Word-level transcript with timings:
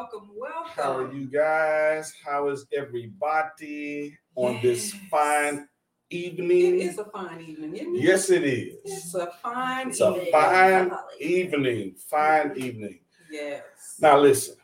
Yes, 0.00 0.10
yes, 0.12 0.22
yes. 0.22 0.30
Welcome, 0.30 0.30
welcome. 0.36 0.72
How 0.74 0.96
are 0.96 1.12
you 1.12 1.26
guys? 1.26 2.12
How 2.24 2.48
is 2.48 2.66
everybody 2.76 4.16
on 4.34 4.58
this 4.62 4.94
fine 5.10 5.68
evening? 6.10 6.80
It 6.80 6.86
is 6.86 6.98
a 6.98 7.04
fine 7.06 7.40
evening, 7.40 7.74
isn't 7.76 7.96
it? 7.96 8.02
Yes, 8.02 8.30
it 8.30 8.44
is. 8.44 8.76
It's 8.84 9.14
a 9.14 9.30
fine 9.42 9.90
It's 9.90 10.00
a 10.00 10.10
evening. 10.16 10.32
fine 10.32 10.90
evening. 11.20 11.94
Fine 12.08 12.52
evening. 12.56 13.00
Yes. 13.30 13.62
Now 14.00 14.18
listen. 14.18 14.56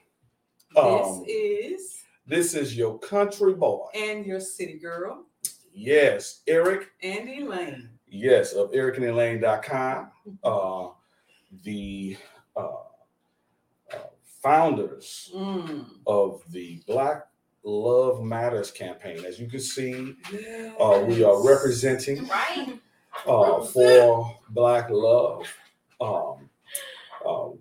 this 0.75 0.83
Um, 0.83 1.25
is 1.27 2.03
this 2.27 2.55
is 2.55 2.77
your 2.77 2.99
country 2.99 3.55
boy. 3.55 3.87
and 3.95 4.27
your 4.27 4.41
city 4.41 4.79
girl, 4.79 5.27
Yes, 5.73 6.41
Eric. 6.47 6.89
and 7.03 7.29
Elaine. 7.29 7.91
Yes, 8.09 8.53
of 8.55 8.73
ericandelaine.com. 8.73 10.11
Uh, 10.43 10.89
the 11.65 12.17
uh, 12.57 12.69
founders 14.57 15.31
Mm. 15.35 15.87
of 16.07 16.43
the 16.53 16.81
Black 16.87 17.27
Love 17.65 18.23
Matters 18.23 18.71
campaign. 18.71 19.25
As 19.25 19.41
you 19.41 19.49
can 19.49 19.59
see, 19.59 20.15
uh, 20.79 21.05
we 21.09 21.25
are 21.25 21.43
representing 21.45 22.29
Right. 22.29 22.79
uh, 23.27 23.65
for 23.65 24.37
Black 24.51 24.89
Love. 24.91 25.47
Um, 26.01 26.49
um, 27.27 27.59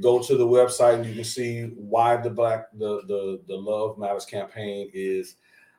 go 0.00 0.22
to 0.22 0.36
the 0.36 0.46
website 0.46 0.94
and 0.94 1.06
you 1.06 1.14
can 1.14 1.24
see 1.24 1.62
why 1.76 2.16
the 2.18 2.30
Black 2.30 2.66
the 2.74 3.02
the, 3.08 3.40
the 3.48 3.56
Love 3.56 3.98
Matters 3.98 4.24
campaign 4.26 4.90
is 4.94 5.36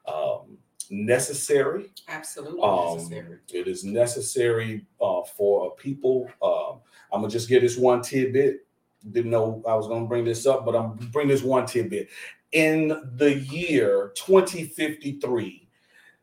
um, 0.08 0.58
necessary. 0.90 1.86
Absolutely 2.10 2.62
Um, 2.62 2.98
necessary. 2.98 3.38
it 3.54 3.68
is 3.70 3.86
necessary 3.86 4.86
uh, 5.02 5.22
for 5.38 5.74
people. 5.78 6.30
Um, 6.42 6.82
I'm 7.14 7.22
gonna 7.22 7.30
just 7.32 7.48
get 7.48 7.62
this 7.62 7.78
one 7.78 8.02
tidbit. 8.02 8.65
Didn't 9.12 9.32
know 9.32 9.64
I 9.68 9.76
was 9.76 9.88
gonna 9.88 10.06
bring 10.06 10.26
this 10.26 10.46
up, 10.46 10.66
but 10.66 10.76
I'm 10.76 10.96
gonna 10.96 11.10
bring 11.12 11.28
this 11.28 11.44
one 11.44 11.66
tidbit. 11.66 12.10
In 12.52 12.88
the 13.18 13.36
year 13.36 14.12
2053, 14.16 15.68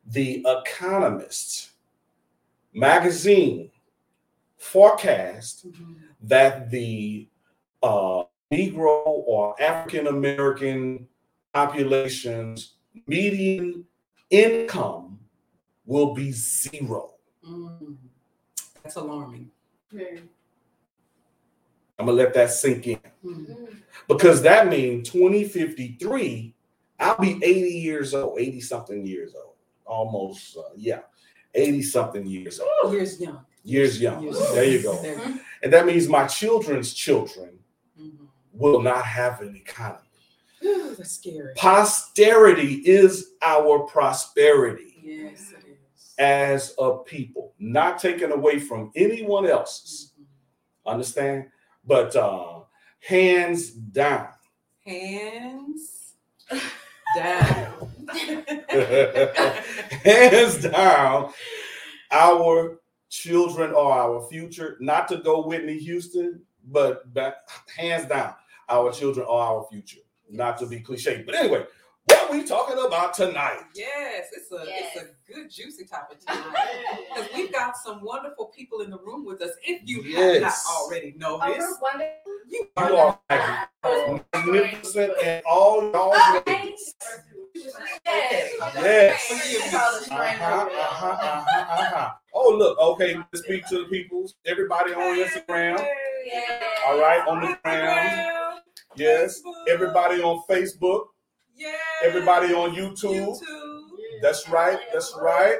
the 0.07 0.45
Economist 0.47 1.71
magazine 2.73 3.71
forecast 4.57 5.67
Mhm. 5.71 5.97
that 6.23 6.71
the 6.71 7.29
uh, 7.83 8.25
Negro 8.53 9.03
or 9.27 9.61
African 9.61 10.07
American 10.07 11.09
population's 11.53 12.75
median 13.07 13.85
income 14.31 15.19
will 15.85 16.15
be 16.15 16.31
zero. 16.33 17.15
Mm. 17.45 17.97
That's 18.83 18.97
alarming. 18.97 19.51
I'm 21.99 22.07
gonna 22.07 22.17
let 22.19 22.35
that 22.35 22.51
sink 22.51 22.87
in 22.87 22.99
Mm. 23.25 23.77
because 24.09 24.43
that 24.43 24.69
means 24.69 25.09
2053, 25.11 26.55
I'll 26.99 27.17
be 27.19 27.39
80 27.43 27.71
years 27.71 28.15
old, 28.15 28.39
80 28.41 28.61
something 28.61 29.07
years 29.07 29.35
old, 29.35 29.55
almost, 29.87 30.57
uh, 30.57 30.63
yeah, 30.77 31.01
80 31.55 31.83
something 31.83 32.27
years 32.27 32.61
old, 32.61 32.93
Years 32.95 33.21
young. 33.21 33.45
years 33.63 34.01
young. 34.01 34.23
Years 34.23 34.39
There 34.53 34.65
you 34.65 34.83
go. 34.83 35.01
There. 35.03 35.21
And 35.63 35.73
that 35.73 35.87
means 35.87 36.09
my 36.09 36.27
children's 36.27 36.93
children 36.95 37.59
Mhm. 37.99 38.27
will 38.53 38.81
not 38.83 39.05
have 39.05 39.41
an 39.41 39.55
economy. 39.55 40.09
Ooh, 40.65 40.95
That's 40.97 41.13
scary. 41.13 41.55
Posterity 41.57 42.75
is 42.85 43.33
our 43.43 43.81
prosperity 43.81 45.01
Yes, 45.03 45.53
it 45.53 45.65
is. 45.97 46.15
as 46.19 46.75
a 46.79 46.99
people, 46.99 47.55
not 47.61 47.99
taken 48.01 48.33
away 48.33 48.59
from 48.59 48.91
anyone 48.97 49.47
else's. 49.47 50.13
Mhm. 50.19 50.25
Understand? 50.87 51.52
But 51.85 52.15
uh 52.17 52.61
hands 53.01 53.71
down. 53.71 54.29
Hands 54.85 56.15
down. 57.17 57.89
hands 60.05 60.63
down, 60.63 61.33
our 62.11 62.81
children 63.09 63.75
are 63.75 63.93
our 63.93 64.29
future. 64.29 64.77
Not 64.81 65.09
to 65.09 65.19
go 65.19 65.47
Whitney 65.47 65.79
Houston, 65.79 66.43
but 66.67 67.13
back, 67.13 67.35
hands 67.77 68.07
down, 68.09 68.35
our 68.69 68.93
children 68.93 69.27
are 69.29 69.57
our 69.57 69.67
future. 69.71 70.01
Not 70.31 70.59
to 70.59 70.67
be 70.67 70.81
cliche, 70.81 71.23
but 71.25 71.35
anyway, 71.35 71.65
what 72.07 72.31
we 72.33 72.45
talking 72.45 72.77
about 72.85 73.15
tonight? 73.15 73.61
Yes, 73.75 74.27
it's 74.33 74.51
a 74.53 74.65
Yes. 74.67 74.93
it's 74.97 75.05
a 75.05 75.33
good 75.33 75.51
juicy 75.51 75.85
topic 75.87 76.21
tonight 76.27 76.45
because 77.15 77.29
we've 77.35 77.53
got 77.53 77.77
some 77.77 78.03
wonderful 78.03 78.47
people 78.57 78.81
in 78.81 78.91
the 78.91 78.99
room 78.99 79.25
with 79.25 79.41
us. 79.43 79.51
If 79.65 79.83
you 79.85 80.03
have 80.17 80.43
not 80.43 80.49
Yes. 80.49 80.67
already 80.69 81.15
Oh, 81.25 81.37
noticed, 81.39 81.61
we're 81.61 81.79
wonderful. 81.81 82.33
you 82.49 82.67
You 82.77 82.97
are 82.97 83.19
are 83.85 84.21
magnificent 84.35 85.13
and 85.23 85.43
all 85.47 85.91
y'all. 85.93 86.43
ladies. 86.47 86.95
Yes. 88.77 89.31
Uh-huh, 89.31 90.17
uh-huh, 90.19 91.07
uh-huh, 91.07 91.83
uh-huh. 91.83 92.11
Oh, 92.35 92.51
look, 92.57 92.79
okay, 92.79 93.15
let's 93.17 93.45
speak 93.45 93.67
to 93.69 93.79
the 93.79 93.85
people. 93.85 94.29
Everybody 94.47 94.93
on 94.95 95.17
Instagram. 95.19 95.79
All 96.87 96.99
right, 96.99 97.23
on 97.29 97.41
the 97.43 97.59
ground. 97.63 98.61
Yes. 98.97 99.41
Everybody 99.69 100.23
on 100.23 100.43
Facebook. 100.49 101.07
Yes. 101.63 101.79
Everybody 102.03 102.53
on 102.55 102.75
YouTube. 102.75 103.39
That's 104.21 104.49
right. 104.49 104.79
That's 104.93 105.15
right. 105.21 105.59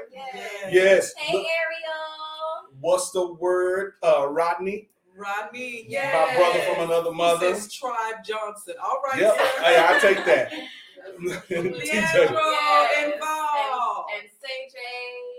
Yes. 0.71 1.13
Hey, 1.17 1.33
Look, 1.39 1.47
Ariel. 1.47 2.69
what's 2.81 3.11
the 3.13 3.33
word? 3.35 3.95
Uh, 4.03 4.29
Rodney, 4.29 4.89
Rodney. 5.17 5.87
my 5.91 6.35
brother 6.37 6.61
from 6.61 6.85
another 6.91 7.11
He 7.11 7.17
mother. 7.17 7.55
says 7.55 7.73
Tribe 7.73 8.25
Johnson. 8.25 8.75
All 8.83 9.01
right. 9.05 9.21
Yep. 9.21 9.37
Hey, 9.37 9.87
I 9.89 9.99
take 10.01 10.25
that. 10.27 10.53
Leandro 11.21 11.79
TJ. 11.81 13.13
involved. 13.13 14.11
And 14.15 14.31
CJ. 14.41 14.79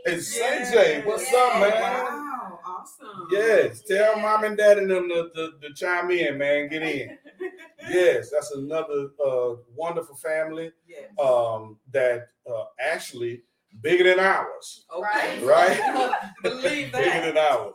Hey, 0.05 0.15
CJ, 0.17 1.05
what's 1.05 1.33
up, 1.33 1.59
man? 1.59 1.71
Wow, 1.81 2.59
awesome. 2.65 3.27
Yes. 3.31 3.81
Tell 3.81 4.17
mom 4.19 4.43
and 4.43 4.57
dad 4.57 4.77
and 4.77 4.89
them 4.91 5.07
to, 5.09 5.29
to, 5.35 5.51
to 5.61 5.73
chime 5.73 6.11
in, 6.11 6.37
man. 6.37 6.67
Get 6.69 6.81
in. 6.83 7.17
Yes, 7.89 8.29
that's 8.31 8.51
another 8.51 9.09
uh, 9.25 9.55
wonderful 9.75 10.15
family 10.15 10.71
Yes. 10.87 11.09
um, 11.19 11.77
that 11.91 12.27
uh, 12.49 12.63
actually 12.79 13.43
bigger 13.81 14.03
than 14.05 14.19
ours. 14.19 14.85
Okay. 14.95 15.43
Right? 15.43 16.13
Believe 16.43 16.91
bigger 16.93 17.21
than 17.33 17.37
ours. 17.37 17.73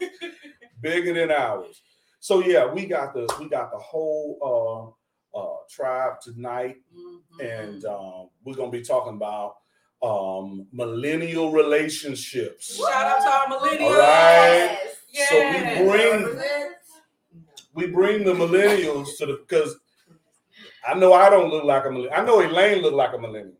Bigger 0.80 1.12
than 1.14 1.30
ours. 1.30 1.82
So 2.20 2.40
yeah, 2.40 2.66
we 2.66 2.86
got 2.86 3.14
the 3.14 3.28
we 3.38 3.48
got 3.48 3.70
the 3.70 3.78
whole 3.78 4.94
uh, 5.34 5.38
uh, 5.38 5.56
tribe 5.70 6.20
tonight, 6.20 6.76
Mhm. 6.96 7.20
and 7.64 7.84
um, 7.84 8.30
we're 8.44 8.54
gonna 8.56 8.70
be 8.70 8.82
talking 8.82 9.14
about 9.14 9.56
um, 10.02 10.66
millennial 10.72 11.50
relationships. 11.52 12.76
Shout 12.76 12.90
out 12.92 13.20
to 13.20 13.28
our 13.28 13.58
millennials. 13.58 13.80
All 13.82 13.98
right. 13.98 14.78
Yes. 15.10 15.28
So 15.28 15.36
we 15.82 15.90
bring 15.90 16.40
we 17.78 17.86
bring 17.86 18.24
the 18.24 18.32
millennials 18.32 19.16
to 19.18 19.26
the 19.26 19.38
because 19.46 19.76
I 20.86 20.94
know 20.94 21.12
I 21.12 21.30
don't 21.30 21.50
look 21.50 21.64
like 21.64 21.84
a 21.86 21.90
millennial. 21.90 22.14
I 22.14 22.24
know 22.24 22.40
Elaine 22.40 22.82
look 22.82 22.94
like 22.94 23.14
a 23.14 23.18
millennial. 23.18 23.54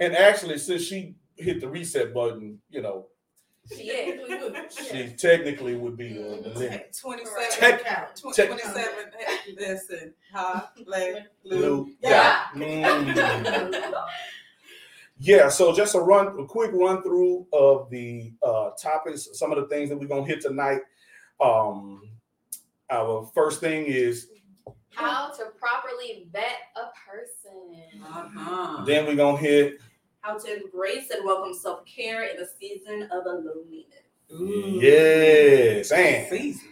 And 0.00 0.16
actually, 0.16 0.56
since 0.58 0.82
she 0.82 1.14
hit 1.36 1.60
the 1.60 1.68
reset 1.68 2.14
button, 2.14 2.58
you 2.70 2.80
know, 2.80 3.06
Yeah. 3.70 4.12
she 4.70 5.14
technically 5.16 5.76
would 5.76 5.96
be 5.96 6.16
a 6.18 6.22
millennial. 6.40 6.80
27. 6.98 7.50
Tech- 7.50 8.14
tw- 8.14 8.34
tech- 8.34 8.48
27. 8.48 9.12
Hey, 9.18 9.54
Listen. 9.58 10.14
Hallelujah. 10.32 11.26
Blue. 11.44 11.90
Yeah. 12.02 12.44
Mm. 12.54 14.04
Yeah, 15.18 15.50
so 15.50 15.74
just 15.74 15.94
a 15.94 16.00
run, 16.00 16.28
a 16.40 16.46
quick 16.46 16.70
run 16.72 17.02
through 17.02 17.46
of 17.52 17.90
the 17.90 18.32
uh, 18.42 18.70
topics, 18.80 19.28
some 19.34 19.52
of 19.52 19.58
the 19.58 19.66
things 19.66 19.90
that 19.90 19.98
we're 19.98 20.06
gonna 20.08 20.24
hit 20.24 20.40
tonight. 20.40 20.80
Um, 21.40 22.09
our 22.90 23.30
first 23.34 23.60
thing 23.60 23.86
is 23.86 24.28
How 24.94 25.30
to 25.30 25.46
properly 25.58 26.28
vet 26.32 26.58
a 26.76 26.88
person. 27.08 28.02
Uh-huh. 28.04 28.84
then 28.84 29.06
we're 29.06 29.14
gonna 29.16 29.36
hit 29.38 29.80
How 30.20 30.38
to 30.38 30.62
embrace 30.62 31.10
and 31.10 31.24
welcome 31.24 31.54
self 31.54 31.84
care 31.86 32.24
in 32.24 32.38
a 32.40 32.46
season 32.58 33.04
of 33.12 33.24
loneliness. 33.24 33.86
Ooh. 34.32 34.78
yes, 34.80 35.90
and 35.90 36.28
Season. 36.28 36.68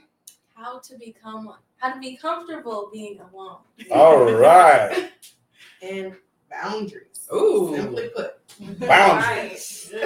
How 0.54 0.78
to 0.78 0.98
become 0.98 1.52
how 1.78 1.92
to 1.94 2.00
be 2.00 2.16
comfortable 2.16 2.90
being 2.92 3.20
alone. 3.20 3.58
all 3.92 4.32
right, 4.32 5.10
And 5.82 6.16
boundaries. 6.50 7.28
Ooh. 7.32 7.74
Simply 7.76 8.08
put. 8.14 8.34
boundaries. 8.80 9.92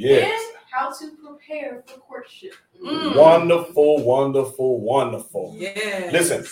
Yes, 0.00 0.40
And 0.40 0.57
how 0.78 0.92
to 0.92 1.10
prepare 1.16 1.82
for 1.86 1.98
courtship. 1.98 2.54
Mm. 2.82 3.16
wonderful, 3.16 4.02
wonderful, 4.04 4.80
wonderful. 4.80 5.54
Yes. 5.58 6.12
Listen. 6.12 6.44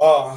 uh 0.00 0.36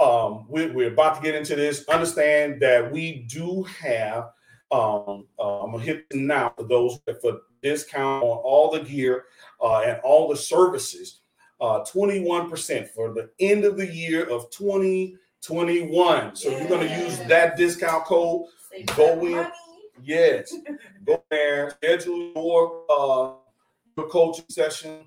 um 0.00 0.46
we, 0.48 0.66
we're 0.66 0.92
about 0.92 1.16
to 1.16 1.22
get 1.22 1.34
into 1.34 1.54
this 1.56 1.86
understand 1.88 2.60
that 2.60 2.90
we 2.90 3.26
do 3.28 3.62
have 3.64 4.30
um 4.72 5.26
uh, 5.38 5.62
i'm 5.62 5.70
gonna 5.72 5.82
hit 5.82 6.04
now 6.12 6.52
for 6.56 6.64
those 6.64 6.98
for 7.20 7.40
discount 7.62 8.22
on 8.24 8.38
all 8.38 8.70
the 8.72 8.80
gear 8.80 9.24
uh 9.62 9.80
and 9.80 10.00
all 10.02 10.28
the 10.28 10.36
services 10.36 11.20
uh, 11.60 11.84
21% 11.92 12.88
for 12.90 13.12
the 13.12 13.30
end 13.40 13.64
of 13.64 13.76
the 13.76 13.86
year 13.86 14.22
of 14.30 14.48
2021. 14.50 16.36
So 16.36 16.50
you're 16.50 16.68
going 16.68 16.86
to 16.86 17.00
use 17.00 17.18
that 17.26 17.56
discount 17.56 18.04
code. 18.04 18.46
Save 18.70 18.86
Go 18.94 19.26
in. 19.26 19.32
money. 19.32 19.48
Yes, 20.02 20.54
go 21.04 21.22
there, 21.30 21.70
schedule 21.70 22.32
your 22.34 22.84
uh, 22.90 23.32
your 23.96 24.08
coaching 24.08 24.44
session. 24.48 25.04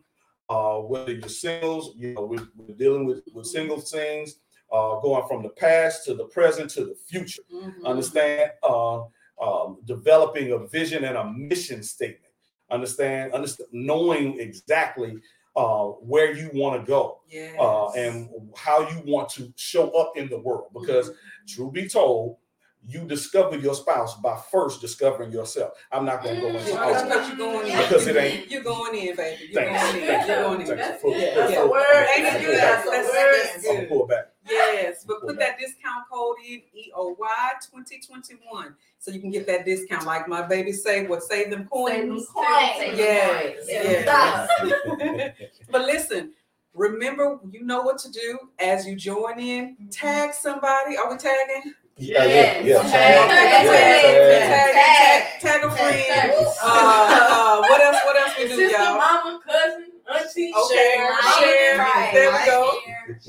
Uh, 0.49 0.79
whether 0.79 1.13
you're 1.13 1.29
singles, 1.29 1.93
you 1.95 2.13
know, 2.13 2.25
we're, 2.25 2.45
we're 2.57 2.75
dealing 2.75 3.05
with 3.05 3.21
with 3.33 3.45
single 3.45 3.79
things, 3.79 4.35
uh, 4.71 4.99
going 4.99 5.25
from 5.27 5.41
the 5.43 5.49
past 5.49 6.03
to 6.05 6.13
the 6.13 6.25
present 6.25 6.69
to 6.71 6.85
the 6.85 6.95
future. 7.07 7.41
Mhm. 7.53 7.85
Understand? 7.85 8.51
Uh, 8.61 9.03
um, 9.41 9.77
developing 9.85 10.51
a 10.51 10.59
vision 10.67 11.03
and 11.05 11.17
a 11.17 11.23
mission 11.31 11.81
statement. 11.83 12.33
Understand? 12.69 13.33
Understand? 13.33 13.69
Knowing 13.71 14.39
exactly 14.39 15.17
uh, 15.55 15.85
where 15.85 16.31
you 16.33 16.49
want 16.53 16.79
to 16.79 16.85
go 16.89 17.19
Yes. 17.27 17.55
uh, 17.59 17.89
and 17.91 18.29
how 18.55 18.88
you 18.89 19.01
want 19.05 19.29
to 19.29 19.51
show 19.55 19.89
up 19.91 20.15
in 20.15 20.29
the 20.29 20.38
world. 20.38 20.67
Because, 20.73 21.11
truth 21.47 21.73
be 21.73 21.88
told, 21.89 22.38
you 22.83 23.05
discover 23.05 23.57
your 23.57 23.75
spouse 23.75 24.15
by 24.21 24.39
first 24.51 24.81
discovering 24.81 25.31
yourself. 25.31 25.73
I'm 25.91 26.03
not 26.03 26.23
going 26.23 26.35
to 26.35 26.41
go 26.41 26.47
mm. 26.47 26.55
into 26.59 26.71
Yeah, 26.71 26.79
all 26.81 26.93
that's 26.93 27.29
of 27.29 27.37
you're 27.37 27.37
going 27.37 27.67
in. 27.67 27.77
Because 27.77 28.07
it 28.07 28.15
ain't- 28.17 28.49
You're 28.49 28.63
going 28.63 28.95
in, 28.95 29.15
baby. 29.15 29.49
You're 29.51 29.61
Thanks. 29.63 29.83
going 29.91 30.01
in. 30.01 30.07
Thanks. 30.07 30.27
You're 30.27 30.43
going 30.43 30.61
in. 30.61 30.67
Thanks. 30.67 31.01
Full- 31.01 31.11
Yeah, 31.17 31.33
full- 31.35 31.51
yeah. 31.51 31.61
full- 31.61 31.69
Word. 31.71 31.85
Thank 32.07 32.41
you. 32.41 32.47
full- 32.47 32.55
That's- 32.55 32.83
full- 32.83 32.91
that's- 32.91 33.63
full- 33.63 33.71
I'm 33.73 33.79
good. 33.81 33.89
pull 33.89 34.07
back. 34.07 34.25
Yes, 34.49 35.03
but 35.05 35.21
put 35.21 35.37
that 35.37 35.59
discount 35.59 36.05
code 36.11 36.37
in 36.45 36.61
EOY 36.73 37.15
2021 37.61 38.75
so 38.97 39.11
you 39.11 39.19
can 39.21 39.29
get 39.29 39.45
that 39.47 39.65
discount. 39.65 40.05
Like 40.05 40.27
my 40.27 40.41
baby 40.41 40.71
say, 40.71 41.05
what 41.05 41.21
save 41.23 41.51
them 41.51 41.67
coins? 41.71 41.93
Save 41.93 42.07
them 42.07 42.25
Coins. 42.25 42.97
Yes, 42.97 43.65
Yes. 43.67 44.49
yes. 44.99 45.35
but 45.69 45.81
listen, 45.81 46.33
remember, 46.73 47.39
you 47.51 47.63
know 47.63 47.81
what 47.81 47.99
to 47.99 48.11
do 48.11 48.39
as 48.59 48.87
you 48.87 48.95
join 48.95 49.39
in. 49.39 49.77
Tag 49.91 50.33
somebody. 50.33 50.97
Are 50.97 51.09
we 51.11 51.17
tagging? 51.17 51.73
Yeah, 52.01 52.25
yeah, 52.25 52.62
yeah. 52.62 52.81
Tag, 52.81 52.89
Tag, 52.89 53.68
tag, 53.69 54.42
tag, 54.50 54.74
tag, 54.74 55.42
tag 55.42 55.63
a 55.63 55.69
friend. 55.69 56.31
Uh, 56.33 56.65
uh, 56.65 57.62
what 57.62 57.80
else? 57.80 57.98
What 58.03 58.18
else 58.19 58.33
we 58.39 58.44
do, 58.48 58.56
Sister, 58.57 58.77
y'all? 58.77 58.98
mama, 58.98 59.39
cousin, 59.45 59.86
auntie, 60.12 60.51
Okay, 60.51 60.75
share, 60.75 61.21
share. 61.38 61.77
Right. 61.77 62.09
There 62.12 62.31
we 62.31 62.45
go. 62.48 62.74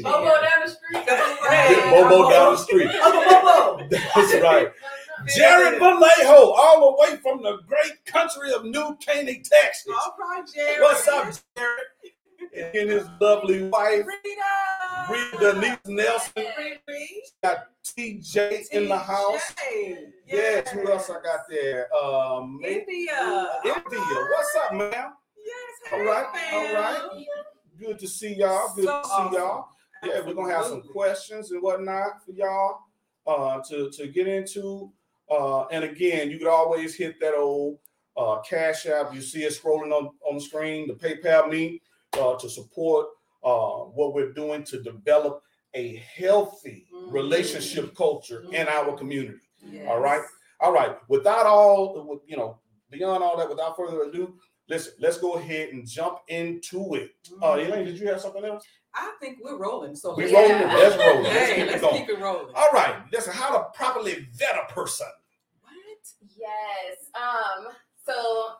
Bobo 0.03 0.41
down 0.41 0.65
the 0.65 0.71
street. 0.71 1.05
Hey, 1.51 1.75
Get 1.75 1.91
Bobo 1.91 2.31
down 2.31 2.53
the 2.53 2.57
street. 2.57 2.89
Uncle 2.89 3.25
Bobo. 3.29 3.89
That's 3.91 4.43
right. 4.43 4.69
Jared 5.37 5.79
Vallejo, 5.79 6.51
all 6.53 6.97
the 6.97 7.03
way 7.03 7.19
from 7.21 7.43
the 7.43 7.59
great 7.69 8.03
country 8.07 8.53
of 8.55 8.65
New 8.65 8.97
Caney, 9.07 9.35
Texas. 9.45 9.87
All 9.93 10.17
right, 10.19 10.43
Jerry. 10.53 10.81
What's 10.81 11.07
up, 11.09 11.25
Jared? 11.57 11.79
And 12.55 12.91
his 12.91 13.07
lovely 13.21 13.69
wife, 13.69 14.05
Rita. 14.07 15.11
Rita 15.11 15.53
Denise 15.55 15.79
Nelson. 15.87 16.33
Rita. 16.37 16.81
Got 17.43 17.67
TJ 17.83 18.69
in 18.73 18.89
the 18.89 18.99
house. 18.99 19.55
TJ. 19.55 19.97
Yes, 20.27 20.71
who 20.71 20.91
else 20.91 21.09
I 21.09 21.15
got 21.15 21.41
there? 21.49 21.89
Um, 21.95 22.61
India. 22.63 23.49
India. 23.65 23.79
What's 23.91 24.57
up, 24.57 24.75
ma'am? 24.75 24.91
Yes. 24.93 25.93
All 25.93 26.05
right, 26.05 26.27
all 26.53 26.75
right. 26.75 27.25
Good 27.79 27.99
to 28.01 28.07
see 28.09 28.35
y'all. 28.35 28.75
Good 28.75 28.85
So 28.85 29.01
to 29.01 29.07
see 29.07 29.13
awesome. 29.13 29.35
y'all. 29.35 29.69
Yeah, 30.05 30.21
we're 30.27 30.35
gonna 30.35 30.53
have 30.53 30.67
some 30.67 30.83
questions 30.83 31.51
and 31.53 31.63
whatnot 31.63 32.25
for 32.25 32.33
y'all 32.33 32.81
uh, 33.27 33.61
to 33.69 33.91
to 33.91 34.09
get 34.09 34.29
into. 34.29 34.93
Uh, 35.31 35.63
and 35.69 35.85
again, 35.85 36.31
you 36.31 36.39
could 36.39 36.49
always 36.49 36.95
hit 36.95 37.19
that 37.21 37.35
old 37.35 37.79
uh, 38.17 38.41
cash 38.43 38.85
app. 38.87 39.15
You 39.15 39.23
see 39.23 39.45
it 39.45 39.53
scrolling 39.53 39.93
on, 39.93 40.11
on 40.29 40.35
the 40.35 40.41
screen. 40.41 40.87
The 40.87 40.95
PayPal 40.95 41.49
me 41.49 41.81
uh, 42.19 42.37
to 42.37 42.49
support 42.49 43.07
uh, 43.45 43.79
what 43.97 44.15
we're 44.15 44.33
doing 44.33 44.63
to 44.65 44.81
develop 44.83 45.43
a 45.75 45.97
healthy 45.97 46.87
Mhm. 46.93 47.13
relationship 47.13 47.95
culture 47.97 48.45
in 48.53 48.69
our 48.69 48.97
community. 48.97 49.41
Yes. 49.61 49.89
All 49.89 49.99
right. 50.01 50.23
All 50.61 50.73
right. 50.73 50.97
Without 51.09 51.47
all, 51.47 52.21
you 52.27 52.37
know, 52.37 52.61
beyond 52.91 53.23
all 53.25 53.37
that, 53.39 53.49
without 53.49 53.77
further 53.77 54.03
ado, 54.03 54.39
listen. 54.69 54.93
Let's 55.01 55.19
go 55.19 55.35
ahead 55.35 55.71
and 55.71 55.87
jump 55.89 56.19
into 56.29 56.95
it. 56.95 57.11
Uh, 57.43 57.55
Mhm. 57.57 57.67
Elaine, 57.67 57.85
did 57.87 57.99
you 57.99 58.07
have 58.09 58.21
something 58.21 58.45
else? 58.45 58.65
I 58.95 59.15
think 59.21 59.39
we're 59.43 59.57
rolling. 59.57 59.97
So 59.97 60.15
We 60.15 60.31
Yeah. 60.31 60.41
rolling. 60.63 60.77
Let's 60.77 60.97
roll. 61.03 61.23
Let's 61.23 61.35
Hey, 61.37 61.55
keep 61.55 61.65
it 61.65 61.67
let's 61.71 61.81
going. 61.81 61.97
keep 61.99 62.09
it 62.11 62.19
rolling. 62.21 62.55
All 62.55 62.71
right. 62.73 63.03
Listen, 63.11 63.33
how 63.33 63.57
to 63.57 63.65
properly 63.75 64.29
vet 64.35 64.55
a 64.57 64.73
person. 64.73 65.07
What? 65.63 65.73
Yes. 66.37 67.11
Um, 67.15 67.69
so 68.05 68.53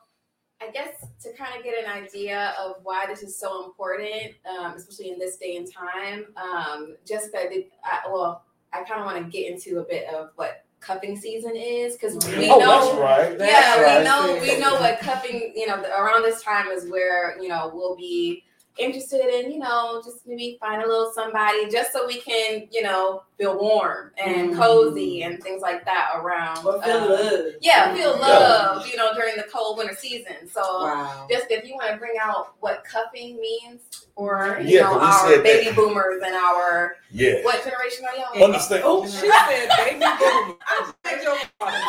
I 0.63 0.71
guess 0.71 1.07
to 1.23 1.33
kind 1.33 1.57
of 1.57 1.65
get 1.65 1.75
an 1.83 1.91
idea 1.91 2.55
of 2.61 2.77
why 2.83 3.07
this 3.09 3.23
is 3.23 3.39
so 3.39 3.65
important, 3.65 4.35
um, 4.49 4.75
especially 4.75 5.11
in 5.11 5.19
this 5.19 5.37
day 5.37 5.57
and 5.57 5.71
time, 5.71 6.27
um, 6.37 6.97
Jessica, 7.07 7.49
did, 7.51 7.65
I, 7.85 8.09
well, 8.11 8.45
I 8.73 8.85
kind 8.85 9.01
of 9.01 9.07
want 9.07 9.25
to 9.25 9.31
get 9.31 9.51
into 9.51 9.81
a 9.81 9.85
bit 9.85 10.07
of 10.13 10.31
what 10.37 10.65
cuffing 10.81 11.17
season 11.17 11.55
is 11.55 11.95
because 11.95 12.15
we 12.27 12.51
oh, 12.51 12.59
know 12.59 12.67
that's 12.67 12.99
right. 12.99 13.39
That's 13.39 13.53
yeah, 13.53 13.83
right. 13.83 13.99
we 13.99 14.05
know 14.05 14.41
we 14.55 14.61
know 14.61 14.75
what 14.75 14.99
cuffing, 15.01 15.53
you 15.55 15.67
know, 15.67 15.81
around 15.83 16.23
this 16.23 16.43
time 16.43 16.69
is 16.69 16.89
where, 16.91 17.41
you 17.41 17.49
know, 17.49 17.71
we'll 17.73 17.97
be 17.97 18.45
interested 18.79 19.21
in, 19.27 19.53
you 19.53 19.59
know, 19.59 20.01
just 20.05 20.27
maybe 20.27 20.57
find 20.61 20.83
a 20.83 20.87
little 20.87 21.13
somebody 21.15 21.69
just 21.71 21.93
so 21.93 22.07
we 22.07 22.21
can, 22.21 22.67
you 22.71 22.83
know, 22.83 23.23
feel 23.39 23.59
warm 23.59 24.13
and 24.23 24.51
Mhm. 24.55 24.57
cozy 24.59 25.23
and 25.23 25.43
things 25.43 25.61
like 25.63 25.85
that 25.85 26.13
around. 26.17 26.65
But 26.65 26.83
feel 26.85 26.97
um, 26.97 27.09
love. 27.11 27.45
Yeah, 27.61 27.95
feel 27.95 28.13
Yeah. 28.19 28.27
love, 28.29 28.87
you 28.87 28.97
know, 28.97 29.13
during 29.15 29.37
the 29.37 29.45
cold 29.45 29.79
winter 29.79 29.95
season. 29.95 30.49
So 30.51 30.61
Wow. 30.63 31.27
just 31.31 31.51
if 31.51 31.65
you 31.67 31.75
want 31.75 31.91
to 31.91 31.97
bring 31.97 32.15
out 32.21 32.55
what 32.61 32.83
cuffing 32.85 33.39
means 33.41 33.83
for 34.17 34.59
you 34.63 34.77
Yeah, 34.79 34.83
know 34.85 34.99
we 34.99 35.05
our 35.05 35.29
said 35.29 35.37
that- 35.39 35.43
baby 35.45 35.75
boomers 35.75 36.23
and 36.25 36.35
our 36.35 36.97
Yeah. 37.11 37.43
what 37.43 37.63
generation 37.65 38.07
are 38.07 38.17
y'all? 38.17 38.45
Understand? 38.45 38.83
Oh, 38.85 39.05
she 39.07 39.29
said 39.31 39.69
baby 39.77 39.99
boomers. 40.01 40.57
I 40.67 40.93
beg 41.03 41.23
your 41.23 41.37
pardon. 41.59 41.81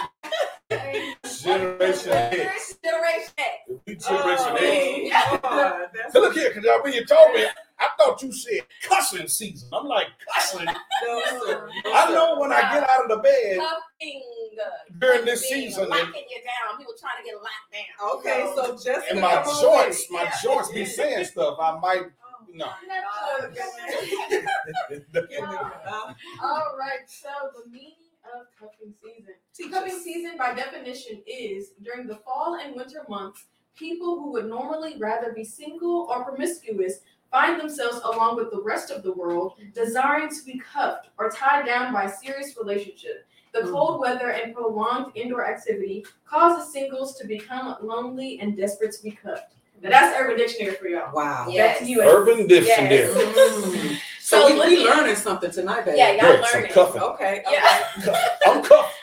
Generation 1.41 2.11
X. 2.11 2.77
Generation 2.83 3.33
X. 3.37 3.69
We 3.85 3.95
Generation 3.95 4.45
Oh, 4.49 4.55
X. 4.55 5.09
Yeah. 5.09 5.39
Lord, 5.43 5.89
that's 5.93 6.13
look 6.15 6.33
here, 6.33 6.51
because 6.53 6.69
when 6.83 6.93
you 6.93 7.05
told 7.05 7.33
me, 7.33 7.45
I 7.79 7.87
thought 7.97 8.21
you 8.23 8.31
said 8.31 8.61
cussing 8.83 9.27
season. 9.27 9.69
I'm 9.73 9.85
like, 9.85 10.07
cussing? 10.33 10.65
no, 10.65 10.71
I 11.93 12.11
know 12.13 12.39
when 12.39 12.51
I 12.53 12.61
get 12.73 12.89
out 12.89 13.03
of 13.03 13.09
the 13.09 13.17
bed 13.17 13.57
Cuffing. 13.59 14.23
during 14.99 15.25
this 15.25 15.41
Being 15.49 15.69
season, 15.69 15.81
and, 15.83 15.89
locking 15.91 16.23
you 16.29 16.41
down. 16.43 16.77
People 16.77 16.93
trying 16.99 17.23
to 17.23 17.29
get 17.29 17.35
locked 17.35 17.71
down. 17.73 18.17
Okay, 18.17 18.51
so 18.55 18.77
just. 18.91 19.07
and 19.11 19.19
my 19.21 19.41
come 19.43 19.61
joints, 19.61 20.09
my 20.09 20.23
Yeah. 20.23 20.31
joints 20.43 20.69
be 20.71 20.85
saying 20.85 21.25
stuff. 21.25 21.57
I 21.59 21.77
might, 21.79 22.03
no. 22.53 22.65
Uh, 22.65 22.71
All 26.41 26.75
right, 26.79 27.03
so 27.07 27.29
the 27.53 27.69
meaning 27.69 27.95
of 28.23 28.47
cuffing 28.59 28.93
season. 29.03 29.33
Teach 29.55 29.71
Cuffing 29.71 29.99
season, 29.99 30.37
by 30.37 30.53
definition, 30.53 31.21
is 31.27 31.71
during 31.83 32.07
the 32.07 32.15
fall 32.17 32.57
and 32.63 32.75
winter 32.75 33.05
months, 33.09 33.45
people 33.75 34.19
who 34.19 34.31
would 34.31 34.45
normally 34.45 34.95
rather 34.97 35.31
be 35.31 35.43
single 35.43 36.07
or 36.09 36.23
promiscuous 36.23 36.99
find 37.31 37.59
themselves, 37.59 37.99
along 38.03 38.35
with 38.35 38.51
the 38.51 38.61
rest 38.61 38.91
of 38.91 39.01
the 39.01 39.11
world, 39.11 39.53
desiring 39.73 40.29
to 40.29 40.45
be 40.45 40.59
cuffed 40.59 41.09
or 41.17 41.29
tied 41.31 41.65
down 41.65 41.91
by 41.91 42.03
a 42.03 42.11
serious 42.11 42.55
relationship. 42.57 43.25
The 43.53 43.61
Mm. 43.61 43.71
cold 43.71 43.99
weather 43.99 44.29
and 44.29 44.53
prolonged 44.53 45.11
indoor 45.15 45.45
activity 45.45 46.05
causes 46.25 46.71
singles 46.71 47.15
to 47.19 47.27
become 47.27 47.75
lonely 47.81 48.39
and 48.39 48.55
desperate 48.57 48.91
to 48.93 49.03
be 49.03 49.11
cuffed. 49.11 49.53
Now 49.81 49.89
that's 49.89 50.17
Urban 50.19 50.37
Dictionary 50.37 50.75
for 50.75 50.87
y'all. 50.87 51.13
Wow. 51.13 51.47
Yes. 51.49 51.79
Back 51.79 51.85
to 51.87 51.91
you. 51.91 52.01
Urban 52.03 52.47
Dictionary. 52.47 52.95
Yes. 52.95 53.99
So 54.23 54.47
So 54.47 54.65
we, 54.65 54.77
we 54.77 54.83
learning 54.85 55.17
something 55.17 55.51
tonight, 55.51 55.83
baby. 55.83 55.97
Yeah, 55.97 56.11
y'all 56.13 56.21
Good, 56.37 56.45
some 56.45 56.53
learning. 56.61 56.71
cuffing. 56.73 57.01
Okay. 57.01 57.43
Yeah. 57.51 57.87
I'm 58.47 58.63
cuffed. 58.63 58.95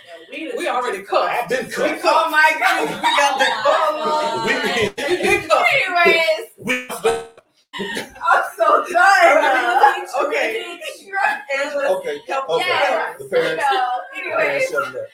We 0.70 0.76
already 0.76 1.02
cooked. 1.02 1.30
I've 1.30 1.48
been 1.48 1.68
cuffed. 1.70 2.00
Oh 2.04 2.30
my 2.30 2.52
God. 2.58 2.86
We 2.86 3.02
got 3.02 3.38
the 3.38 3.46
Oh, 3.66 4.44
We 4.46 4.52
Lord. 4.54 4.62
been, 4.96 5.10
We 5.10 5.22
been 5.22 5.48
cooked. 5.48 5.66
Anyways, 5.74 6.46
we, 6.58 6.88
I'm 8.22 8.42
so 8.56 8.84
done. 8.92 10.06
Okay. 10.26 10.78
Angela, 11.58 11.98
okay, 11.98 12.20
help 12.28 12.48
okay. 12.50 12.64
Yeah. 12.68 13.14
The 13.18 13.24
So, 13.28 14.20
anyways. 14.20 14.36
parents 14.36 14.70
shut 14.70 14.94
it 14.94 14.96
up. 15.00 15.06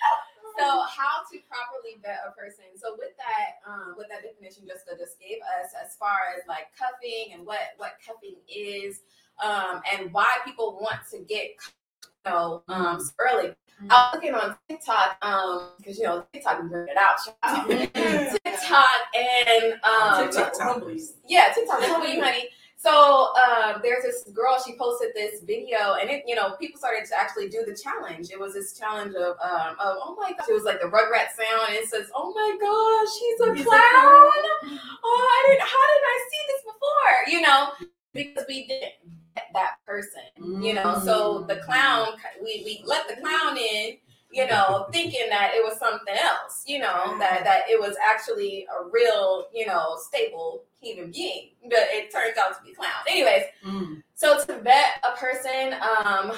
So 0.59 0.65
how 0.65 1.21
to 1.33 1.39
properly 1.49 2.01
vet 2.03 2.21
a 2.27 2.33
person. 2.33 2.65
So 2.77 2.95
with 2.99 3.11
that, 3.17 3.61
um, 3.71 3.95
with 3.97 4.09
that 4.09 4.23
definition 4.23 4.65
Jessica 4.67 4.93
just 4.99 5.19
gave 5.21 5.39
us, 5.61 5.73
as 5.85 5.97
far 5.97 6.19
as 6.37 6.43
like 6.49 6.69
cuffing 6.79 7.33
and 7.35 7.47
what 7.47 7.61
what 7.79 7.93
cuffing 8.07 8.37
is, 8.49 9.01
um, 9.45 9.81
and 9.93 10.13
why 10.13 10.29
people 10.45 10.79
want 10.81 11.01
to 11.13 11.19
get 11.21 11.57
you 12.25 12.31
know 12.33 12.63
um 12.69 13.01
early. 13.19 13.55
I 13.91 14.11
was 14.11 14.11
looking 14.15 14.35
on 14.35 14.57
TikTok, 14.69 15.19
um, 15.23 15.71
because 15.79 15.99
you 15.99 16.05
know 16.05 16.25
TikTok 16.33 16.59
can 16.59 16.69
bring 16.69 16.89
it 16.89 16.97
out. 16.97 17.19
TikTok 18.45 18.87
and 19.15 19.75
um, 19.85 20.25
TikTok 20.25 20.53
humbles. 20.59 21.15
yeah, 21.29 21.53
TikTok 21.55 21.81
will 21.81 22.07
you, 22.07 22.23
honey. 22.23 22.49
So 22.79 23.33
um, 23.35 23.81
there's 23.83 24.05
this 24.05 24.25
girl. 24.33 24.63
She 24.65 24.77
posted 24.79 25.11
this 25.15 25.43
video, 25.43 25.95
and 26.01 26.09
it, 26.09 26.25
you 26.27 26.35
know, 26.35 26.57
people 26.61 26.79
started 26.79 27.05
to 27.09 27.19
actually 27.19 27.49
do 27.49 27.65
the 27.67 27.77
challenge. 27.77 28.31
It 28.31 28.39
was 28.39 28.55
this 28.55 28.79
challenge 28.79 29.15
of, 29.15 29.37
um, 29.43 29.77
of 29.81 29.97
oh 30.01 30.17
my 30.19 30.33
gosh, 30.33 30.49
it 30.49 30.53
was 30.53 30.65
like 30.65 30.81
the 30.81 30.87
Rugrat 30.87 31.35
sound, 31.37 31.69
and 31.69 31.77
it 31.77 31.89
says, 31.89 32.07
oh 32.15 32.33
my 32.33 32.57
gosh, 32.61 33.11
she's 33.19 33.41
a 33.41 33.55
He's 33.55 33.67
a 33.67 33.69
clown. 33.69 33.81
Oh, 35.05 35.29
I 35.33 35.49
didn't. 35.49 35.63
How 35.63 35.85
did 35.93 36.03
I 36.05 36.19
see 36.31 36.43
this 36.49 36.63
before? 36.65 37.33
You 37.33 37.41
know. 37.43 37.87
because 38.17 38.45
we 38.49 38.67
didn't 38.67 38.81
get 38.81 38.93
that 39.53 39.77
person. 39.87 40.23
You 40.63 40.75
know, 40.75 41.01
so 41.05 41.45
the 41.49 41.57
clown 41.57 42.09
we, 42.43 42.63
we 42.65 42.83
let 42.85 43.09
the 43.09 43.17
clown 43.21 43.57
in, 43.57 43.97
you 44.31 44.47
know, 44.47 44.87
thinking 44.93 45.29
that 45.31 45.53
it 45.55 45.65
was 45.65 45.79
something 45.79 46.15
else, 46.15 46.65
you 46.67 46.79
know, 46.79 47.17
that 47.19 47.45
that 47.45 47.63
it 47.69 47.81
was 47.81 47.97
actually 48.05 48.67
a 48.79 48.89
real, 48.91 49.47
you 49.55 49.67
know, 49.67 49.97
stable 49.99 50.65
human 50.81 51.11
being. 51.11 51.51
But 51.65 51.89
it 51.91 52.13
turns 52.13 52.37
out 52.39 52.57
to 52.59 52.63
be 52.65 52.75
clown. 52.75 52.91
Anyways, 53.09 53.45
Mm. 53.65 54.03
so 54.15 54.43
to 54.45 54.59
vet 54.61 55.05
a 55.05 55.17
person, 55.17 55.75
um, 56.05 56.33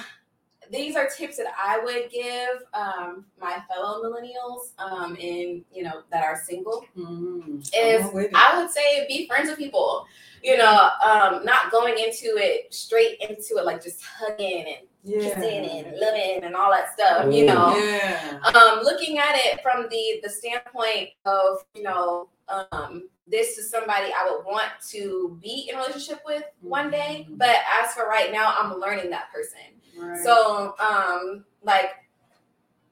these 0.71 0.97
are 0.97 1.09
tips 1.09 1.37
that 1.37 1.47
I 1.63 1.79
would 1.83 2.11
give 2.11 2.63
um, 2.75 3.25
my 3.41 3.59
fellow 3.69 4.03
millennials 4.03 4.73
um, 4.79 5.17
in 5.17 5.65
you 5.73 5.83
know 5.83 6.03
that 6.11 6.23
are 6.25 6.41
single. 6.45 6.85
Mm. 6.97 7.61
Is 7.77 8.05
I'm 8.05 8.15
with 8.15 8.27
it. 8.27 8.33
I 8.35 8.61
would 8.61 8.71
say 8.71 9.07
be 9.09 9.27
friends 9.27 9.49
with 9.49 9.59
people. 9.59 10.07
You 10.43 10.57
know, 10.57 10.91
um, 11.05 11.45
not 11.45 11.73
going 11.73 11.95
into 11.99 12.37
it 12.37 12.73
straight 12.73 13.19
into 13.21 13.57
it 13.57 13.65
like 13.65 13.83
just 13.83 14.01
hugging 14.05 14.67
and 15.05 15.21
kissing 15.21 15.65
and 15.67 15.99
loving 15.99 16.45
and 16.45 16.55
all 16.55 16.71
that 16.71 16.93
stuff. 16.93 17.33
You 17.33 17.47
know, 17.47 17.77
Yeah. 17.77 18.39
um, 18.55 18.81
looking 18.85 19.19
at 19.19 19.35
it 19.35 19.63
from 19.63 19.89
the 19.91 20.21
the 20.23 20.31
standpoint 20.31 21.11
of 21.25 21.65
you 21.75 21.83
know 21.83 22.29
um, 22.49 23.09
this 23.27 23.59
is 23.59 23.71
somebody 23.71 24.07
I 24.07 24.31
would 24.31 24.45
want 24.47 24.69
to 24.91 25.39
be 25.43 25.69
in 25.69 25.77
a 25.77 25.79
relationship 25.81 26.21
with 26.25 26.45
one 26.61 26.91
day. 26.91 27.27
Mhm. 27.29 27.37
But 27.39 27.57
as 27.83 27.93
for 27.93 28.07
right 28.07 28.33
now, 28.33 28.55
I'm 28.59 28.79
learning 28.79 29.11
that 29.11 29.31
person. 29.33 29.59
Right. 29.99 30.19
So, 30.23 30.75
um, 30.79 31.45
like 31.63 31.91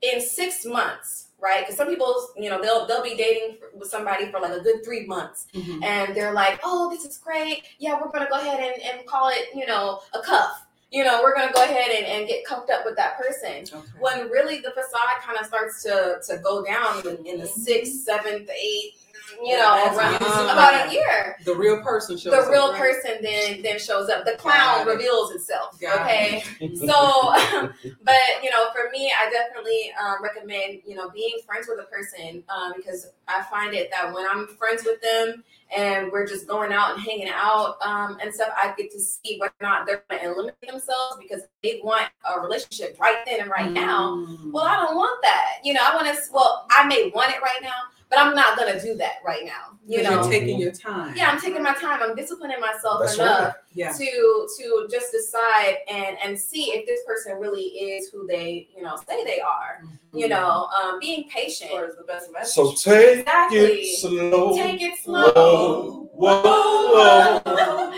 in 0.02 0.20
six 0.20 0.64
months, 0.64 1.28
right? 1.40 1.60
Because 1.60 1.76
some 1.76 1.88
people, 1.88 2.28
you 2.36 2.50
know, 2.50 2.60
they'll 2.60 2.86
they'll 2.86 3.02
be 3.02 3.16
dating 3.16 3.56
for, 3.58 3.76
with 3.78 3.88
somebody 3.88 4.30
for 4.30 4.40
like 4.40 4.52
a 4.52 4.60
good 4.60 4.84
three 4.84 5.06
months, 5.06 5.46
Mhm. 5.54 5.82
and 5.84 6.14
they're 6.14 6.32
like, 6.32 6.60
"Oh, 6.62 6.90
this 6.90 7.04
is 7.04 7.18
great. 7.18 7.64
Yeah, 7.78 7.98
we're 8.00 8.10
gonna 8.10 8.28
go 8.28 8.38
ahead 8.38 8.60
and, 8.60 8.82
and 8.82 9.06
call 9.06 9.28
it, 9.30 9.48
you 9.54 9.66
know, 9.66 10.00
a 10.12 10.20
cuff. 10.20 10.62
You 10.90 11.02
know, 11.04 11.20
we're 11.22 11.34
gonna 11.34 11.52
go 11.52 11.62
ahead 11.64 11.90
and, 11.90 12.06
and 12.06 12.28
get 12.28 12.44
cuffed 12.44 12.70
up 12.70 12.84
with 12.84 12.96
that 12.96 13.16
person." 13.18 13.64
Okay. 13.72 13.80
When 13.98 14.28
really 14.30 14.58
the 14.60 14.70
facade 14.72 15.20
kind 15.22 15.38
of 15.38 15.46
starts 15.46 15.82
to 15.84 16.20
to 16.28 16.38
go 16.38 16.64
down 16.64 17.06
in, 17.06 17.24
in 17.26 17.40
the 17.40 17.46
sixth, 17.46 18.04
seventh, 18.04 18.50
eighth, 18.50 19.05
you 19.44 19.56
know, 19.56 19.94
around 19.96 20.20
when- 20.20 20.50
about 20.50 20.88
a 20.88 20.92
year 20.92 21.36
the 21.44 21.54
real 21.54 21.80
person 21.82 22.16
shows 22.16 22.32
the 22.32 22.38
up, 22.38 22.50
real 22.50 22.72
right? 22.72 22.80
person 22.80 23.18
then 23.22 23.62
then 23.62 23.78
shows 23.78 24.08
up. 24.08 24.24
The 24.24 24.32
clown 24.32 24.84
Got 24.84 24.88
it. 24.88 24.90
reveals 24.92 25.30
itself. 25.32 25.78
Got 25.80 26.00
okay. 26.02 26.42
So, 26.76 26.86
but 28.02 28.14
you 28.42 28.50
know, 28.50 28.66
for 28.72 28.90
me, 28.92 29.12
I 29.18 29.30
definitely 29.30 29.92
um, 30.02 30.22
recommend 30.22 30.80
you 30.86 30.94
know 30.94 31.10
being 31.10 31.38
friends 31.46 31.66
with 31.68 31.78
a 31.80 31.84
person 31.84 32.42
um, 32.48 32.72
because 32.76 33.08
I 33.28 33.42
find 33.44 33.74
it 33.74 33.90
that 33.90 34.12
when 34.12 34.24
I'm 34.28 34.46
friends 34.58 34.84
with 34.84 35.00
them 35.02 35.42
and 35.76 36.12
we're 36.12 36.26
just 36.26 36.46
going 36.46 36.72
out 36.72 36.94
and 36.94 37.00
hanging 37.02 37.28
out 37.28 37.76
um, 37.84 38.18
and 38.22 38.32
stuff, 38.32 38.50
I 38.56 38.72
get 38.76 38.90
to 38.92 39.00
see 39.00 39.38
whether 39.38 39.52
or 39.60 39.66
not 39.66 39.86
they're 39.86 40.04
going 40.08 40.22
to 40.22 40.28
eliminate 40.32 40.60
themselves 40.60 41.16
because 41.20 41.42
they 41.62 41.80
want 41.82 42.08
a 42.24 42.40
relationship 42.40 42.96
right 43.00 43.18
then 43.26 43.40
and 43.40 43.50
right 43.50 43.70
now. 43.72 44.16
Mm. 44.16 44.52
Well, 44.52 44.64
I 44.64 44.76
don't 44.76 44.96
want 44.96 45.20
that. 45.22 45.58
You 45.64 45.74
know, 45.74 45.80
I 45.82 45.94
want 45.94 46.06
to. 46.06 46.20
Well, 46.32 46.66
I 46.70 46.86
may 46.86 47.10
want 47.14 47.30
it 47.30 47.42
right 47.42 47.60
now, 47.62 47.72
but 48.08 48.18
I'm 48.18 48.34
not 48.34 48.56
going 48.56 48.72
to 48.72 48.80
do 48.80 48.94
that 48.96 49.14
right 49.24 49.44
now. 49.44 49.78
You 49.86 49.98
Because 49.98 50.14
know. 50.14 50.22
you're 50.22 50.30
taking 50.30 50.58
your 50.60 50.72
time. 50.72 51.14
Yeah, 51.16 51.30
I'm 51.30 51.40
taking 51.40 51.62
my 51.62 51.74
time. 51.74 52.00
I'm 52.02 52.14
disciplining 52.16 52.58
myself 52.60 53.00
That's 53.02 53.14
enough 53.16 53.40
right. 53.40 53.54
Yeah. 53.74 53.92
to 53.92 54.48
to 54.58 54.88
just 54.90 55.12
decide 55.12 55.76
and 55.88 56.16
and 56.24 56.38
see 56.38 56.70
if 56.72 56.86
this 56.86 57.00
person 57.06 57.38
really 57.38 57.62
is 57.62 58.08
who 58.10 58.26
they 58.26 58.68
you 58.76 58.82
know 58.82 58.96
say 59.08 59.22
they 59.24 59.40
are. 59.40 59.80
Mm-hmm. 59.84 60.18
You 60.18 60.28
know, 60.28 60.68
um, 60.82 60.98
being 61.00 61.28
patient. 61.28 61.70
Is 61.72 61.96
the 61.96 62.04
best 62.04 62.32
message. 62.32 62.54
So 62.54 62.72
take 62.72 63.18
Exactly. 63.20 63.58
it 63.58 63.98
slow. 64.00 64.56
Take 64.56 64.82
it 64.82 64.98
slow. 65.04 66.08
Whoa, 66.14 66.42
whoa, 66.42 67.40
whoa. 67.44 67.92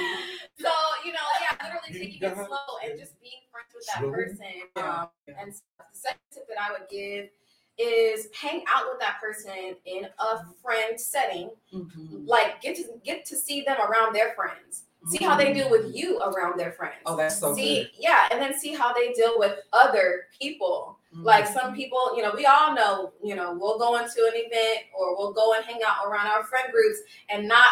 So 0.58 0.68
you 1.04 1.12
know, 1.12 1.26
yeah, 1.40 1.56
literally 1.64 1.92
You 1.92 1.98
taking 2.00 2.16
it 2.16 2.34
got 2.36 2.46
slow 2.46 2.58
and 2.84 2.98
just 2.98 3.20
being 3.22 3.42
friends 3.52 3.72
with 3.74 3.86
that 3.86 4.00
slow. 4.00 4.10
person. 4.10 4.44
Yeah. 4.76 5.00
Um, 5.02 5.08
and 5.40 5.52
the 5.52 5.84
second 5.92 6.18
tip 6.34 6.48
that 6.48 6.58
I 6.60 6.72
would 6.72 6.88
give 6.90 7.28
is 7.78 8.28
hang 8.38 8.64
out 8.68 8.87
with 8.90 8.99
that 9.00 9.18
person 9.20 9.76
in 9.85 10.04
a 10.18 10.44
friend 10.62 11.00
setting. 11.00 11.50
Mhm. 11.73 12.26
Like 12.26 12.61
get 12.61 12.76
to 12.76 12.85
get 13.04 13.25
to 13.26 13.37
see 13.37 13.62
them 13.62 13.76
around 13.80 14.12
their 14.14 14.35
friends. 14.35 14.85
See 15.06 15.25
how 15.25 15.37
they 15.37 15.52
deal 15.54 15.70
with 15.70 15.94
you 15.94 16.18
around 16.18 16.58
their 16.58 16.73
friends. 16.73 16.97
Oh, 17.06 17.16
that's 17.16 17.38
so 17.38 17.54
see, 17.54 17.82
good. 17.85 17.90
yeah, 17.99 18.26
and 18.32 18.42
then 18.42 18.58
see 18.58 18.75
how 18.75 18.92
they 18.92 19.12
deal 19.12 19.38
with 19.38 19.61
other 19.73 20.26
people. 20.38 20.99
Mhm. 21.14 21.25
Like 21.25 21.47
some 21.47 21.75
people, 21.75 22.14
you 22.16 22.23
know, 22.23 22.32
we 22.35 22.44
all 22.47 22.75
know, 22.75 23.12
you 23.23 23.35
know, 23.37 23.52
we'll 23.54 23.78
go 23.78 23.97
into 23.97 24.26
an 24.26 24.32
event 24.35 24.80
or 24.92 25.16
we'll 25.16 25.32
go 25.32 25.54
and 25.54 25.64
hang 25.64 25.80
out 25.87 26.04
around 26.04 26.26
our 26.26 26.42
friend 26.44 26.70
groups 26.73 26.99
and 27.28 27.47
not 27.47 27.68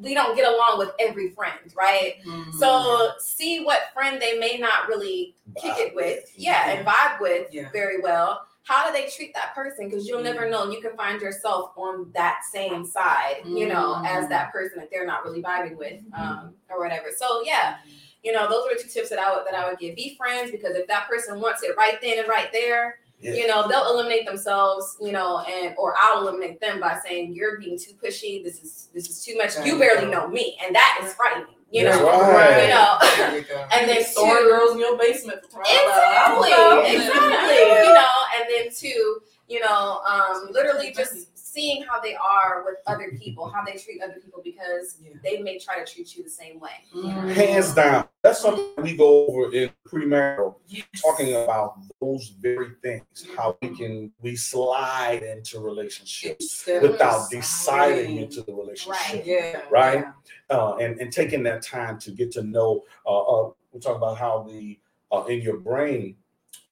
we 0.00 0.12
don't 0.12 0.36
get 0.36 0.46
along 0.46 0.76
with 0.78 0.90
every 0.98 1.30
friend, 1.30 1.58
right? 1.74 2.16
Mhm. 2.26 2.52
So 2.54 3.12
see 3.18 3.64
what 3.64 3.92
friend 3.94 4.20
they 4.20 4.38
may 4.38 4.58
not 4.58 4.88
really 4.88 5.34
kick 5.56 5.72
it 5.78 5.94
with, 5.94 6.30
yeah, 6.36 6.70
and 6.70 6.86
vibe 6.86 7.18
with 7.20 7.48
Yeah. 7.52 7.70
very 7.72 7.98
well. 8.00 8.46
How 8.62 8.86
do 8.86 8.92
they 8.92 9.08
treat 9.08 9.34
that 9.34 9.54
person? 9.54 9.88
Because 9.88 10.06
you'll 10.06 10.22
never 10.22 10.46
Mm. 10.46 10.50
know. 10.50 10.70
You 10.70 10.80
can 10.80 10.96
find 10.96 11.20
yourself 11.20 11.72
on 11.76 12.10
that 12.14 12.42
same 12.52 12.84
side, 12.86 13.42
you 13.44 13.66
know, 13.66 14.02
as 14.06 14.26
Mm. 14.26 14.28
that 14.28 14.52
person 14.52 14.78
that 14.78 14.90
they're 14.90 15.06
not 15.06 15.24
really 15.24 15.42
vibing 15.42 15.76
with, 15.76 16.00
um, 16.16 16.54
or 16.68 16.78
whatever. 16.78 17.08
So 17.16 17.42
yeah, 17.42 17.78
you 18.22 18.32
know, 18.32 18.48
those 18.48 18.66
are 18.66 18.76
two 18.76 18.88
tips 18.88 19.08
that 19.08 19.18
I 19.18 19.34
would 19.34 19.46
that 19.46 19.54
I 19.54 19.68
would 19.68 19.78
give. 19.78 19.96
Be 19.96 20.14
friends 20.16 20.50
because 20.50 20.76
if 20.76 20.86
that 20.88 21.08
person 21.08 21.40
wants 21.40 21.62
it 21.62 21.74
right 21.76 21.98
then 22.02 22.18
and 22.18 22.28
right 22.28 22.52
there, 22.52 23.00
Yeah. 23.18 23.32
you 23.32 23.46
know, 23.46 23.66
they'll 23.66 23.90
eliminate 23.90 24.26
themselves, 24.26 24.96
you 25.00 25.12
know, 25.12 25.38
and 25.40 25.74
or 25.78 25.94
I'll 26.00 26.20
eliminate 26.20 26.60
them 26.60 26.80
by 26.80 26.98
saying 27.04 27.34
you're 27.34 27.58
being 27.58 27.78
too 27.78 27.92
pushy. 27.94 28.44
This 28.44 28.62
is 28.62 28.88
this 28.94 29.08
is 29.08 29.24
too 29.24 29.36
much. 29.36 29.56
You 29.64 29.78
barely 29.78 30.06
know 30.06 30.28
me, 30.28 30.58
and 30.62 30.74
that 30.74 31.00
is 31.02 31.14
frightening. 31.14 31.54
You 31.70 31.84
That's 31.84 31.98
know, 31.98 32.10
right. 32.10 32.64
you 32.64 32.68
know. 32.68 32.98
You 33.38 33.44
and 33.72 33.88
then 33.88 34.04
Story 34.04 34.40
two, 34.40 34.48
girls 34.48 34.72
in 34.72 34.80
your 34.80 34.98
basement 34.98 35.40
for 35.42 35.62
crying 35.62 35.78
out 36.18 36.42
exactly, 36.44 36.96
exactly. 36.96 37.86
You 37.86 37.94
know, 37.94 38.10
and 38.36 38.44
then 38.50 38.74
two, 38.74 39.20
you 39.46 39.60
know, 39.60 40.00
um, 40.08 40.48
literally 40.50 40.92
just 40.92 41.29
seeing 41.52 41.82
how 41.82 42.00
they 42.00 42.14
are 42.14 42.62
with 42.64 42.76
other 42.86 43.10
people, 43.20 43.48
how 43.48 43.64
they 43.64 43.76
treat 43.76 44.00
other 44.02 44.20
people, 44.22 44.40
because 44.44 44.98
Yeah. 45.02 45.14
they 45.24 45.42
may 45.42 45.58
try 45.58 45.82
to 45.82 45.92
treat 45.92 46.14
you 46.16 46.22
the 46.22 46.30
same 46.30 46.60
way. 46.60 46.76
Mhm. 46.94 47.32
Hands 47.34 47.74
down. 47.74 48.08
That's 48.22 48.40
something 48.40 48.66
we 48.78 48.96
go 48.96 49.26
over 49.26 49.52
in 49.52 49.70
premarital, 49.88 50.54
talking 51.02 51.34
about 51.34 51.74
those 52.00 52.28
very 52.28 52.70
things, 52.82 53.26
how 53.36 53.56
we 53.60 53.76
can 53.76 54.12
we 54.20 54.36
slide 54.36 55.22
into 55.22 55.58
relationships 55.60 56.64
without 56.66 57.22
aside. 57.22 57.30
deciding 57.30 58.16
into 58.18 58.42
the 58.42 58.54
relationship. 58.54 59.26
Yeah. 59.26 59.62
Right. 59.70 60.04
yeah. 60.04 60.12
uh, 60.56 60.76
and, 60.76 61.00
and 61.00 61.12
taking 61.12 61.42
that 61.44 61.62
time 61.62 61.98
to 62.00 62.10
get 62.12 62.30
to 62.32 62.42
know. 62.42 62.84
Uh, 63.06 63.20
uh, 63.22 63.50
we 63.72 63.80
talk 63.80 63.96
about 63.96 64.18
how 64.18 64.42
the 64.42 64.78
uh, 65.12 65.24
in 65.24 65.40
your 65.40 65.56
brain, 65.58 66.16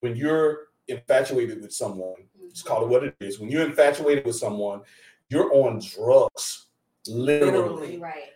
when 0.01 0.15
you're 0.15 0.69
infatuated 0.87 1.61
with 1.63 1.73
someone, 1.73 2.15
just 2.51 2.65
call 2.67 2.83
it 2.83 2.89
what 2.89 3.05
it 3.05 3.15
is. 3.21 3.39
When 3.39 3.51
you're 3.51 3.65
infatuated 3.67 4.25
with 4.27 4.37
someone, 4.37 4.81
you're 5.29 5.53
on 5.55 5.81
drugs, 5.81 6.67
literally. 7.07 7.59
Literally. 7.69 7.99
Right. 7.99 8.31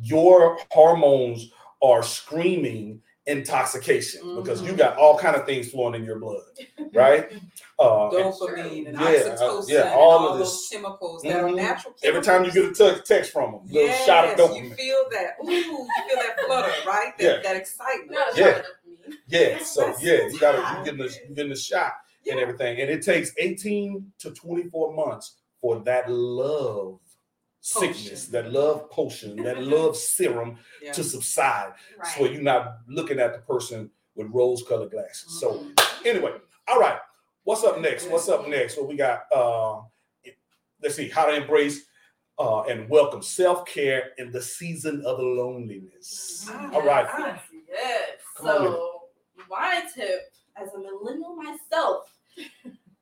Your 0.00 0.58
hormones 0.70 1.50
are 1.82 2.02
screaming 2.02 3.00
intoxication 3.26 4.22
because 4.34 4.62
you 4.62 4.74
got 4.74 4.96
all 4.96 5.18
kind 5.18 5.36
of 5.36 5.44
things 5.44 5.70
flowing 5.70 5.94
in 5.94 6.04
your 6.04 6.18
blood, 6.18 6.40
right? 6.94 7.30
Uh, 7.78 8.08
and 8.16 8.32
Dopamine 8.32 8.88
and 8.88 8.98
Yeah, 8.98 9.06
uh, 9.08 9.36
oxytocin 9.36 9.68
yeah, 9.68 9.80
and 9.82 9.90
all 9.90 10.10
all, 10.18 10.28
of 10.32 10.38
those 10.38 10.68
this. 10.68 10.70
chemicals 10.70 11.22
that 11.22 11.36
are 11.36 11.48
Mhm. 11.48 11.56
natural. 11.56 11.94
every 12.02 12.22
time 12.22 12.44
you 12.44 12.50
get 12.52 12.80
a 12.80 13.00
text 13.00 13.32
from 13.32 13.52
them, 13.52 13.60
little 13.66 13.88
yes, 13.88 14.04
shot 14.04 14.24
of 14.28 14.36
dopamine. 14.38 14.70
you 14.70 14.74
feel 14.74 15.04
that. 15.10 15.36
Ooh, 15.44 15.48
you 15.50 15.86
feel 16.08 16.16
that 16.16 16.40
flutter, 16.46 16.72
right? 16.86 17.16
That, 17.18 17.24
Yeah. 17.24 17.42
that 17.42 17.56
excitement. 17.56 18.12
Not 18.12 18.36
Yeah. 18.36 18.54
shot 18.54 18.60
of 18.60 18.66
me. 19.08 19.16
Yeah, 19.28 19.58
so 19.58 19.94
yeah, 20.00 20.26
you 20.26 20.38
gotta 20.38 20.62
time. 20.62 20.78
you 20.78 20.84
getting 20.84 20.98
the 21.06 21.18
you 21.28 21.34
getting 21.34 21.50
the 21.50 21.56
shot 21.56 21.92
and 22.30 22.38
everything. 22.40 22.80
And 22.80 22.90
it 22.90 23.02
takes 23.02 23.32
18 23.38 24.12
to 24.20 24.30
24 24.32 24.94
months 24.94 25.36
for 25.60 25.80
that 25.80 26.10
love 26.10 26.98
sickness, 27.60 28.26
that 28.28 28.52
love 28.52 28.90
potion, 28.90 29.36
that 29.42 29.62
love 29.62 29.96
serum 29.96 30.58
Yeah. 30.82 30.92
to 30.92 31.04
subside. 31.04 31.72
So 32.14 32.24
you're 32.24 32.42
not 32.42 32.78
looking 32.86 33.18
at 33.18 33.32
the 33.32 33.40
person 33.40 33.90
with 34.14 34.28
rose 34.30 34.62
colored 34.68 34.90
glasses. 34.90 35.38
So 35.40 35.54
Mhm. 35.54 36.06
anyway, 36.06 36.32
all 36.66 36.78
right. 36.80 36.98
What's 37.44 37.64
up 37.64 37.80
next? 37.80 38.08
What's 38.08 38.28
up 38.28 38.46
next? 38.48 38.76
What 38.76 38.88
we 38.88 38.96
got? 38.96 39.30
Uh 39.32 39.82
let's 40.80 40.94
see, 40.94 41.08
how 41.08 41.26
to 41.26 41.34
embrace 41.34 41.86
uh, 42.38 42.62
and 42.62 42.88
welcome 42.88 43.20
self-care 43.20 44.10
in 44.18 44.30
the 44.30 44.40
season 44.40 45.02
of 45.04 45.18
loneliness. 45.18 46.46
Ah, 46.48 46.70
All 46.72 46.82
right. 46.86 47.04
ah. 47.10 47.42
Yes. 47.68 48.10
Come 48.36 48.46
so 48.46 49.00
my 49.50 49.82
tip 49.92 50.32
as 50.56 50.68
a 50.74 50.78
millennial 50.78 51.34
myself 51.34 52.04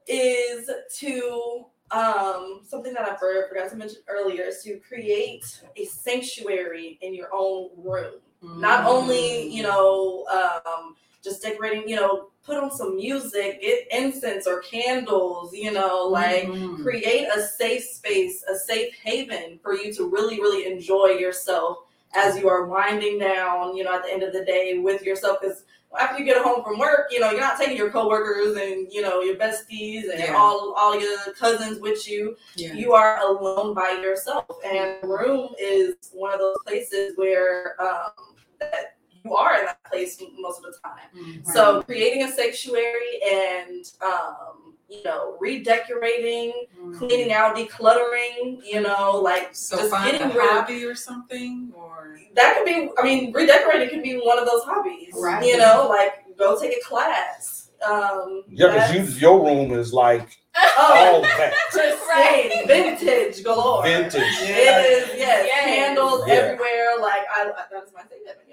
is 0.06 0.70
to 0.98 1.66
um 1.92 2.60
something 2.66 2.92
that 2.94 3.08
I 3.08 3.16
forgot 3.16 3.70
to 3.70 3.76
mention 3.76 4.00
earlier 4.08 4.42
is 4.44 4.62
to 4.64 4.78
create 4.78 5.44
a 5.76 5.84
sanctuary 5.84 6.98
in 7.00 7.14
your 7.14 7.28
own 7.32 7.70
room. 7.76 8.14
Not 8.42 8.84
Mm. 8.84 8.88
only, 8.88 9.48
you 9.54 9.62
know, 9.62 10.26
um 10.28 10.96
just 11.22 11.42
decorating, 11.42 11.88
you 11.88 11.96
know, 11.96 12.30
put 12.44 12.56
on 12.56 12.70
some 12.70 12.96
music, 12.96 13.60
get 13.60 13.86
incense 13.90 14.46
or 14.46 14.60
candles, 14.62 15.52
you 15.54 15.72
know, 15.72 16.06
like 16.06 16.44
Mhm. 16.46 16.82
create 16.82 17.28
a 17.34 17.40
safe 17.42 17.84
space, 17.84 18.44
a 18.44 18.56
safe 18.56 18.94
haven 19.02 19.58
for 19.62 19.74
you 19.74 19.92
to 19.94 20.08
really, 20.08 20.40
really 20.40 20.66
enjoy 20.66 21.08
yourself 21.24 21.78
as 22.14 22.38
you 22.38 22.48
are 22.48 22.66
winding 22.66 23.18
down, 23.18 23.76
you 23.76 23.82
know, 23.84 23.92
at 23.94 24.04
the 24.04 24.12
end 24.12 24.22
of 24.22 24.32
the 24.32 24.44
day 24.44 24.78
with 24.78 25.02
yourself. 25.02 25.40
Because 25.40 25.64
after 25.98 26.18
you 26.18 26.24
get 26.24 26.42
home 26.42 26.62
from 26.62 26.78
work, 26.78 27.08
you 27.10 27.20
know, 27.20 27.30
you're 27.30 27.40
not 27.40 27.58
taking 27.58 27.76
your 27.76 27.90
coworkers 27.90 28.56
and 28.56 28.86
you 28.92 29.02
know 29.02 29.20
your 29.20 29.36
besties 29.36 30.10
and 30.10 30.18
Yeah. 30.20 30.36
all 30.36 30.74
all 30.76 30.98
your 31.00 31.16
cousins 31.38 31.80
with 31.80 32.08
you. 32.08 32.36
Yeah. 32.54 32.74
You 32.74 32.92
are 32.94 33.18
alone 33.20 33.74
by 33.74 33.98
yourself, 34.02 34.46
and 34.64 35.02
room 35.02 35.50
is 35.58 35.94
one 36.12 36.32
of 36.32 36.38
those 36.38 36.56
places 36.66 37.12
where 37.16 37.76
um, 37.82 38.12
that 38.60 38.96
you 39.24 39.34
are 39.34 39.58
in 39.58 39.64
that 39.66 39.82
place 39.84 40.22
most 40.38 40.58
of 40.58 40.72
the 40.72 40.78
time. 40.84 41.08
Mhm. 41.14 41.46
So 41.46 41.82
creating 41.82 42.22
a 42.22 42.30
sanctuary 42.30 43.20
and 43.28 43.84
um, 44.00 44.75
you 44.88 45.02
know 45.04 45.36
redecorating, 45.40 46.52
Mhm. 46.80 46.98
cleaning 46.98 47.32
out, 47.32 47.56
decluttering, 47.56 48.58
you 48.64 48.80
know, 48.80 49.20
like 49.22 49.54
So 49.54 49.76
just 49.78 49.90
find 49.90 50.08
a 50.14 50.18
getting 50.18 50.36
rid 50.36 50.48
hobby 50.50 50.84
or 50.84 50.94
something, 50.94 51.72
or 51.74 52.18
that 52.34 52.54
could 52.56 52.64
be. 52.66 52.90
I 52.98 53.02
mean, 53.02 53.32
redecorating 53.32 53.90
could 53.90 54.02
be 54.02 54.14
one 54.18 54.38
of 54.38 54.46
those 54.46 54.62
hobbies. 54.64 55.12
Right. 55.16 55.44
You 55.44 55.56
know, 55.58 55.86
like 55.88 56.24
go 56.38 56.58
take 56.60 56.76
a 56.76 56.84
class. 56.84 57.70
Um, 57.86 58.44
Yeah, 58.48 58.68
because 58.88 59.20
you 59.20 59.28
your 59.28 59.44
room 59.44 59.72
is 59.78 59.92
like 59.92 60.28
oh, 60.56 61.12
all 61.16 61.20
that 61.22 61.52
pristine, 61.70 62.66
vintage 62.66 63.44
galore. 63.44 63.82
vintage. 63.82 64.22
Yeah. 64.40 64.56
It 64.80 64.90
is, 64.92 65.08
yes, 65.18 65.46
Yes. 65.46 65.64
candles 65.64 66.22
Yeah. 66.26 66.34
everywhere. 66.34 66.96
Like 67.00 67.22
I, 67.34 67.50
I 67.50 67.64
that's 67.70 67.92
my 67.92 68.02
thing, 68.02 68.20
y'all. 68.24 68.34
That 68.34 68.42
is. 68.42 68.45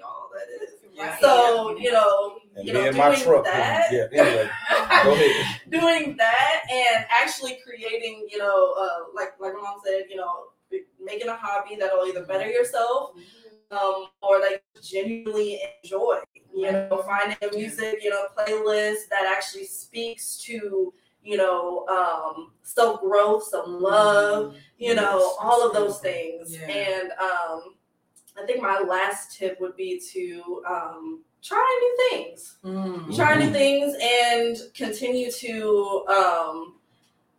Yeah. 0.94 1.18
So 1.18 1.76
you 1.78 1.92
know, 1.92 2.36
And 2.56 2.66
you 2.66 2.72
me 2.72 2.80
know, 2.80 2.86
and 2.88 2.96
my 2.96 3.10
doing 3.10 3.22
truck. 3.22 3.44
that. 3.44 3.92
Yeah. 3.92 4.06
Anyway, 4.12 4.50
go 5.04 5.12
ahead. 5.12 5.60
doing 5.70 6.16
that 6.16 6.60
and 6.70 7.04
actually 7.10 7.58
creating, 7.66 8.28
you 8.30 8.38
know, 8.38 8.74
uh, 8.78 9.04
like 9.14 9.30
like 9.40 9.54
my 9.54 9.60
mom 9.60 9.80
said, 9.84 10.04
you 10.08 10.16
know, 10.16 10.44
making 11.02 11.28
a 11.28 11.34
hobby 11.36 11.76
that'll 11.76 12.06
either 12.06 12.24
better 12.24 12.48
yourself 12.48 13.10
um, 13.70 14.06
or 14.22 14.40
like 14.40 14.62
genuinely 14.82 15.60
enjoy. 15.82 16.18
You 16.56 16.70
know, 16.70 17.02
finding 17.04 17.36
a 17.42 17.52
music, 17.56 17.98
you 18.02 18.10
know, 18.10 18.26
playlist 18.38 19.08
that 19.10 19.26
actually 19.36 19.64
speaks 19.64 20.36
to, 20.44 20.94
you 21.20 21.36
know, 21.36 21.84
um, 21.88 22.52
self 22.62 23.00
growth, 23.00 23.42
some 23.42 23.80
love, 23.82 24.54
you 24.78 24.94
know, 24.94 25.34
all 25.40 25.66
of 25.66 25.72
those 25.74 25.98
things. 25.98 26.56
Yeah. 26.56 26.68
And 26.68 27.10
um, 27.20 27.74
I 28.40 28.44
think 28.46 28.62
my 28.62 28.80
last 28.80 29.36
tip 29.38 29.60
would 29.60 29.76
be 29.76 30.00
to 30.12 30.62
um, 30.68 31.20
try 31.42 31.78
new 31.82 32.08
things 32.10 32.56
Mm. 32.64 33.14
try 33.14 33.34
new 33.36 33.50
things 33.50 33.94
and 34.02 34.56
continue 34.74 35.30
to 35.30 36.04
um, 36.08 36.74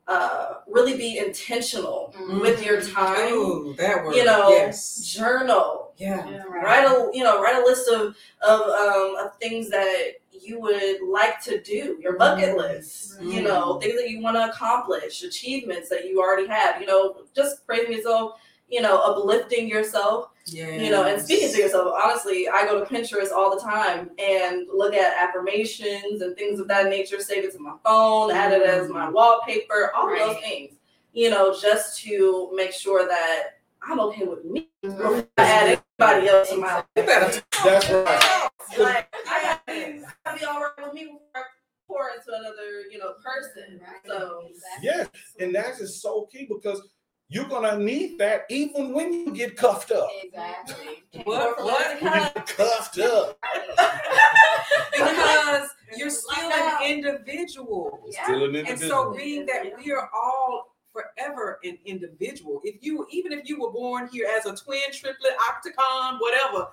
uh, 0.08 0.56
really 0.68 0.96
be 0.96 1.18
intentional 1.18 2.14
with 2.42 2.64
your 2.64 2.80
time. 2.82 3.34
Ooh, 3.34 3.74
that 3.78 4.06
word. 4.06 4.16
You 4.16 4.24
know, 4.26 4.50
yes. 4.50 5.02
Journal. 5.12 5.94
Yeah. 5.98 6.44
Write 6.46 6.86
a 6.86 7.10
you 7.14 7.24
know 7.24 7.42
write 7.42 7.56
a 7.56 7.66
list 7.66 7.90
of 7.90 8.16
of 8.48 8.62
um, 8.62 9.16
of 9.26 9.38
things 9.40 9.70
that 9.70 10.14
you 10.32 10.60
would 10.60 11.02
like 11.02 11.42
to 11.46 11.62
do. 11.64 11.98
Your 12.02 12.18
bucket 12.18 12.56
list. 12.58 13.20
You 13.22 13.42
know 13.42 13.80
things 13.80 13.96
that 14.00 14.10
you 14.10 14.22
want 14.22 14.36
to 14.36 14.48
accomplish, 14.50 15.24
achievements 15.24 15.90
that 15.90 16.06
you 16.06 16.20
already 16.22 16.48
have. 16.48 16.80
You 16.80 16.88
know, 16.88 17.16
just 17.36 17.66
praising 17.66 17.94
yourself. 17.94 18.40
You 18.70 18.82
know, 18.82 18.98
uplifting 19.00 19.68
yourself 19.68 20.30
Yeah. 20.48 20.76
you 20.76 20.92
know, 20.92 21.06
and 21.06 21.20
speaking 21.22 21.52
to 21.52 21.58
yourself. 21.58 21.94
Honestly, 22.04 22.48
I 22.48 22.66
go 22.66 22.80
to 22.80 22.86
Pinterest 22.86 23.32
all 23.32 23.56
the 23.56 23.62
time 23.62 24.12
and 24.20 24.68
look 24.72 24.94
at 24.94 25.18
affirmations 25.18 26.22
and 26.22 26.36
things 26.36 26.60
of 26.60 26.68
that 26.68 26.88
nature, 26.88 27.20
save 27.20 27.46
it 27.46 27.54
to 27.54 27.60
my 27.60 27.74
phone, 27.84 28.32
add 28.32 28.54
it 28.54 28.62
as 28.62 28.90
my 28.90 29.10
wallpaper, 29.10 29.92
all 29.96 30.08
those 30.08 30.38
things, 30.42 30.76
you 31.14 31.32
know, 31.32 31.58
just 31.60 32.00
to 32.04 32.52
make 32.54 32.74
sure 32.74 33.08
that 33.08 33.58
I'm 33.82 34.00
okay 34.00 34.26
with 34.26 34.46
me 34.46 34.70
Mm-hmm. 34.86 35.22
I 35.38 35.44
add 35.44 35.82
anybody 36.00 36.28
else 36.28 36.52
in 36.52 36.60
my 36.60 36.76
life. 36.76 36.86
That's 36.96 37.42
right. 37.90 38.50
Like, 38.78 39.14
I 39.28 39.60
got 39.66 39.68
to 39.68 40.40
be 40.40 40.46
all 40.46 40.62
right 40.62 40.72
with 40.84 40.94
me 40.94 41.06
before 41.06 41.20
I 41.36 41.42
pour 41.88 42.10
into 42.10 42.40
another, 42.40 42.82
you 42.92 43.00
know, 43.00 43.14
person. 43.24 43.80
So, 44.06 44.50
Yes, 44.82 45.08
and 45.40 45.56
that 45.56 45.80
is 45.80 46.02
so 46.02 46.28
key 46.32 46.48
because 46.48 46.82
you're 47.28 47.48
gonna 47.48 47.78
need 47.78 48.20
that 48.20 48.46
even 48.50 48.94
when 48.94 49.12
you 49.12 49.32
get 49.34 49.58
cuffed 49.58 49.92
up. 49.92 50.10
Exactly. 50.24 51.04
What? 51.24 51.64
What? 51.64 52.02
When 52.02 52.14
you 52.14 52.20
get 52.20 52.48
cuffed 52.48 53.00
up, 53.00 53.40
because 54.92 55.70
you're 55.98 56.10
still 56.10 56.52
an 56.52 56.84
individual. 56.86 58.04
Yeah. 58.12 58.24
still 58.24 58.44
an 58.44 58.56
individual. 58.56 58.72
And 58.72 58.80
so 58.80 59.14
being 59.16 59.46
that 59.48 59.64
we 59.84 59.92
are 59.92 60.10
all 60.14 60.76
forever 60.96 61.60
an 61.64 61.78
individual. 61.86 62.62
If 62.64 62.76
you 62.82 63.06
even 63.12 63.32
if 63.32 63.50
you 63.50 63.60
were 63.60 63.72
born 63.72 64.08
here 64.12 64.28
as 64.38 64.46
a 64.46 64.56
twin, 64.56 64.80
triplet, 64.92 65.34
octagon, 65.50 66.20
whatever. 66.20 66.68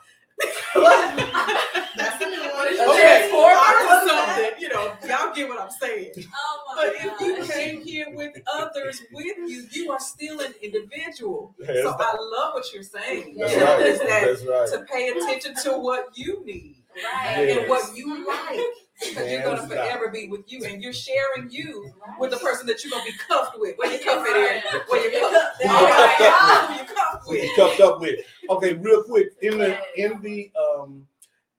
That's 0.75 2.21
one. 2.25 2.33
Okay, 2.73 3.29
Transformer? 3.31 3.55
or 3.55 4.09
something, 4.09 4.51
you 4.59 4.69
know, 4.69 4.95
y'all 5.07 5.35
get 5.35 5.49
what 5.49 5.61
I'm 5.61 5.71
saying. 5.71 6.13
Oh 6.35 6.75
But 6.77 6.95
my 6.95 7.13
if 7.13 7.21
you 7.49 7.55
came 7.55 7.81
here 7.83 8.07
with 8.15 8.33
others 8.53 9.03
with 9.13 9.37
you, 9.47 9.67
you 9.71 9.91
are 9.93 10.01
still 10.01 10.41
an 10.41 10.55
individual. 10.63 11.55
That's 11.59 11.83
So. 11.83 11.91
I 11.99 12.15
love 12.19 12.55
what 12.55 12.73
you're 12.73 12.83
saying. 12.83 13.37
That's 13.39 13.53
You 13.53 13.61
know, 13.61 13.77
right. 13.77 13.87
is 13.87 13.99
that 14.01 14.09
That's 14.09 14.45
right. 14.45 14.69
to 14.81 14.85
pay 14.93 15.09
attention 15.09 15.55
to 15.65 15.79
what 15.79 16.17
you 16.17 16.45
need 16.45 16.77
Right. 16.95 17.47
Yes. 17.49 17.59
and 17.61 17.69
what 17.71 17.97
you 17.97 18.27
like. 18.27 18.61
Because 19.01 19.31
you're 19.31 19.43
gonna 19.43 19.67
forever 19.67 20.09
be 20.11 20.29
with 20.29 20.51
you 20.53 20.65
and 20.65 20.83
you're 20.83 20.93
sharing 20.93 21.51
you 21.51 21.93
with 22.21 22.31
the 22.31 22.37
person 22.37 22.67
that 22.67 22.85
you're 22.85 22.91
gonna 22.91 23.05
be 23.05 23.13
cuffed 23.27 23.59
with. 23.59 23.77
Where 23.77 23.93
you 23.93 23.99
cuff 24.05 24.25
it 24.27 24.37
in? 24.37 24.81
Where 24.89 25.11
you 25.13 25.21
cuff 25.21 25.55
There 25.61 25.71
All 25.71 25.81
you 25.81 25.89
right. 25.89 26.17
go. 26.19 26.67
Who 26.67 26.75
you 26.75 26.85
cuffed 26.95 27.27
Who 27.27 27.35
you 27.35 27.41
with? 27.43 27.57
cuffed 27.57 27.81
up 27.81 28.01
with. 28.01 28.21
Okay, 28.51 28.75
real 28.75 29.03
quick 29.03 29.29
in 29.43 29.59
the 29.59 29.77
in 29.97 30.21
the 30.23 30.53
um 30.57 31.07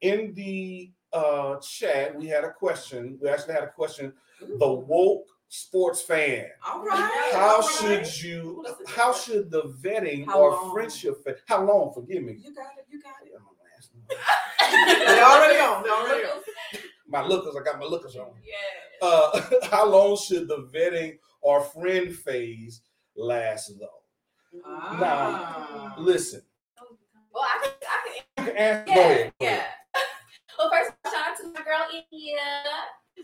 in 0.02 0.34
the 0.36 0.92
uh 1.12 1.58
chat 1.60 2.16
we 2.16 2.28
had 2.28 2.44
a 2.46 2.52
question. 2.52 3.18
We 3.22 3.30
actually 3.30 3.54
had 3.56 3.64
a 3.64 3.72
question. 3.72 4.14
The 4.40 4.72
woke 4.72 5.26
sports 5.50 6.02
fan. 6.02 6.48
All 6.66 6.84
right. 6.86 7.30
How 7.34 7.58
all 7.58 7.62
should 7.62 8.00
right. 8.04 8.24
you? 8.24 8.66
How 8.88 9.12
should 9.14 9.52
the 9.52 9.64
vetting 9.82 10.26
How 10.26 10.40
or 10.40 10.52
long? 10.52 10.74
friendship? 10.74 11.24
fa- 11.24 11.36
How 11.48 11.64
long? 11.66 11.92
Forgive 11.94 12.24
me. 12.24 12.38
You 12.40 12.54
got 12.56 12.72
it, 12.78 12.86
you 12.90 13.02
got 13.02 13.16
it. 13.24 13.34
My 13.34 15.06
They 15.16 15.22
already 15.22 15.60
on, 15.60 15.84
they 15.84 15.90
already 15.90 16.26
on. 16.26 16.40
Lookers. 17.22 17.56
I 17.56 17.64
got 17.64 17.80
my 17.80 17.86
lookers 17.86 18.16
on. 18.16 18.28
Yeah. 18.44 19.08
Uh, 19.08 19.42
how 19.70 19.88
long 19.88 20.18
should 20.18 20.48
the 20.48 20.70
vetting 20.74 21.18
or 21.42 21.62
friend 21.62 22.16
phase 22.16 22.82
last 23.16 23.72
though? 23.80 24.62
Ah. 24.66 25.96
Listen, 25.98 26.42
Well, 27.34 27.44
I 27.44 27.68
can, 27.68 27.74
I 27.90 28.46
can 28.46 28.46
you 28.46 28.52
can 28.52 28.58
ask. 28.58 28.88
Yeah, 28.88 28.96
Go 28.96 29.02
ahead. 29.02 29.34
go 29.40 29.46
yeah. 29.46 29.64
Well, 30.60 30.70
first, 30.72 30.92
shout 31.12 31.30
out 31.32 31.38
to 31.38 31.48
my 31.48 31.64
girl 31.64 31.86
India. 31.92 32.38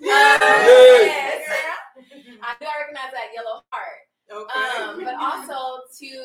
Yes. 0.02 0.40
yes. 0.42 1.50
I 1.98 2.56
do 2.60 2.66
I 2.66 2.80
recognize 2.80 3.12
that 3.14 3.30
yellow 3.36 3.64
heart. 3.70 4.10
Okay. 4.32 4.84
Um, 4.84 5.04
but 5.04 5.16
also 5.16 5.82
to 6.00 6.24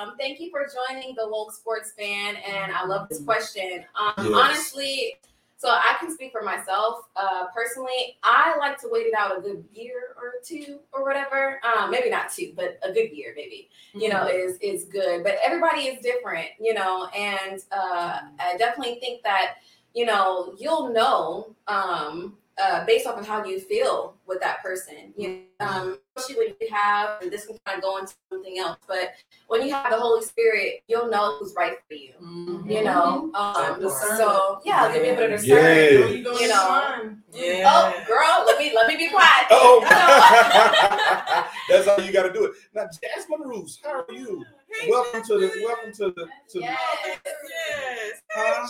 um, 0.00 0.14
thank 0.18 0.40
you 0.40 0.50
for 0.50 0.66
joining 0.66 1.14
the 1.16 1.28
woke 1.28 1.52
sports 1.52 1.92
fan, 1.98 2.36
and 2.36 2.72
I 2.72 2.84
love 2.86 3.08
this 3.08 3.22
question. 3.22 3.84
Um, 3.98 4.12
Yes. 4.26 4.34
Honestly, 4.34 5.14
so 5.62 5.68
I 5.68 5.96
can 6.00 6.12
speak 6.12 6.32
for 6.32 6.42
myself. 6.42 7.04
Uh, 7.14 7.46
personally, 7.54 8.18
I 8.24 8.56
like 8.58 8.80
to 8.80 8.88
wait 8.90 9.06
it 9.06 9.14
out 9.16 9.38
a 9.38 9.40
good 9.40 9.64
year 9.72 10.16
or 10.16 10.32
two 10.44 10.80
or 10.92 11.04
whatever. 11.04 11.60
Um, 11.64 11.92
maybe 11.92 12.10
not 12.10 12.32
two, 12.32 12.52
but 12.56 12.80
a 12.82 12.92
good 12.92 13.12
year, 13.12 13.32
maybe 13.36 13.70
you 13.94 14.08
know 14.08 14.26
is 14.26 14.56
is 14.60 14.86
good 14.86 15.22
but 15.22 15.36
everybody 15.44 15.82
is 15.82 16.00
different 16.00 16.46
you 16.58 16.72
know 16.72 17.06
and 17.08 17.64
uh 17.72 18.20
i 18.38 18.56
definitely 18.56 18.98
think 19.00 19.22
that 19.22 19.56
you 19.94 20.06
know 20.06 20.54
you'll 20.58 20.92
know 20.92 21.54
um 21.68 22.34
uh, 22.58 22.84
based 22.84 23.06
off 23.06 23.18
of 23.18 23.26
how 23.26 23.44
you 23.44 23.58
feel 23.58 24.14
with 24.26 24.40
that 24.40 24.62
person, 24.62 25.12
you 25.16 25.44
know, 25.58 25.66
um, 25.66 25.98
especially 26.16 26.44
when 26.44 26.54
you 26.60 26.68
have, 26.74 27.22
and 27.22 27.30
this 27.30 27.46
can 27.46 27.56
kind 27.64 27.78
of 27.78 27.82
go 27.82 27.98
into 27.98 28.14
something 28.30 28.58
else, 28.58 28.78
but 28.86 29.12
when 29.48 29.62
you 29.66 29.72
have 29.72 29.90
the 29.90 29.98
Holy 29.98 30.22
Spirit, 30.22 30.82
you'll 30.88 31.08
know 31.08 31.36
who's 31.38 31.54
right 31.56 31.76
for 31.88 31.94
you, 31.94 32.12
Mhm. 32.20 32.70
you 32.70 32.84
know. 32.84 33.30
Um, 33.34 33.80
part. 33.80 33.82
so 34.18 34.60
yeah, 34.64 34.92
you'll 34.92 35.02
be 35.02 35.08
able 35.08 35.22
to 35.22 35.28
discern. 35.28 35.48
Yeah. 35.48 35.90
You, 35.90 36.38
You 36.38 36.48
know. 36.48 37.16
Yeah. 37.32 37.64
Oh, 37.66 38.04
girl, 38.06 38.44
let 38.46 38.58
me 38.58 38.72
let 38.74 38.86
me 38.88 38.96
be 38.96 39.08
quiet. 39.08 39.46
Oh, 39.50 39.80
that's 41.68 41.86
how 41.86 41.96
you 41.98 42.12
got 42.12 42.24
to 42.24 42.32
do 42.32 42.44
it. 42.46 42.52
Now, 42.74 42.86
Jasmine 43.02 43.40
Roos, 43.48 43.80
how 43.82 44.00
are 44.00 44.06
you? 44.12 44.44
Welcome 44.88 45.22
to 45.24 45.38
the 45.38 45.50
welcome 45.64 45.92
to 45.92 46.10
the 46.12 46.28
to 46.50 46.60
Yes. 46.60 46.78
Yes. 47.24 48.20
Huh? 48.30 48.68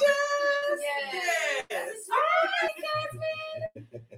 Yes. 0.80 1.66
Yes. 1.70 2.08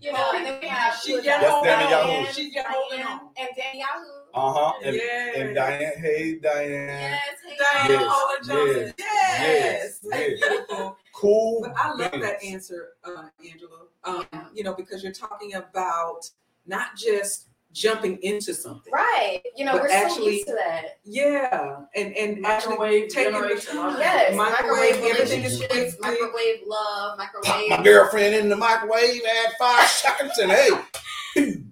You 0.05 0.13
know, 0.13 0.33
and 0.35 0.45
then 0.47 0.61
we 0.61 0.67
have 0.69 0.95
She 0.97 1.13
who's 1.15 1.25
got 1.25 1.41
That's 1.41 1.51
holding 1.53 1.71
Danny 1.71 1.95
on. 1.95 2.11
Yahoo. 2.21 2.33
She 2.33 2.51
got 2.55 2.67
holding 2.69 3.03
on. 3.03 3.21
and 3.39 3.49
Danny 3.57 3.79
Yahoo. 3.79 4.21
uh 4.35 4.53
huh 4.53 4.73
and, 4.85 4.97
Yes. 4.97 5.35
and 5.37 5.55
Diane. 5.55 5.93
Hey 5.97 6.35
Diane, 6.43 6.89
Yes, 6.89 7.21
hey, 7.47 7.57
Diane 7.59 7.91
Yes, 7.91 8.05
Paula 8.07 8.37
Johnson. 8.67 8.95
Yes. 8.99 10.01
yes, 10.05 10.39
Beautiful. 10.41 10.97
cool. 11.15 11.63
But 11.63 11.73
I 11.83 11.89
love 11.95 12.13
beans. 12.13 12.23
that 12.23 12.45
answer, 12.45 12.89
uh, 13.05 13.29
Angela. 13.51 13.87
Um, 14.05 14.27
You 14.53 14.63
know, 14.65 14.75
because 14.75 15.03
you're 15.03 15.13
talking 15.13 15.55
about 15.55 16.29
not 16.67 16.97
just 16.97 17.49
jumping 17.75 18.17
into 18.23 18.55
something. 18.55 18.93
Right. 18.93 19.43
You 19.57 19.65
know, 19.67 19.73
But 19.73 19.83
we're 19.83 19.89
so 19.89 19.95
actually- 19.95 20.35
used 20.37 20.47
to 20.47 20.55
that. 20.55 20.99
Yeah, 21.05 21.81
and 21.95 22.17
and 22.17 22.47
actually 22.47 22.71
Microwave 22.77 23.09
taking 23.11 23.33
the 23.33 23.39
generation. 23.41 23.75
time. 23.77 23.99
Yes. 23.99 24.35
microwave, 24.37 24.71
Microwave 24.95 25.11
everything 25.11 25.43
is 25.45 25.61
relationships, 25.61 25.97
quickly. 26.01 26.21
microwave 26.23 26.61
love, 26.67 27.19
Pop 27.19 27.31
microwave. 27.35 27.71
my 27.71 27.83
girlfriend 27.83 28.35
in 28.37 28.49
the 28.49 28.57
microwave, 28.57 29.21
add 29.45 29.53
five 29.59 29.89
seconds, 29.89 30.39
and 30.39 30.51
hey, 30.53 30.71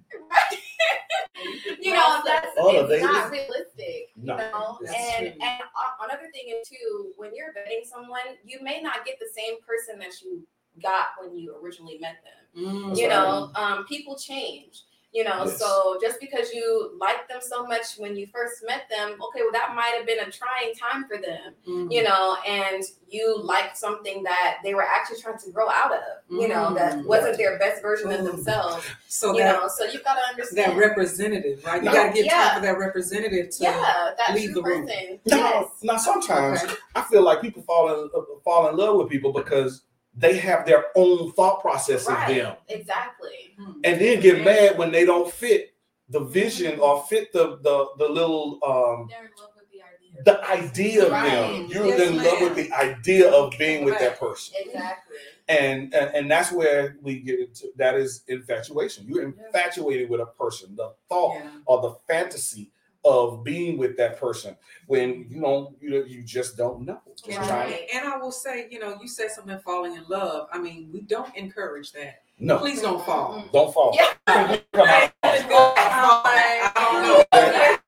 you 1.80 1.92
know, 1.94 2.20
that's 2.24 2.48
Oh, 2.58 2.86
it's 2.86 3.02
not 3.02 3.30
baby. 3.30 3.44
realistic. 3.44 4.10
No, 4.16 4.34
you 4.36 4.40
know, 4.42 4.78
and 4.88 5.32
true. 5.32 5.42
and 5.42 5.62
uh, 5.62 6.04
another 6.04 6.28
thing 6.32 6.54
is 6.54 6.68
too, 6.68 7.12
when 7.16 7.30
you're 7.34 7.48
vetting 7.52 7.84
someone, 7.84 8.20
you 8.44 8.58
may 8.62 8.80
not 8.80 9.04
get 9.04 9.18
the 9.18 9.28
same 9.34 9.54
person 9.66 9.98
that 9.98 10.20
you 10.22 10.46
got 10.82 11.06
when 11.20 11.34
you 11.36 11.54
originally 11.62 11.98
met 12.00 12.16
them. 12.24 12.64
Mm, 12.64 12.96
you 12.96 13.08
right. 13.08 13.14
know, 13.14 13.50
um, 13.56 13.84
people 13.86 14.16
change. 14.16 14.82
You 15.12 15.24
know, 15.24 15.44
Yes. 15.44 15.58
so 15.58 15.98
just 16.00 16.18
because 16.20 16.54
you 16.54 16.96
liked 16.98 17.28
them 17.28 17.40
so 17.42 17.66
much 17.66 17.96
when 17.98 18.16
you 18.16 18.26
first 18.32 18.64
met 18.66 18.88
them, 18.88 19.10
okay, 19.22 19.40
well, 19.42 19.52
that 19.52 19.74
might 19.74 19.92
have 19.94 20.06
been 20.06 20.20
a 20.20 20.30
trying 20.30 20.72
time 20.74 21.04
for 21.06 21.18
them. 21.18 21.54
mm. 21.68 21.92
you 21.92 22.02
know, 22.02 22.36
and 22.46 22.82
you 23.10 23.38
liked 23.42 23.76
something 23.76 24.22
that 24.22 24.58
they 24.64 24.72
were 24.72 24.82
actually 24.82 25.20
trying 25.20 25.36
to 25.38 25.50
grow 25.50 25.68
out 25.68 25.92
of, 25.92 26.00
you 26.30 26.48
know, 26.48 26.72
that 26.74 26.94
Mm. 26.96 27.04
wasn't 27.04 27.36
their 27.36 27.58
best 27.58 27.82
version 27.82 28.10
of 28.10 28.20
Mm. 28.20 28.24
themselves, 28.30 28.86
So 29.06 29.32
you 29.34 29.40
that 29.40 29.60
know, 29.60 29.68
so 29.68 29.84
you've 29.84 30.02
got 30.02 30.14
to 30.14 30.22
understand 30.30 30.72
that 30.72 30.78
representative, 30.78 31.62
right? 31.64 31.82
You 31.82 31.90
No. 31.90 31.92
got 31.92 32.06
to 32.06 32.12
give 32.14 32.24
Yeah. 32.24 32.48
time 32.48 32.54
for 32.60 32.66
that 32.66 32.78
representative 32.78 33.50
to. 33.50 33.62
yeah, 33.62 34.14
that 34.16 34.34
leave 34.34 34.52
true 34.52 34.62
the 34.62 34.68
room. 34.68 34.86
person. 34.86 35.20
No, 35.26 35.36
Yes. 35.36 35.68
now 35.82 35.96
sometimes 35.98 36.62
Okay. 36.64 36.74
I 36.94 37.02
feel 37.02 37.22
like 37.22 37.42
people 37.42 37.62
fall 37.64 37.92
in 37.92 38.10
uh, 38.16 38.20
fall 38.44 38.68
in 38.70 38.76
love 38.76 38.96
with 38.96 39.10
people 39.10 39.32
because 39.32 39.82
they 40.14 40.36
have 40.38 40.66
their 40.66 40.86
own 40.94 41.32
thought 41.32 41.60
process 41.60 42.06
Right. 42.06 42.30
of 42.30 42.36
them, 42.36 42.56
Exactly. 42.68 43.54
Hmm. 43.58 43.72
and 43.84 44.00
then 44.00 44.20
get 44.20 44.44
mad 44.44 44.76
when 44.78 44.92
they 44.92 45.04
don't 45.06 45.30
fit 45.32 45.74
the 46.08 46.20
vision 46.20 46.78
or 46.80 47.02
fit 47.04 47.32
the 47.32 47.56
the 47.62 47.86
the 47.98 48.08
little 48.08 48.58
um 48.64 49.08
They're 49.08 49.24
in 49.24 49.30
love 49.38 49.50
with 49.56 49.70
the 49.70 49.82
idea. 49.82 51.06
of 51.06 51.12
Right. 51.12 51.30
them. 51.30 51.66
You're 51.68 51.86
Yes, 51.86 52.00
in 52.10 52.16
love 52.22 52.40
with 52.42 52.56
the 52.56 52.72
idea 52.72 53.30
of 53.32 53.52
being 53.58 53.84
with 53.84 53.98
that 53.98 54.18
person. 54.20 54.54
Exactly. 54.58 55.16
and, 55.48 55.92
and 55.94 56.14
and 56.14 56.30
that's 56.30 56.52
where 56.52 56.96
we 57.02 57.20
get 57.20 57.40
into 57.40 57.72
that 57.76 57.94
is 57.96 58.22
infatuation 58.28 59.04
you're 59.08 59.22
Yeah. 59.22 59.46
infatuated 59.46 60.08
with 60.10 60.20
a 60.20 60.26
person 60.26 60.76
the 60.76 60.94
thought 61.08 61.34
Yeah. 61.34 61.50
or 61.66 61.80
the 61.82 61.94
fantasy 62.06 62.70
of 63.04 63.42
being 63.42 63.78
with 63.78 63.96
that 63.96 64.18
person 64.20 64.56
when 64.86 65.26
you 65.28 65.40
don't 65.40 65.76
you, 65.80 66.04
you 66.04 66.22
just 66.22 66.56
don't 66.56 66.82
know 66.84 67.00
Just 67.16 67.28
And, 67.28 67.38
Right. 67.38 67.48
trying- 67.48 67.88
and 67.94 68.08
I 68.12 68.16
will 68.16 68.30
say, 68.32 68.68
you 68.70 68.78
know, 68.78 68.96
you 69.00 69.08
said 69.08 69.30
something 69.30 69.58
falling 69.64 69.96
in 69.96 70.04
love. 70.08 70.48
I 70.52 70.58
mean, 70.58 70.88
we 70.92 71.00
don't 71.00 71.34
encourage 71.36 71.92
that. 71.92 72.22
no 72.38 72.58
Please 72.58 72.80
don't 72.80 73.04
fall. 73.04 73.44
Don't 73.52 73.72
fall 73.74 73.92
Yeah. 73.94 74.12
Come 74.72 74.88
out. 74.88 75.12
I 75.24 76.72
don't 76.76 77.02
know. 77.02 77.24
Yeah. 77.32 77.78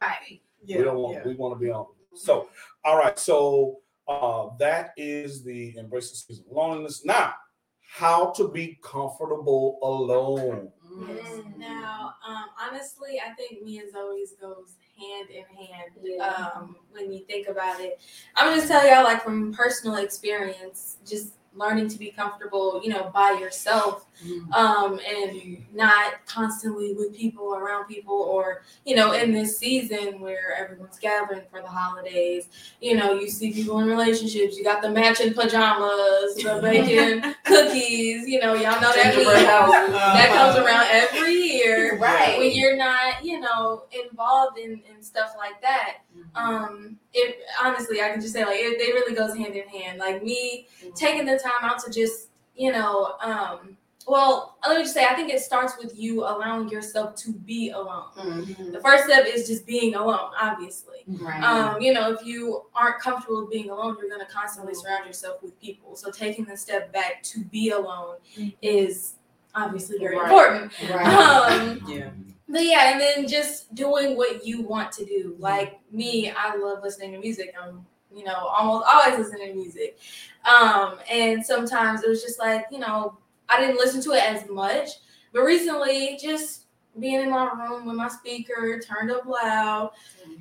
Right. 0.03 0.41
Yeah. 0.65 0.79
we 0.79 0.85
don't 0.85 0.99
want 0.99 1.15
yeah. 1.17 1.27
we 1.27 1.35
want 1.35 1.59
to 1.59 1.65
be 1.65 1.71
on 1.71 1.87
so 2.15 2.49
all 2.85 2.99
right 2.99 3.19
so 3.19 3.79
uh 4.09 4.49
that 4.59 4.91
is 4.97 5.45
the 5.45 5.77
embrace 5.77 6.11
the 6.11 6.17
season 6.17 6.45
of 6.51 6.57
loneliness 6.57 7.05
now 7.05 7.35
how 7.81 8.31
to 8.33 8.49
be 8.49 8.79
comfortable 8.83 9.79
alone 9.83 10.71
Mm. 10.99 11.59
Now, 11.59 12.15
um, 12.27 12.47
honestly, 12.61 13.21
I 13.25 13.33
think 13.35 13.63
me 13.63 13.79
and 13.79 13.93
Zoe's 13.93 14.33
goes 14.41 14.77
hand 14.99 15.29
in 15.31 15.45
hand. 15.57 15.93
Yeah. 16.03 16.51
Um, 16.55 16.77
when 16.91 17.13
you 17.13 17.25
think 17.25 17.49
about 17.49 17.81
it, 17.81 18.01
I'm 18.37 18.57
gonna 18.57 18.67
tell 18.67 18.87
y'all 18.87 19.05
like 19.05 19.23
from 19.23 19.53
personal 19.53 19.97
experience, 19.97 20.97
just 21.07 21.35
learning 21.55 21.89
to 21.89 21.99
be 21.99 22.11
comfortable, 22.11 22.81
you 22.85 22.91
know, 22.91 23.11
by 23.15 23.37
yourself, 23.41 24.05
Mm. 24.27 24.53
um, 24.53 24.99
and 25.09 25.65
not 25.73 26.15
constantly 26.27 26.93
with 26.93 27.15
people 27.17 27.55
around 27.55 27.85
people, 27.87 28.15
or 28.17 28.63
you 28.85 28.97
know, 28.97 29.13
in 29.13 29.31
this 29.31 29.57
season 29.57 30.19
where 30.21 30.57
everyone's 30.59 30.99
gathering 30.99 31.43
for 31.53 31.61
the 31.61 31.69
holidays, 31.69 32.49
you 32.81 32.97
know, 32.97 33.13
you 33.15 33.29
see 33.29 33.53
people 33.53 33.79
in 33.79 33.87
relationships. 33.87 34.57
You 34.59 34.65
got 34.65 34.83
the 34.83 34.91
matching 34.91 35.35
pajamas, 35.35 36.35
the 36.35 36.59
bacon 36.63 37.33
cookies. 37.45 38.27
You 38.27 38.41
know, 38.41 38.55
y'all 38.55 38.81
know 38.81 38.93
that 38.93 39.15
house. 39.47 39.71
that 39.93 40.31
comes 40.33 40.57
around 40.67 40.87
every 40.91 41.35
year 41.35 41.97
Right. 42.01 42.39
when 42.39 42.51
you're 42.51 42.77
not, 42.77 43.25
you 43.25 43.39
know, 43.39 43.85
involved 43.93 44.59
in, 44.59 44.83
in 44.93 45.01
stuff 45.01 45.35
like 45.39 45.61
that. 45.63 45.99
Um, 46.35 46.99
it 47.15 47.39
honestly, 47.63 48.03
I 48.03 48.11
can 48.11 48.21
just 48.21 48.33
say 48.33 48.45
like 48.45 48.57
it, 48.59 48.81
it 48.81 48.95
really 48.95 49.15
goes 49.15 49.37
hand 49.37 49.55
in 49.55 49.69
hand. 49.69 49.99
Like 49.99 50.25
me 50.25 50.67
taking 50.97 51.25
the 51.25 51.38
time 51.39 51.63
out 51.63 51.79
to 51.85 51.91
just, 51.93 52.29
you 52.57 52.73
know, 52.73 53.15
um, 53.21 53.77
well, 54.07 54.57
let 54.67 54.79
me 54.79 54.85
just 54.85 54.95
say, 54.95 55.05
I 55.05 55.15
think 55.15 55.31
it 55.31 55.41
starts 55.41 55.75
with 55.77 55.93
you 55.99 56.23
allowing 56.25 56.71
yourself 56.71 57.15
to 57.17 57.33
be 57.33 57.71
alone. 57.71 58.07
Mhm. 58.17 58.73
The 58.73 58.81
first 58.81 59.05
step 59.05 59.27
is 59.27 59.47
just 59.47 59.67
being 59.67 59.97
alone, 59.97 60.31
obviously. 60.41 61.05
Right. 61.07 61.43
Um, 61.45 61.81
you 61.83 61.93
know, 61.93 62.13
if 62.13 62.25
you 62.25 62.63
aren't 62.75 63.01
comfortable 63.01 63.43
with 63.43 63.51
being 63.51 63.69
alone, 63.69 63.97
you're 64.01 64.09
going 64.09 64.25
to 64.27 64.33
constantly 64.33 64.75
surround 64.75 65.05
yourself 65.07 65.43
with 65.43 65.61
people. 65.61 65.95
So 65.95 66.11
taking 66.11 66.47
the 66.47 66.57
step 66.57 66.91
back 66.93 67.23
to 67.25 67.41
be 67.45 67.71
alone 67.71 68.17
is 68.63 69.15
obviously 69.55 69.99
very 69.99 70.17
Right. 70.17 70.25
important. 70.25 70.73
right. 70.91 71.07
Um, 71.07 71.83
Yeah. 71.89 72.11
but 72.49 72.65
yeah, 72.65 72.93
and 72.93 73.01
then 73.01 73.29
just 73.29 73.75
doing 73.75 74.17
what 74.17 74.47
you 74.47 74.63
want 74.63 74.91
to 74.93 75.05
do. 75.05 75.37
Like 75.39 75.81
me, 75.93 76.31
I 76.31 76.57
love 76.57 76.83
listening 76.83 77.13
to 77.13 77.19
music. 77.19 77.55
I'm, 77.63 77.85
you 78.15 78.25
know, 78.25 78.35
almost 78.35 78.87
always 78.89 79.19
listening 79.19 79.49
to 79.49 79.55
music. 79.55 79.99
Um, 80.45 80.99
and 81.11 81.45
sometimes 81.45 82.03
it 82.03 82.09
was 82.09 82.23
just 82.23 82.39
like, 82.39 82.67
you 82.71 82.79
know, 82.79 83.19
I 83.49 83.61
didn't 83.61 83.77
listen 83.77 84.01
to 84.03 84.13
it 84.13 84.23
as 84.23 84.49
much. 84.49 84.89
But 85.33 85.43
recently, 85.43 86.19
just 86.21 86.65
being 86.99 87.21
in 87.21 87.31
my 87.31 87.51
room 87.53 87.87
with 87.87 87.97
my 87.97 88.09
speaker 88.09 88.81
turned 88.81 89.11
up 89.11 89.25
loud, 89.27 89.91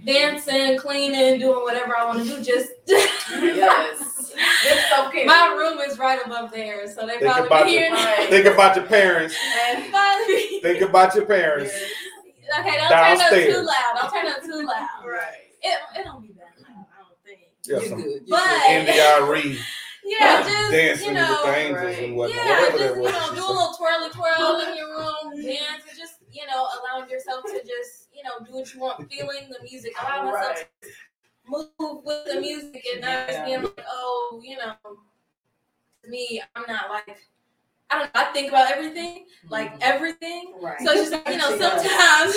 dancing, 0.06 0.78
cleaning, 0.78 1.40
doing 1.40 1.62
whatever 1.64 1.96
I 1.96 2.06
want 2.06 2.20
to 2.20 2.26
do, 2.26 2.42
just 2.44 2.70
Yes. 2.88 4.34
It's 4.66 5.00
okay. 5.08 5.26
my 5.26 5.56
room 5.58 5.80
is 5.80 5.98
right 6.00 6.20
above 6.26 6.52
there, 6.52 6.88
so 6.88 7.06
they 7.06 7.20
Think 7.20 7.24
probably 7.24 7.48
about 7.48 7.66
be 7.66 7.72
your- 7.74 7.82
hearing 7.82 7.94
Right. 8.06 8.28
think 8.30 8.46
about 8.46 8.76
your 8.76 8.86
parents 8.86 9.36
probably 9.92 10.60
think 10.62 10.82
about 10.82 11.16
your 11.16 11.26
parents 11.26 11.74
Okay, 12.60 12.78
don't 12.78 12.90
turn 12.90 13.20
up 13.20 13.30
too 13.30 13.62
loud. 13.62 13.94
Don't 14.02 14.14
turn 14.14 14.28
up 14.28 14.42
too 14.44 14.66
loud. 14.66 14.88
Right. 15.06 15.34
It, 15.62 15.78
it 16.00 16.04
don't 16.06 16.22
be 16.22 16.30
that 16.34 16.54
loud, 16.62 16.86
I 16.96 17.02
don't 17.04 17.18
think. 17.26 17.42
Yeah, 17.68 17.78
You're 17.80 17.86
some 17.90 18.02
good. 18.02 18.22
You're 18.26 18.38
But- 18.38 18.46
good. 18.68 18.88
NDRE 18.96 19.60
Yeah, 20.06 20.42
just 20.44 20.72
dancing 20.72 21.08
you 21.10 21.14
know, 21.16 21.30
with 21.30 21.52
the 21.54 21.58
angels 21.58 21.84
right. 21.84 22.04
and 22.04 22.16
whatnot 22.16 22.46
yeah, 22.46 22.62
whatever 22.62 22.78
just 22.78 22.84
that 22.88 22.96
you 22.96 23.02
was 23.02 23.12
know, 23.12 23.20
she 23.30 23.36
do 23.36 23.42
a 23.42 23.48
little 23.52 23.74
twirly 23.78 24.10
twirl 24.10 24.62
in 24.68 24.78
your 24.78 24.90
room, 24.90 25.44
dance, 25.44 25.84
and 25.90 25.98
just 25.98 26.14
you 26.32 26.46
know, 26.46 26.68
allowing 26.80 27.10
yourself 27.10 27.44
to 27.46 27.60
just 27.66 28.08
you 28.16 28.24
know 28.24 28.46
do 28.46 28.54
what 28.54 28.74
you 28.74 28.80
want, 28.80 29.12
feeling 29.12 29.50
the 29.50 29.62
music, 29.64 29.92
allow 30.02 30.24
myself 30.32 30.58
Right. 30.58 30.66
to 30.84 30.90
move 31.80 32.04
with 32.06 32.26
the 32.26 32.40
music, 32.40 32.86
and 32.94 33.02
not 33.02 33.28
just 33.28 33.46
being 33.46 33.62
like, 33.64 33.82
oh, 33.90 34.42
you 34.44 34.58
know, 34.58 34.74
me, 36.08 36.42
I'm 36.56 36.64
not 36.68 36.90
like. 36.90 37.18
I 37.90 38.00
don't 38.00 38.06
know, 38.14 38.22
I 38.22 38.26
think 38.34 38.50
about 38.50 38.70
everything, 38.72 39.26
like 39.50 39.74
everything. 39.82 40.54
Right. 40.62 40.78
So 40.84 40.92
it's 40.92 41.10
just 41.10 41.12
like, 41.14 41.28
you 41.30 41.38
know, 41.38 41.52
She 41.58 41.60
sometimes 41.60 42.34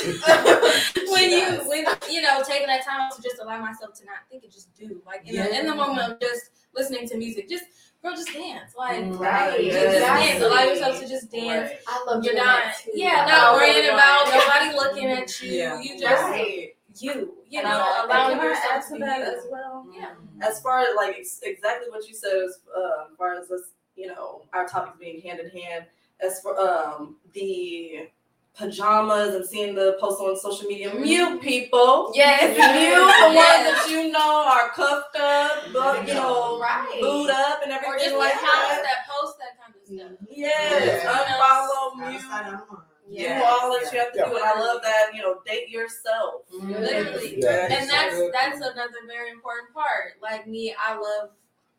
when 1.10 1.30
you 1.30 1.40
does. 1.40 1.66
when 1.66 1.84
you 2.10 2.22
know 2.22 2.42
taking 2.46 2.68
that 2.68 2.84
time 2.84 3.10
to 3.16 3.22
just 3.22 3.40
allow 3.42 3.60
myself 3.60 3.94
to 3.94 4.04
not 4.04 4.18
think 4.30 4.44
and 4.44 4.52
just 4.52 4.72
do 4.78 5.00
like 5.06 5.26
in, 5.26 5.36
the, 5.36 5.58
in 5.60 5.66
the 5.66 5.74
moment 5.74 6.12
of 6.12 6.20
just 6.20 6.50
listening 6.74 7.08
to 7.08 7.16
music, 7.16 7.48
just 7.48 7.64
girl, 8.00 8.14
just 8.14 8.32
dance, 8.32 8.72
like 8.78 9.00
Right. 9.18 9.60
just, 9.60 9.72
just 9.74 9.98
dance, 9.98 10.24
Exactly. 10.36 10.46
allow 10.46 10.62
yourself 10.62 11.00
to 11.00 11.08
just 11.08 11.30
dance. 11.32 11.70
Right. 11.70 11.78
I 11.88 12.04
love 12.06 12.24
You're 12.24 12.34
not, 12.36 12.62
yeah, 12.94 13.24
not 13.26 13.54
worrying 13.56 13.88
about 13.88 14.26
nobody 14.32 14.74
looking 14.76 15.06
at 15.10 15.42
you. 15.42 15.50
Yeah. 15.52 15.80
You 15.80 15.98
just 15.98 16.22
Right. 16.22 16.74
you, 17.00 17.34
you 17.48 17.62
know, 17.62 18.04
allowing 18.04 18.36
yourself 18.40 18.86
to 18.88 18.94
to 18.94 19.00
that 19.00 19.18
you. 19.18 19.24
as 19.24 19.44
well? 19.50 19.84
Yeah. 19.92 20.12
As 20.46 20.60
far 20.60 20.78
as 20.80 20.94
like 20.96 21.16
ex- 21.18 21.40
exactly 21.42 21.90
what 21.90 22.06
you 22.08 22.14
said, 22.14 22.32
as 22.36 22.58
uh, 22.76 23.10
as 23.10 23.16
far 23.18 23.34
as 23.34 23.48
this, 23.48 23.62
you 24.00 24.06
know, 24.08 24.42
our 24.52 24.66
topics 24.66 24.96
being 24.98 25.20
hand 25.20 25.40
in 25.40 25.50
hand, 25.50 25.84
as 26.20 26.40
for 26.40 26.58
um 26.60 27.16
the 27.34 28.08
pajamas 28.54 29.34
and 29.36 29.46
seeing 29.46 29.74
the 29.74 29.96
posts 30.00 30.20
on 30.20 30.36
social 30.36 30.68
media, 30.68 30.92
mute 30.94 31.40
people. 31.40 32.10
Yes. 32.14 32.42
Mute 32.42 32.58
the 32.58 33.34
Yes. 33.34 33.36
ones 33.36 33.86
that 33.86 33.90
you 33.90 34.10
know 34.10 34.44
are 34.46 34.68
cuffed 34.70 35.16
up, 35.16 35.72
but 35.72 36.06
you 36.08 36.14
know, 36.14 36.58
Right. 36.60 36.98
booed 37.00 37.30
up 37.30 37.62
and 37.62 37.72
everything. 37.72 37.92
Or 37.92 37.94
everything 37.94 38.10
just 38.10 38.18
like 38.18 38.34
like 38.34 38.42
accounts 38.42 38.68
that. 38.68 38.82
that 38.82 39.08
post 39.08 39.38
that 39.38 39.54
kind 39.60 39.74
of 39.74 39.82
stuff. 39.86 40.28
Yes, 40.30 41.04
Yeah. 41.04 41.12
unfollow, 41.12 41.96
Gotta 41.98 42.10
mute, 42.10 42.22
start 42.22 42.46
online. 42.46 43.38
do 43.38 43.44
all 43.44 43.72
that 43.72 43.92
you 43.92 43.98
have 44.00 44.12
to 44.12 44.18
Yeah. 44.18 44.28
do. 44.28 44.36
And 44.36 44.44
I 44.44 44.60
love 44.60 44.82
that, 44.82 45.14
you 45.14 45.22
know, 45.22 45.40
date 45.46 45.68
yourself. 45.68 46.42
Literally. 46.50 47.40
Yeah. 47.40 47.68
and 47.70 47.88
that's 47.88 48.18
that's 48.32 48.56
another 48.60 49.00
very 49.06 49.30
important 49.30 49.72
part. 49.72 50.14
Like 50.20 50.46
me, 50.48 50.74
I 50.78 50.96
love 50.98 51.30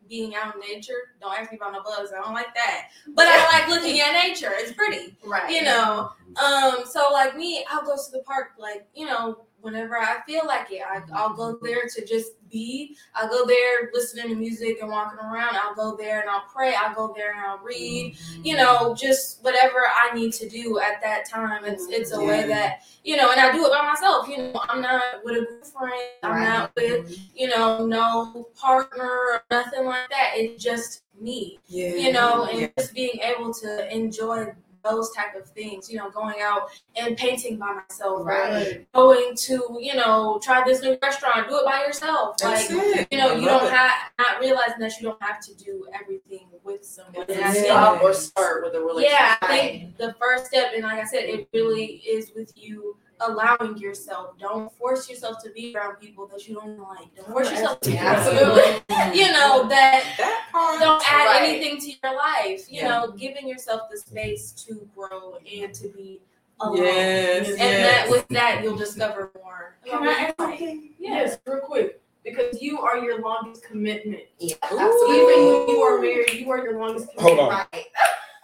being 0.08 0.34
out 0.34 0.54
in 0.54 0.60
nature. 0.60 1.14
Don't 1.20 1.38
ask 1.38 1.50
me 1.50 1.56
about 1.56 1.72
no 1.72 1.82
bugs. 1.82 2.10
I 2.16 2.22
don't 2.22 2.34
like 2.34 2.54
that. 2.54 2.88
But 3.14 3.26
I 3.28 3.58
like 3.58 3.68
looking 3.68 4.00
at 4.00 4.12
nature. 4.12 4.52
It's 4.54 4.72
pretty. 4.72 5.16
Right. 5.24 5.50
You 5.50 5.62
know. 5.62 6.10
Um, 6.42 6.84
so 6.84 7.10
like 7.12 7.36
me, 7.36 7.64
I'll 7.70 7.84
go 7.84 7.96
to 7.96 8.10
the 8.12 8.20
park 8.20 8.52
like, 8.58 8.86
you 8.94 9.06
know, 9.06 9.46
whenever 9.60 9.98
I 9.98 10.20
feel 10.26 10.46
like 10.46 10.70
it. 10.70 10.82
I, 10.82 11.02
I'll 11.14 11.34
go 11.34 11.58
there 11.62 11.88
to 11.94 12.06
just 12.06 12.32
be. 12.52 12.96
I'll 13.14 13.28
go 13.28 13.46
there 13.46 13.90
listening 13.92 14.28
to 14.28 14.34
music 14.36 14.78
and 14.80 14.90
walking 14.90 15.18
around. 15.18 15.56
I'll 15.56 15.74
go 15.74 15.96
there 15.96 16.20
and 16.20 16.30
I'll 16.30 16.44
pray. 16.52 16.74
I'll 16.74 16.94
go 16.94 17.12
there 17.16 17.32
and 17.32 17.40
I'll 17.40 17.58
read. 17.58 18.14
Mm-hmm. 18.14 18.44
You 18.44 18.56
know, 18.56 18.94
just 18.94 19.42
whatever 19.42 19.78
I 19.80 20.14
need 20.14 20.32
to 20.34 20.48
do 20.48 20.78
at 20.78 21.00
that 21.02 21.28
time. 21.28 21.64
It's 21.64 21.86
it's 21.88 22.12
a 22.12 22.20
way 22.20 22.46
that 22.46 22.82
you 23.02 23.16
know, 23.16 23.32
and 23.32 23.40
I 23.40 23.50
do 23.50 23.64
it 23.66 23.70
by 23.72 23.84
myself. 23.84 24.28
You 24.28 24.38
know, 24.38 24.60
I'm 24.68 24.82
not 24.82 25.02
with 25.24 25.36
a 25.36 25.46
group 25.46 25.62
of 25.62 25.72
friends. 25.72 25.94
I'm 26.22 26.42
not 26.42 26.72
with 26.76 27.18
you 27.34 27.48
know 27.48 27.86
no 27.86 28.46
partner 28.54 29.02
or 29.02 29.42
nothing 29.50 29.86
like 29.86 30.08
that. 30.10 30.32
It's 30.34 30.62
just 30.62 31.02
me 31.20 31.58
Yeah. 31.66 31.94
you 31.94 32.12
know, 32.12 32.44
and 32.44 32.60
Yeah. 32.60 32.68
just 32.78 32.94
being 32.94 33.18
able 33.20 33.52
to 33.54 33.94
enjoy 33.94 34.52
those 34.84 35.10
type 35.12 35.34
of 35.34 35.48
things, 35.50 35.90
you 35.90 35.96
know, 35.96 36.10
going 36.10 36.40
out 36.40 36.70
and 36.96 37.16
painting 37.16 37.56
by 37.56 37.72
myself, 37.72 38.26
right? 38.26 38.52
Right. 38.52 38.92
Going 38.92 39.34
to, 39.34 39.78
you 39.80 39.94
know, 39.94 40.40
try 40.42 40.62
this 40.64 40.82
new 40.82 40.96
restaurant, 41.02 41.48
do 41.48 41.58
it 41.58 41.64
by 41.64 41.84
yourself. 41.84 42.36
That's 42.38 42.70
like, 42.70 42.80
it. 42.82 43.08
you 43.10 43.18
know, 43.18 43.32
I 43.32 43.36
you 43.36 43.46
don't 43.46 43.64
it. 43.64 43.72
have 43.72 43.92
not 44.18 44.40
realizing 44.40 44.78
that 44.80 44.92
you 44.98 45.08
don't 45.08 45.22
have 45.22 45.40
to 45.40 45.54
do 45.54 45.86
everything 45.94 46.48
with 46.64 46.84
someone. 46.84 47.26
And 47.28 47.44
I 47.44 47.52
think 47.52 47.66
Stop 47.66 48.02
or 48.02 48.12
start 48.12 48.64
with 48.64 48.74
a 48.74 48.80
relationship. 48.80 49.10
yeah, 49.18 49.36
I 49.42 49.46
think 49.46 49.96
the 49.96 50.14
first 50.20 50.46
step, 50.46 50.72
and 50.74 50.82
like 50.82 51.00
I 51.00 51.04
said, 51.04 51.24
it 51.24 51.48
really 51.52 51.84
is 51.84 52.32
with 52.34 52.52
you 52.56 52.96
allowing 53.26 53.76
yourself. 53.78 54.38
Don't 54.38 54.72
force 54.78 55.08
yourself 55.08 55.42
to 55.44 55.50
be 55.50 55.74
around 55.76 55.96
people 55.96 56.26
that 56.28 56.46
you 56.48 56.54
don't 56.54 56.78
like. 56.78 57.14
Don't 57.16 57.28
force 57.28 57.50
yourself 57.50 57.80
to 57.80 57.90
be 57.90 57.96
around 57.96 58.16
absolutely. 58.16 59.18
you 59.20 59.30
know, 59.32 59.68
that 59.68 60.04
that 60.18 60.48
part. 60.52 60.80
don't 60.80 61.02
add 61.12 61.26
Right. 61.26 61.42
anything 61.50 61.78
to 61.80 61.90
your 62.02 62.16
life. 62.16 62.66
You 62.70 62.82
Yeah. 62.82 62.88
know, 62.88 63.12
giving 63.12 63.48
yourself 63.48 63.82
the 63.90 63.98
space 63.98 64.52
to 64.66 64.88
grow 64.94 65.36
and 65.50 65.74
to 65.74 65.88
be 65.88 66.20
alone. 66.60 66.76
Yes, 66.78 67.48
And 67.48 67.58
yes. 67.58 68.02
that 68.06 68.10
with 68.10 68.28
that 68.28 68.60
you'll 68.62 68.76
discover 68.76 69.30
more. 69.42 69.76
Can 69.84 70.06
I 70.08 70.12
add 70.12 70.34
something? 70.38 70.90
Yes, 70.98 71.38
real 71.46 71.60
quick. 71.60 71.98
Because 72.24 72.62
you 72.62 72.80
are 72.80 72.98
your 72.98 73.20
longest 73.20 73.64
commitment. 73.64 74.22
Yeah, 74.38 74.54
Ooh. 74.72 75.12
Even 75.12 75.26
when 75.26 75.68
you 75.68 75.82
are 75.82 75.98
married, 76.00 76.30
you 76.34 76.48
are 76.52 76.58
your 76.58 76.78
longest 76.78 77.08
commitment. 77.16 77.38
Hold 77.40 77.52
on. 77.52 77.66
Right. 77.72 77.86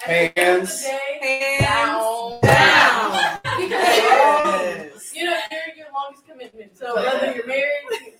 At 0.06 0.34
the 0.34 0.40
end 0.40 0.62
of 0.62 0.68
Hands 0.70 1.60
Down. 1.60 2.40
Down. 2.42 3.38
because 3.42 3.68
Yes. 3.68 5.12
you 5.14 5.24
know 5.24 5.36
you're 5.50 5.76
your 5.76 5.86
longest 5.92 6.26
commitment. 6.28 6.76
So 6.78 6.94
whether 6.94 7.34
you're 7.34 7.46
married, 7.46 7.64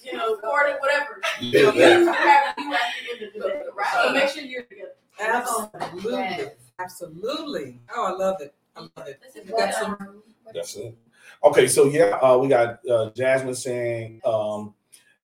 you 0.02 0.16
know, 0.16 0.36
courted, 0.38 0.76
whatever, 0.80 1.20
Yeah, 1.40 1.60
you 1.60 1.72
that- 1.72 2.16
have 2.16 2.54
you 2.58 2.74
at 2.74 2.80
the 2.90 3.12
end 3.12 3.22
of 3.28 3.32
the 3.42 3.48
day. 3.48 3.62
Right. 3.76 3.86
So 4.02 4.12
make 4.12 4.28
sure 4.28 4.42
you're 4.42 4.62
together. 4.64 4.92
Absolutely. 5.20 6.12
Yes. 6.12 6.50
Absolutely. 6.80 7.80
Oh, 7.94 8.04
I 8.06 8.10
love 8.10 8.36
it. 8.40 8.54
I 8.76 8.80
love 8.80 9.08
it. 9.08 9.20
This 9.22 9.36
is 9.36 9.48
You 9.48 9.56
got 9.56 9.74
some- 9.74 9.96
um, 10.00 10.22
That's 10.52 10.74
it. 10.76 10.96
Okay, 11.44 11.68
so 11.68 11.84
yeah, 11.86 12.16
uh, 12.22 12.36
we 12.38 12.48
got 12.48 12.80
uh, 12.88 13.10
Jasmine 13.10 13.54
saying, 13.54 14.20
um, 14.24 14.74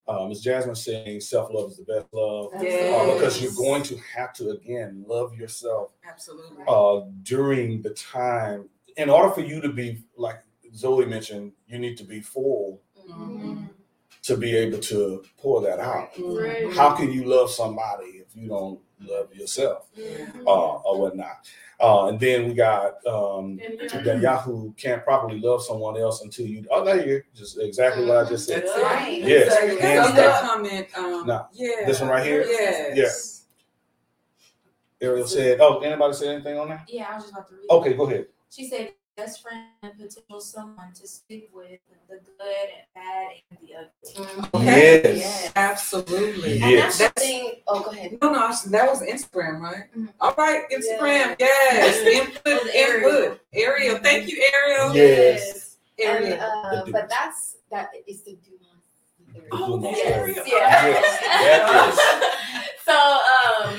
uh, 0.07 0.27
Miss 0.27 0.41
Jasmine 0.41 0.75
saying, 0.75 1.21
self 1.21 1.51
love 1.53 1.71
is 1.71 1.77
the 1.79 1.85
best 1.85 2.07
love. 2.13 2.53
Uh, 2.55 3.15
because 3.15 3.41
you're 3.43 3.53
going 3.53 3.83
to 3.85 3.97
have 4.17 4.33
to 4.35 4.51
again 4.51 5.05
love 5.09 5.35
yourself 5.35 5.93
Absolutely. 6.09 6.65
uh, 6.67 7.01
during 7.23 7.83
the 7.83 7.91
time. 7.91 8.69
In 8.97 9.11
order 9.11 9.33
for 9.33 9.41
you 9.41 9.61
to 9.61 9.71
be 9.73 10.03
like 10.17 10.41
Zoe 10.75 11.07
mentioned, 11.07 11.53
you 11.67 11.79
need 11.79 11.97
to 11.99 12.05
be 12.05 12.21
full 12.21 12.81
Mhm. 13.09 13.69
to 14.23 14.37
be 14.37 14.57
able 14.57 14.79
to 14.79 15.23
pour 15.39 15.61
that 15.63 15.79
out. 15.81 16.11
Right. 16.19 16.73
How 16.73 16.95
can 16.95 17.13
you 17.13 17.25
love 17.25 17.51
somebody 17.51 18.23
if 18.25 18.35
you 18.37 18.49
don't 18.49 18.81
love 19.01 19.35
yourself 19.35 19.89
mhm. 19.99 20.47
uh, 20.47 20.77
or 20.77 21.01
whatnot? 21.01 21.47
Uh, 21.81 22.07
and 22.07 22.21
then 22.21 22.47
we 22.49 22.55
got 22.55 23.05
um, 23.07 23.57
that 24.05 24.19
Yahoo 24.23 24.73
can't 24.75 25.05
properly 25.05 25.41
love 25.41 25.63
someone 25.63 25.99
else 25.99 26.23
until 26.23 26.47
you. 26.47 26.65
Oh, 26.71 26.85
there 26.85 27.05
you 27.07 27.19
go. 27.19 27.25
Just 27.35 27.59
exactly 27.59 28.07
what 28.07 28.25
I 28.27 28.29
just 28.29 28.47
said. 28.47 28.63
That's. 28.63 28.83
Right. 28.83 29.21
Yes. 29.21 29.47
Exactly. 29.49 29.81
Hands 29.81 30.07
Another 30.07 30.23
down. 30.23 30.43
comment. 30.43 30.87
Um, 30.97 31.27
No. 31.27 31.47
Yeah. 31.53 31.85
This 31.87 32.01
one 32.01 32.11
right 32.11 32.25
here? 32.25 32.45
Yes. 32.45 33.45
Ariel 35.01 35.27
said, 35.27 35.61
"Oh, 35.61 35.81
anybody 35.81 36.15
said 36.15 36.29
anything 36.35 36.59
on 36.59 36.69
that? 36.69 36.89
Yeah, 36.89 37.09
I 37.11 37.15
was 37.17 37.25
just 37.25 37.35
about 37.35 37.49
to 37.49 37.55
read. 37.57 37.67
Okay, 37.69 37.93
go 37.95 38.07
ahead. 38.07 38.27
She 38.51 38.69
said, 38.69 38.93
best 39.17 39.43
friend 39.43 39.65
and 39.83 39.93
potential 39.97 40.41
someone 40.41 40.93
to 40.95 41.07
stick 41.07 41.49
with 41.53 41.79
the 42.09 42.17
good 42.17 42.69
and 42.77 42.87
bad 42.95 43.31
and 43.51 43.59
the 43.61 43.75
ugly. 43.77 44.49
Okay. 44.55 45.17
Yes. 45.19 45.53
Absolutely. 45.55 46.59
Yeah. 46.59 46.67
And 46.67 46.79
that's 46.79 47.01
Yes. 47.01 47.13
the 47.15 47.21
thing. 47.21 47.53
Oh, 47.69 47.81
go 47.83 47.91
ahead. 47.91 48.19
No, 48.21 48.33
no, 48.33 48.39
that 48.67 48.91
was 48.91 49.03
Instagram, 49.03 49.61
right? 49.61 49.85
Mhm. 49.97 50.13
All 50.21 50.35
right, 50.37 50.63
Instagram. 50.71 51.37
Yes. 51.39 51.97
Input, 52.29 52.65
With 52.65 52.75
Ariel. 52.75 53.23
input. 53.23 53.41
Ariel. 53.53 53.99
Thank 54.03 54.29
you, 54.29 54.45
Ariel. 54.55 54.95
Yes. 54.95 55.77
And, 56.05 56.25
Ariel. 56.25 56.41
uh, 56.41 56.85
but 56.91 57.09
that's 57.09 57.57
that 57.71 57.91
is 58.07 58.23
the 58.23 58.33
Dumas. 58.45 59.49
Oh, 59.53 59.79
that's 59.79 59.97
Yes, 59.99 60.17
Ariel. 60.17 60.45
yeah. 60.47 60.89
Yes, 61.41 61.99
so 62.85 62.93
um 62.95 63.75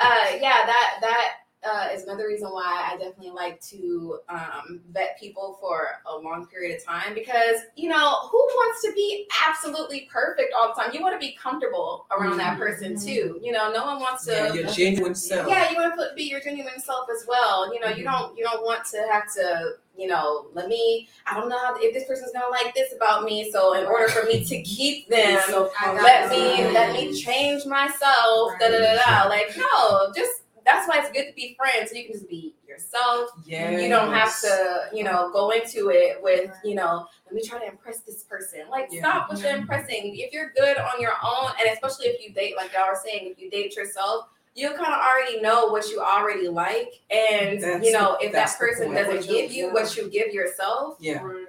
uh 0.00 0.26
yeah 0.40 0.66
that 0.66 0.98
that 1.00 1.32
uh, 1.64 1.88
is 1.92 2.04
another 2.04 2.26
reason 2.26 2.48
why 2.50 2.88
I 2.90 2.96
definitely 2.96 3.30
like 3.30 3.60
to 3.62 4.18
um, 4.28 4.80
vet 4.92 5.18
people 5.18 5.58
for 5.60 6.00
a 6.06 6.16
long 6.16 6.46
period 6.46 6.78
of 6.78 6.84
time 6.84 7.14
because 7.14 7.56
you 7.74 7.88
know 7.88 8.28
who 8.30 8.38
wants 8.38 8.82
to 8.82 8.92
be 8.92 9.26
absolutely 9.46 10.08
perfect 10.10 10.54
all 10.56 10.72
the 10.74 10.80
time? 10.80 10.94
You 10.94 11.02
want 11.02 11.20
to 11.20 11.26
be 11.26 11.36
comfortable 11.40 12.06
around 12.16 12.38
that 12.38 12.58
person 12.58 12.98
too. 12.98 13.40
You 13.42 13.52
know, 13.52 13.72
no 13.72 13.84
one 13.84 14.00
wants 14.00 14.24
to. 14.26 14.32
Yeah, 14.32 14.52
your 14.52 14.66
genuine 14.68 15.14
self. 15.14 15.48
Yeah, 15.48 15.70
you 15.70 15.76
want 15.76 15.98
to 15.98 16.14
be 16.14 16.24
your 16.24 16.40
genuine 16.40 16.78
self 16.78 17.08
as 17.10 17.26
well. 17.26 17.72
You 17.74 17.80
know, 17.80 17.88
you 17.88 18.04
don't 18.04 18.36
you 18.38 18.44
don't 18.44 18.64
want 18.64 18.84
to 18.86 19.06
have 19.10 19.32
to 19.34 19.72
you 19.96 20.06
know 20.06 20.46
let 20.54 20.68
me. 20.68 21.08
I 21.26 21.34
don't 21.34 21.48
know 21.48 21.58
how 21.58 21.74
if 21.78 21.92
this 21.92 22.06
person's 22.06 22.30
gonna 22.32 22.50
like 22.50 22.72
this 22.74 22.92
about 22.94 23.24
me. 23.24 23.50
So 23.50 23.74
in 23.74 23.84
order 23.84 24.08
for 24.08 24.24
me 24.24 24.44
to 24.44 24.62
keep 24.62 25.08
them, 25.10 25.40
So 25.48 25.70
let 25.84 26.30
me 26.30 26.70
let 26.70 26.92
me 26.92 27.12
change 27.20 27.66
myself. 27.66 28.52
Da 28.60 28.68
da 28.68 28.78
da 28.78 28.94
da. 29.04 29.28
Like 29.28 29.56
no, 29.56 30.12
just 30.14 30.42
that's 30.68 30.86
why 30.88 30.98
it's 31.00 31.10
good 31.10 31.26
to 31.26 31.32
be 31.34 31.56
friends. 31.56 31.90
So 31.90 31.96
you 31.96 32.04
can 32.04 32.12
just 32.12 32.28
be 32.28 32.54
yourself. 32.68 33.30
Yeah. 33.46 33.70
You 33.80 33.88
don't 33.88 34.12
have 34.12 34.38
to 34.42 34.84
you 34.92 35.02
know 35.04 35.30
go 35.32 35.50
into 35.50 35.90
it 35.90 36.22
with 36.22 36.50
you 36.64 36.74
know 36.74 37.06
let 37.26 37.34
me 37.34 37.42
try 37.42 37.58
to 37.58 37.66
impress 37.66 38.00
this 38.00 38.22
person. 38.24 38.60
Like 38.70 38.88
Yeah. 38.90 39.00
stop 39.00 39.30
with 39.30 39.42
the 39.42 39.54
impressing. 39.56 40.14
If 40.18 40.32
you're 40.32 40.50
good 40.56 40.76
on 40.76 41.00
your 41.00 41.14
own, 41.24 41.50
and 41.60 41.70
especially 41.72 42.06
if 42.06 42.22
you 42.26 42.32
date 42.34 42.54
like 42.56 42.72
y'all 42.74 42.88
were 42.88 43.00
saying, 43.02 43.26
if 43.32 43.38
you 43.40 43.50
date 43.50 43.74
yourself. 43.76 44.26
You 44.54 44.70
kind 44.70 44.92
of 44.92 44.98
already 45.00 45.40
know 45.40 45.66
what 45.68 45.88
you 45.88 46.00
already 46.00 46.48
like, 46.48 46.92
and 47.10 47.62
That's 47.62 47.84
you 47.86 47.92
know 47.92 48.16
if 48.20 48.32
that 48.32 48.58
person 48.58 48.92
doesn't 48.92 49.26
you- 49.30 49.42
give 49.42 49.52
you 49.52 49.72
what 49.72 49.96
you 49.96 50.08
give 50.10 50.32
yourself, 50.34 50.96
Yeah. 50.98 51.20
Mm, 51.20 51.44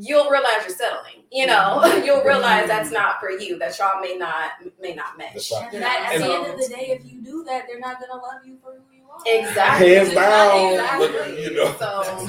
you'll 0.00 0.30
realize 0.30 0.62
you're 0.66 0.76
settling. 0.76 1.22
You 1.32 1.46
know, 1.46 1.82
you'll 2.04 2.22
realize 2.24 2.66
that's 2.68 2.90
not 2.90 3.20
for 3.20 3.30
you. 3.30 3.58
That 3.58 3.78
y'all 3.78 4.00
may 4.00 4.16
not 4.16 4.52
may 4.80 4.94
not 4.94 5.16
match. 5.18 5.34
That's 5.34 5.52
right. 5.52 5.72
You 5.72 5.80
That, 5.80 6.06
know, 6.06 6.12
at 6.14 6.18
the 6.28 6.34
end 6.48 6.54
of 6.54 6.60
the 6.60 6.74
day, 6.74 6.98
if 7.00 7.10
you 7.10 7.20
do 7.22 7.44
that, 7.44 7.64
they're 7.68 7.80
not 7.80 8.00
gonna 8.00 8.20
love 8.20 8.44
you 8.46 8.56
for 8.62 8.72
who 8.72 8.96
you 8.96 9.04
are. 9.10 9.20
exactly. 9.26 9.94
Hands 9.94 10.12
down, 10.14 10.72
Exactly. 10.72 11.42
you 11.44 11.54
know. 11.54 11.74
So 11.78 12.02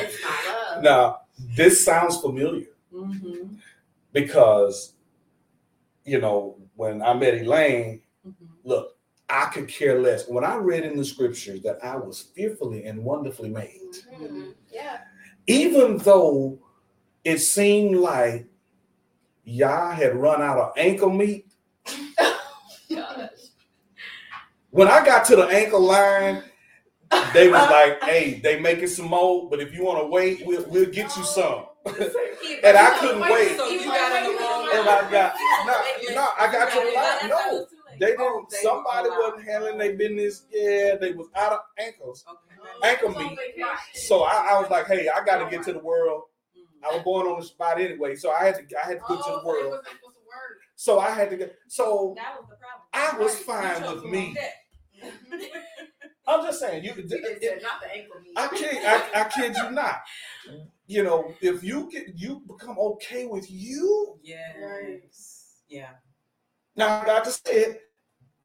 it's 0.00 0.22
not 0.22 0.74
love. 0.74 0.82
Now, 0.82 1.18
this 1.56 1.84
sounds 1.84 2.18
familiar 2.18 2.66
Mm-hmm. 2.94 3.54
because, 4.12 4.94
you 6.04 6.20
know, 6.20 6.56
when 6.76 7.02
I 7.02 7.12
met 7.14 7.34
Elaine, 7.34 8.00
Mm-hmm. 8.26 8.44
look, 8.64 8.96
I 9.28 9.44
could 9.46 9.68
care 9.68 10.00
less. 10.00 10.26
When 10.28 10.44
I 10.44 10.56
read 10.56 10.84
in 10.84 10.96
the 10.96 11.04
scriptures 11.04 11.60
that 11.62 11.78
I 11.84 11.94
was 11.96 12.22
fearfully 12.34 12.84
and 12.86 13.04
wonderfully 13.04 13.50
made, 13.50 13.80
Mhm. 14.20 14.54
Yeah. 14.72 14.98
even 15.46 15.98
though 15.98 16.58
it 17.26 17.38
seemed 17.40 17.96
like 17.96 18.46
Yah 19.44 19.90
had 19.92 20.14
run 20.14 20.40
out 20.40 20.58
of 20.58 20.72
ankle 20.76 21.10
meat, 21.10 21.46
Gosh. 22.88 23.30
when 24.70 24.86
I 24.86 25.04
got 25.04 25.24
to 25.26 25.36
the 25.36 25.46
ankle 25.48 25.80
line, 25.80 26.44
they 27.34 27.48
was 27.48 27.68
like, 27.70 28.02
"Hey, 28.04 28.40
they 28.40 28.60
making 28.60 28.86
some 28.88 29.06
more, 29.08 29.50
but 29.50 29.60
if 29.60 29.74
you 29.74 29.84
want 29.84 30.00
to 30.00 30.06
wait, 30.06 30.46
we'll, 30.46 30.64
we'll 30.68 30.90
get 30.90 31.16
you 31.16 31.24
some." 31.24 31.66
And 32.62 32.76
I 32.76 32.98
couldn't 32.98 33.20
wait. 33.20 33.56
So 33.56 33.68
you 33.68 33.84
got 33.84 34.24
in 34.24 34.32
the 34.32 34.38
wrong 34.40 34.68
And 34.72 34.88
I 34.88 35.10
got 35.10 35.34
no, 35.66 36.14
no, 36.14 36.28
I 36.38 36.52
got 36.52 36.70
to 36.72 36.80
the 36.80 36.86
You 36.86 36.94
line. 36.94 37.28
No, 37.28 37.66
they 37.98 38.06
didn't. 38.06 38.20
Oh, 38.20 38.46
somebody 38.62 39.08
wasn't 39.10 39.48
handling 39.48 39.78
their 39.78 39.96
business. 39.96 40.44
Yeah, 40.50 40.96
they 41.00 41.12
was 41.12 41.28
out 41.34 41.52
of 41.52 41.60
ankles, 41.78 42.24
ankle 42.84 43.10
meat. 43.10 43.38
Oh 43.62 43.76
so 43.94 44.22
I, 44.22 44.50
I 44.52 44.60
was 44.60 44.70
like, 44.70 44.86
"Hey, 44.86 45.08
I 45.08 45.24
got 45.24 45.42
to 45.42 45.50
get 45.50 45.64
to 45.64 45.72
the 45.72 45.80
world." 45.80 46.24
I 46.84 46.94
was 46.94 47.02
born 47.04 47.26
on 47.26 47.40
the 47.40 47.46
spot 47.46 47.80
anyway, 47.80 48.16
so 48.16 48.30
I 48.32 48.44
had 48.44 48.54
to. 48.56 48.76
I 48.82 48.86
had 48.88 49.00
to 49.00 49.04
get 49.08 49.24
to 49.24 49.30
the 49.32 49.42
world. 49.44 49.80
So 50.76 50.98
I 50.98 51.10
had 51.10 51.30
to 51.30 51.36
go. 51.36 51.48
So 51.68 52.14
That 52.16 52.34
was 52.38 52.48
the 52.50 52.56
problem. 52.56 52.86
I 52.92 53.18
was 53.18 53.34
Right. 53.48 53.78
fine 53.82 53.94
with 53.94 54.04
me. 54.04 54.36
I'm 56.28 56.44
just 56.44 56.58
saying, 56.60 56.84
you. 56.84 56.92
He 56.92 57.02
just 57.02 57.12
said 57.14 57.62
not 57.62 57.80
the 57.80 57.92
ankle 57.94 58.20
meat. 58.20 58.32
I 58.36 58.48
kid, 58.48 58.78
I, 58.84 59.20
I 59.22 59.28
kid 59.28 59.56
you 59.56 59.70
not. 59.70 60.00
You 60.86 61.04
know, 61.04 61.34
if 61.40 61.62
you 61.62 61.88
get 61.90 62.08
you 62.16 62.42
become 62.46 62.78
okay 62.78 63.26
with 63.26 63.50
you, 63.50 64.18
Yes. 64.22 65.62
Yeah. 65.68 65.90
now 66.76 67.00
I 67.02 67.04
got 67.06 67.24
to 67.24 67.30
say 67.30 67.54
it, 67.64 67.80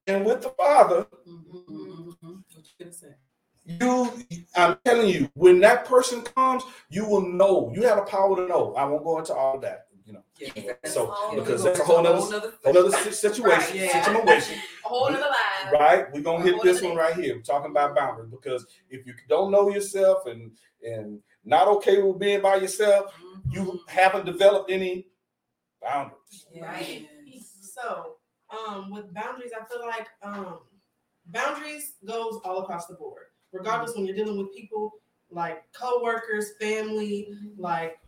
and 0.07 0.25
with 0.25 0.41
the 0.41 0.49
Father, 0.49 1.07
Mm-hmm. 1.27 2.11
What 2.21 2.45
you 2.55 2.63
gonna 2.79 2.93
say? 2.93 3.15
You 3.65 4.11
i'm 4.55 4.77
telling 4.83 5.07
you 5.07 5.29
when 5.35 5.59
that 5.59 5.85
person 5.85 6.21
comes 6.21 6.63
you 6.89 7.05
will 7.05 7.21
know. 7.21 7.71
You 7.73 7.83
have 7.83 7.97
a 7.99 8.03
power 8.03 8.35
to 8.35 8.47
know. 8.47 8.73
I 8.75 8.83
won't 8.85 9.03
go 9.03 9.19
into 9.19 9.33
all 9.33 9.59
that 9.59 9.87
you 10.05 10.13
know. 10.13 10.23
Yeah. 10.39 10.73
so 10.83 11.15
because 11.35 11.63
that's 11.63 11.79
a 11.79 11.83
whole 11.83 12.03
nother 12.03 12.19
nother 12.31 12.53
whole 12.65 12.77
other 12.87 12.91
si- 12.91 13.11
situation 13.11 13.45
Right, 13.45 13.75
yeah. 13.75 14.03
situation. 14.03 14.57
A 14.85 14.87
whole 14.87 15.09
nother 15.09 15.23
line. 15.23 15.73
right? 15.79 16.11
We're 16.11 16.21
gonna 16.21 16.43
hit 16.43 16.61
this 16.63 16.81
one 16.81 16.95
right 16.97 17.15
here. 17.15 17.35
We're 17.35 17.41
talking 17.43 17.71
about 17.71 17.95
boundaries 17.95 18.29
because 18.31 18.65
if 18.89 19.05
you 19.05 19.13
don't 19.29 19.51
know 19.51 19.69
yourself 19.69 20.25
and 20.25 20.51
and 20.83 21.19
not 21.45 21.67
okay 21.67 22.01
with 22.01 22.19
being 22.19 22.41
by 22.41 22.55
yourself 22.55 23.13
you 23.51 23.79
haven't 23.87 24.25
developed 24.25 24.71
any 24.71 25.07
boundaries. 25.81 26.45
Right. 26.59 27.07
So, 27.41 28.17
um, 28.49 28.91
with 28.91 29.13
boundaries, 29.13 29.51
I 29.59 29.63
feel 29.65 29.85
like 29.87 30.07
um, 30.21 30.59
boundaries 31.27 31.93
goes 32.05 32.39
all 32.43 32.59
across 32.63 32.85
the 32.87 32.95
board. 32.95 33.23
Regardless, 33.51 33.95
when 33.95 34.05
you're 34.05 34.15
dealing 34.15 34.37
with 34.37 34.53
people 34.55 34.93
like 35.29 35.63
coworkers, 35.73 36.51
family, 36.59 37.29
like 37.57 37.99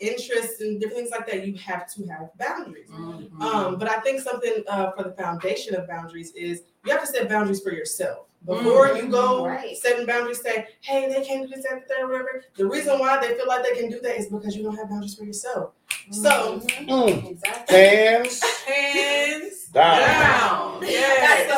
interests, 0.00 0.60
and 0.60 0.78
different 0.80 0.98
things 0.98 1.10
like 1.10 1.26
that, 1.26 1.46
you 1.46 1.54
have 1.54 1.90
to 1.94 2.06
have 2.06 2.30
boundaries. 2.38 2.88
Mhm. 2.90 3.40
Um, 3.42 3.76
but 3.78 3.88
I 3.88 4.00
think 4.00 4.20
something 4.20 4.62
uh, 4.68 4.92
for 4.92 5.04
the 5.04 5.12
foundation 5.12 5.74
of 5.74 5.86
boundaries 5.88 6.32
is 6.32 6.62
you 6.84 6.92
have 6.92 7.00
to 7.00 7.06
set 7.06 7.28
boundaries 7.28 7.60
for 7.60 7.72
yourself. 7.72 8.26
Before 8.46 8.88
you 8.96 9.06
go 9.08 9.44
Right. 9.44 9.76
setting 9.76 10.06
boundaries, 10.06 10.40
say, 10.40 10.68
hey, 10.80 11.12
they 11.12 11.22
can't 11.22 11.42
do 11.46 11.54
this, 11.54 11.64
that, 11.68 11.86
that, 11.88 12.08
whatever. 12.08 12.42
The 12.56 12.64
reason 12.66 12.98
why 12.98 13.18
they 13.20 13.34
feel 13.34 13.46
like 13.46 13.62
they 13.62 13.78
can 13.78 13.90
do 13.90 14.00
that 14.00 14.16
is 14.18 14.28
because 14.28 14.56
you 14.56 14.62
don't 14.62 14.76
have 14.76 14.88
boundaries 14.88 15.14
for 15.14 15.24
yourself. 15.24 15.72
So, 16.10 16.60
Mm. 16.80 17.30
Exactly. 17.30 17.76
hands 17.76 18.42
Hands 18.42 19.64
down 19.72 19.98
down. 19.98 20.80
Got 20.80 20.82
it 20.82 20.88
Yes. 20.90 21.50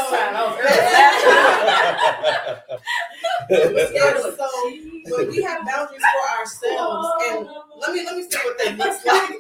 This 3.49 3.91
time. 3.91 3.95
That 3.95 4.15
was 4.17 4.39
early. 4.65 5.03
Yeah, 5.05 5.09
so 5.09 5.19
when 5.19 5.29
we 5.31 5.43
have 5.43 5.67
boundaries 5.67 6.03
for 6.13 6.39
ourselves, 6.39 7.09
and 7.29 7.49
let 7.81 7.93
me 7.93 8.05
let 8.05 8.17
me 8.17 8.23
say 8.31 8.39
what 8.45 8.59
that 8.59 8.77
looks 8.79 9.05
like. 9.05 9.31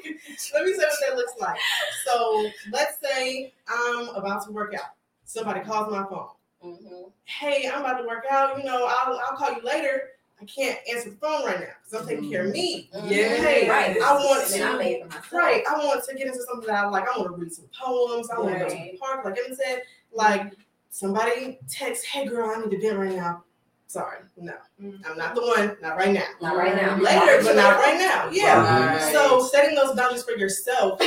let 0.54 0.64
me 0.64 0.74
say 0.74 0.84
what 0.84 0.98
that 1.08 1.16
looks 1.16 1.32
like. 1.40 1.58
So 2.04 2.50
let's 2.72 2.98
say 3.00 3.52
I'm 3.68 4.08
about 4.10 4.44
to 4.46 4.52
work 4.52 4.74
out. 4.74 4.90
Somebody 5.24 5.60
calls 5.60 5.90
my 5.90 6.04
phone. 6.04 6.28
Mhm. 6.64 7.10
Hey, 7.24 7.68
I'm 7.72 7.80
about 7.80 7.98
to 8.00 8.06
work 8.06 8.24
out. 8.30 8.58
You 8.58 8.64
know, 8.64 8.86
I'll 8.88 9.18
I'll 9.28 9.36
call 9.36 9.52
you 9.52 9.62
later. 9.62 10.10
I 10.40 10.44
can't 10.46 10.76
answer 10.92 11.10
the 11.10 11.16
phone 11.16 11.44
right 11.44 11.60
now 11.60 11.66
because 11.84 12.00
I'm 12.02 12.08
taking 12.08 12.28
care 12.28 12.46
of 12.46 12.50
me. 12.52 12.90
Yeah. 12.92 13.36
Hey, 13.36 13.68
Right. 13.70 13.96
I 14.02 14.12
want 14.14 14.42
And 14.52 14.52
then 14.60 14.68
I 14.68 14.72
to. 14.72 14.78
made 14.78 14.92
it 14.96 15.02
for 15.02 15.06
myself. 15.08 15.32
Right, 15.32 15.62
I 15.70 15.78
want 15.86 16.02
to 16.04 16.14
get 16.16 16.26
into 16.26 16.42
something 16.42 16.66
that 16.66 16.84
I 16.84 16.88
like. 16.88 17.04
I 17.04 17.16
want 17.16 17.30
to 17.36 17.40
read 17.40 17.52
some 17.52 17.66
poems. 17.80 18.28
I 18.28 18.40
want 18.40 18.54
to 18.54 18.58
go 18.58 18.68
to 18.68 18.74
the 18.74 18.98
park, 19.00 19.24
like 19.24 19.38
Evan 19.38 19.54
said. 19.56 19.82
Like 20.12 20.52
somebody 20.90 21.60
texts, 21.68 22.04
"Hey, 22.06 22.26
girl, 22.26 22.50
I 22.50 22.60
need 22.60 22.72
to 22.72 22.80
vent 22.80 22.98
right 22.98 23.12
now." 23.14 23.44
Sorry, 23.92 24.20
no, 24.38 24.54
mm-hmm. 24.80 25.04
I'm 25.04 25.18
not 25.18 25.34
the 25.34 25.42
one. 25.42 25.76
Not 25.82 25.98
right 25.98 26.14
now. 26.14 26.24
Not 26.40 26.56
right 26.56 26.74
now. 26.74 26.96
Later, 26.96 27.44
but 27.44 27.56
not 27.56 27.76
right 27.76 27.98
now. 27.98 28.30
Yeah. 28.32 28.96
Right. 28.96 29.12
So 29.12 29.44
setting 29.44 29.74
those 29.74 29.94
boundaries 29.94 30.22
for 30.22 30.32
yourself, 30.32 30.98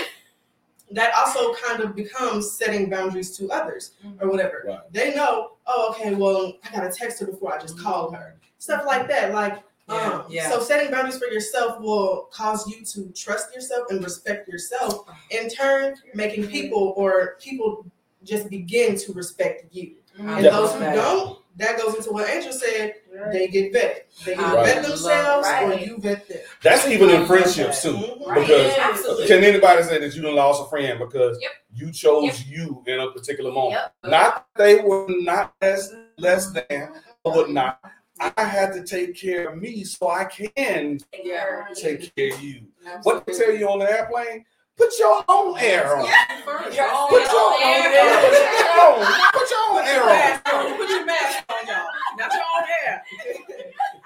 that 0.92 1.12
also 1.16 1.56
kind 1.56 1.82
of 1.82 1.96
becomes 1.96 2.52
setting 2.52 2.88
boundaries 2.88 3.36
to 3.38 3.50
others 3.50 3.94
mm-hmm. 4.06 4.24
or 4.24 4.30
whatever. 4.30 4.66
Right. 4.68 4.80
They 4.92 5.16
know, 5.16 5.54
oh, 5.66 5.96
okay, 5.96 6.14
well, 6.14 6.60
I 6.64 6.76
gotta 6.76 6.92
text 6.92 7.20
her 7.22 7.26
before 7.26 7.56
I 7.56 7.60
just 7.60 7.76
mm-hmm. 7.76 7.86
call 7.86 8.12
her. 8.12 8.36
Stuff 8.60 8.84
like 8.86 9.08
that. 9.08 9.34
Like, 9.34 9.64
Yeah, 9.90 9.96
um, 9.96 10.26
yeah. 10.30 10.52
so 10.52 10.60
setting 10.60 10.92
boundaries 10.92 11.18
for 11.18 11.26
yourself 11.26 11.82
will 11.82 12.30
cause 12.32 12.68
you 12.70 12.86
to 12.86 13.12
trust 13.14 13.52
yourself 13.56 13.90
and 13.90 14.04
respect 14.04 14.48
yourself. 14.48 15.10
Uh-huh. 15.10 15.16
In 15.32 15.50
turn, 15.50 15.96
making 16.14 16.50
people 16.50 16.94
or 16.96 17.38
people 17.40 17.84
just 18.24 18.48
begin 18.52 18.96
to 18.96 19.12
respect 19.14 19.74
you. 19.74 19.96
And 20.20 20.46
Yeah. 20.46 20.52
those 20.52 20.72
who 20.74 20.82
don't, 20.82 21.40
that 21.58 21.78
goes 21.78 21.96
into 21.96 22.12
what 22.12 22.30
Angel 22.30 22.52
said. 22.52 22.96
They 23.32 23.48
get 23.48 23.74
vetted. 23.74 24.02
They 24.26 24.36
either 24.36 24.58
I 24.60 24.66
vet 24.66 24.76
love 24.78 24.86
themselves 24.90 25.48
or 25.62 25.74
you 25.76 25.98
vet 26.00 26.28
them. 26.28 26.40
that's 26.62 26.88
even 26.88 27.10
in 27.10 27.26
friendships 27.26 27.82
too 27.82 27.94
Mhm. 27.94 28.26
Right. 28.26 28.40
Because- 28.42 28.78
Absolutely. 28.78 29.28
can 29.28 29.44
anybody 29.44 29.84
say 29.84 29.98
that 30.00 30.14
you 30.16 30.22
done 30.22 30.36
lost 30.36 30.62
a 30.66 30.70
friend 30.70 31.00
because 31.00 31.38
Yep. 31.42 31.52
you 31.74 31.92
chose 31.92 32.24
Yep. 32.24 32.36
you 32.48 32.84
in 32.88 33.00
a 33.00 33.12
particular 33.12 33.52
moment 33.52 33.82
Yep. 34.04 34.12
not 34.12 34.48
they 34.58 34.76
were 34.82 35.06
not 35.10 35.54
less 35.62 35.92
less 36.18 36.52
than 36.52 36.92
or 37.24 37.48
not. 37.48 37.80
i 38.20 38.44
had 38.44 38.72
to 38.74 38.84
take 38.84 39.16
care 39.20 39.50
of 39.50 39.58
me 39.58 39.84
so 39.84 40.10
i 40.10 40.24
can 40.26 41.00
Yeah. 41.24 41.66
take 41.76 42.16
care 42.16 42.34
of 42.34 42.42
you 42.42 42.62
what 43.04 43.26
they 43.26 43.34
tell 43.34 43.52
you 43.54 43.68
on 43.70 43.80
the 43.80 43.90
airplane 43.92 44.46
put 44.78 45.00
your 45.00 45.24
own 45.28 45.58
air 45.60 45.96
on 45.98 46.06
First, 46.46 46.76
Your 46.76 46.86
oh, 46.90 47.04
own 47.04 47.10
Put 47.10 47.32
your 47.32 47.42
own 47.42 47.62
air. 47.64 47.92
air. 47.92 48.16
Put 48.22 48.36
your 48.60 48.76
own. 48.86 49.00
Put 49.34 49.50
your 49.50 49.60
own 49.66 49.76
Put 49.76 49.86
air 49.88 49.96
your 49.96 50.04
on. 50.04 50.10
mask 50.10 50.54
on. 50.54 50.78
Put 50.78 50.90
your 50.90 51.06
mask 51.06 51.44
on, 51.50 51.68
y'all. 51.68 51.88
Not 52.18 52.32
your 52.34 52.44
own 52.56 52.64
hair. 52.68 53.04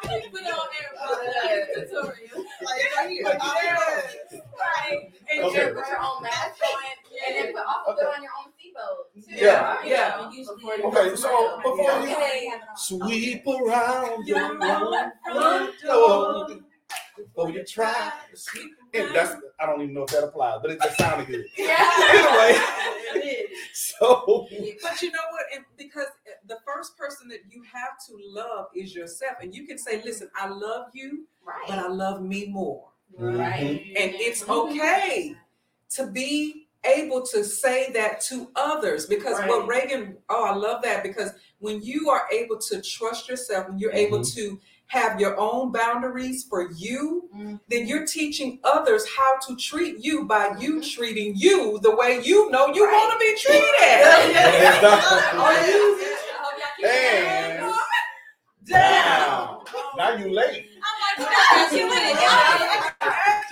Put 0.02 0.42
it 0.42 0.54
on 0.54 0.68
there. 0.72 1.68
Tutorial. 1.76 2.46
Like 2.62 2.96
right 2.98 3.10
here. 3.10 3.24
Put 3.24 3.34
your 3.34 4.42
Right. 4.60 5.12
And 5.32 5.44
Okay. 5.46 5.66
Put 5.74 5.88
your 5.88 6.00
own 6.02 6.24
mask 6.24 6.62
on, 6.64 6.84
and 7.28 7.36
then 7.36 7.54
put, 7.54 7.64
also 7.66 7.94
put 7.94 8.16
on 8.16 8.24
your 8.24 8.32
own 8.40 8.52
seatbelt. 8.56 8.98
too. 9.14 9.36
Yeah. 9.36 9.78
Yeah. 9.86 10.30
Before 10.30 10.76
you 10.76 10.84
Okay, 10.86 11.16
so 11.16 11.58
before 11.58 11.78
you- 11.78 12.12
Okay. 12.14 12.52
Sweep 12.76 13.48
around 13.48 14.28
your 14.28 14.40
own 14.64 15.12
front 15.26 15.74
door 15.86 16.48
before 17.18 17.50
you 17.50 17.64
try. 17.64 18.12
to 18.32 18.38
sweep. 18.38 18.72
And 18.94 19.14
that's 19.14 19.36
I 19.60 19.66
don't 19.66 19.82
even 19.82 19.94
know 19.94 20.04
if 20.04 20.10
that 20.12 20.24
applies, 20.24 20.60
but 20.62 20.72
it 20.72 20.82
just 20.82 20.98
sounded 20.98 21.28
good. 21.28 21.46
Yeah. 21.58 21.90
Anyway, 23.14 23.46
so 23.74 24.48
But 24.82 25.02
you 25.02 25.12
know 25.12 25.20
what? 25.32 25.46
And 25.56 25.66
because 25.78 26.08
the 26.48 26.58
first 26.66 26.98
person 26.98 27.28
that 27.30 27.40
you 27.50 27.64
have 27.64 27.98
to 28.08 28.18
love 28.24 28.68
is 28.76 28.96
yourself. 28.96 29.38
And 29.42 29.54
you 29.54 29.66
can 29.68 29.78
say, 29.78 30.02
listen, 30.04 30.30
I 30.36 30.48
love 30.48 30.88
you, 30.94 31.28
but 31.46 31.78
I 31.78 31.88
love 31.88 32.22
me 32.22 32.48
more. 32.48 32.90
Right. 33.18 33.94
And 33.98 34.14
it's 34.16 34.48
okay 34.48 35.36
to 35.92 36.08
be 36.08 36.68
able 36.86 37.26
to 37.26 37.44
say 37.44 37.92
that 37.92 38.22
to 38.22 38.50
others 38.56 39.06
because 39.06 39.38
what 39.48 39.68
Reagan, 39.68 40.18
oh, 40.30 40.46
I 40.46 40.54
love 40.54 40.82
that 40.84 41.04
because 41.04 41.32
when 41.60 41.82
you 41.82 42.10
are 42.10 42.24
able 42.32 42.58
to 42.58 42.82
trust 42.82 43.28
yourself, 43.28 43.68
when 43.68 43.80
you're 43.80 43.92
mm-hmm. 43.92 44.14
able 44.14 44.24
to 44.24 44.60
have 44.90 45.20
your 45.20 45.40
own 45.40 45.72
boundaries 45.72 46.44
for 46.50 46.72
you, 46.72 47.30
Mhm. 47.36 47.60
then 47.70 47.86
you're 47.88 48.06
teaching 48.08 48.60
others 48.64 49.08
how 49.16 49.38
to 49.48 49.56
treat 49.56 49.98
you 50.04 50.26
by 50.26 50.56
you 50.60 50.82
treating 50.82 51.34
you 51.36 51.80
the 51.84 51.96
way 51.96 52.20
you 52.22 52.50
know 52.50 52.68
you 52.74 52.86
Right. 52.86 52.94
want 52.94 53.14
to 53.14 53.20
be 53.20 53.36
treated. 53.40 53.76
Hands 53.80 54.82
down. 54.82 54.94
I 54.94 54.98
hope 54.98 56.58
y'all 56.60 56.68
keep 56.76 56.86
Hands 56.88 57.76
it 58.64 58.72
down. 58.72 59.64
Now 59.96 60.16
you 60.16 60.34
late. 60.34 60.70
I'm 60.84 61.20
like, 61.20 61.32
what 61.32 61.72
you 61.72 61.88
with 61.88 61.98
it? 61.98 62.18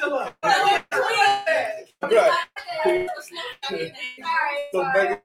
Angela. 0.01 0.33
Right. 2.01 3.07
So 4.71 4.83
make 4.93 5.09
it, 5.11 5.21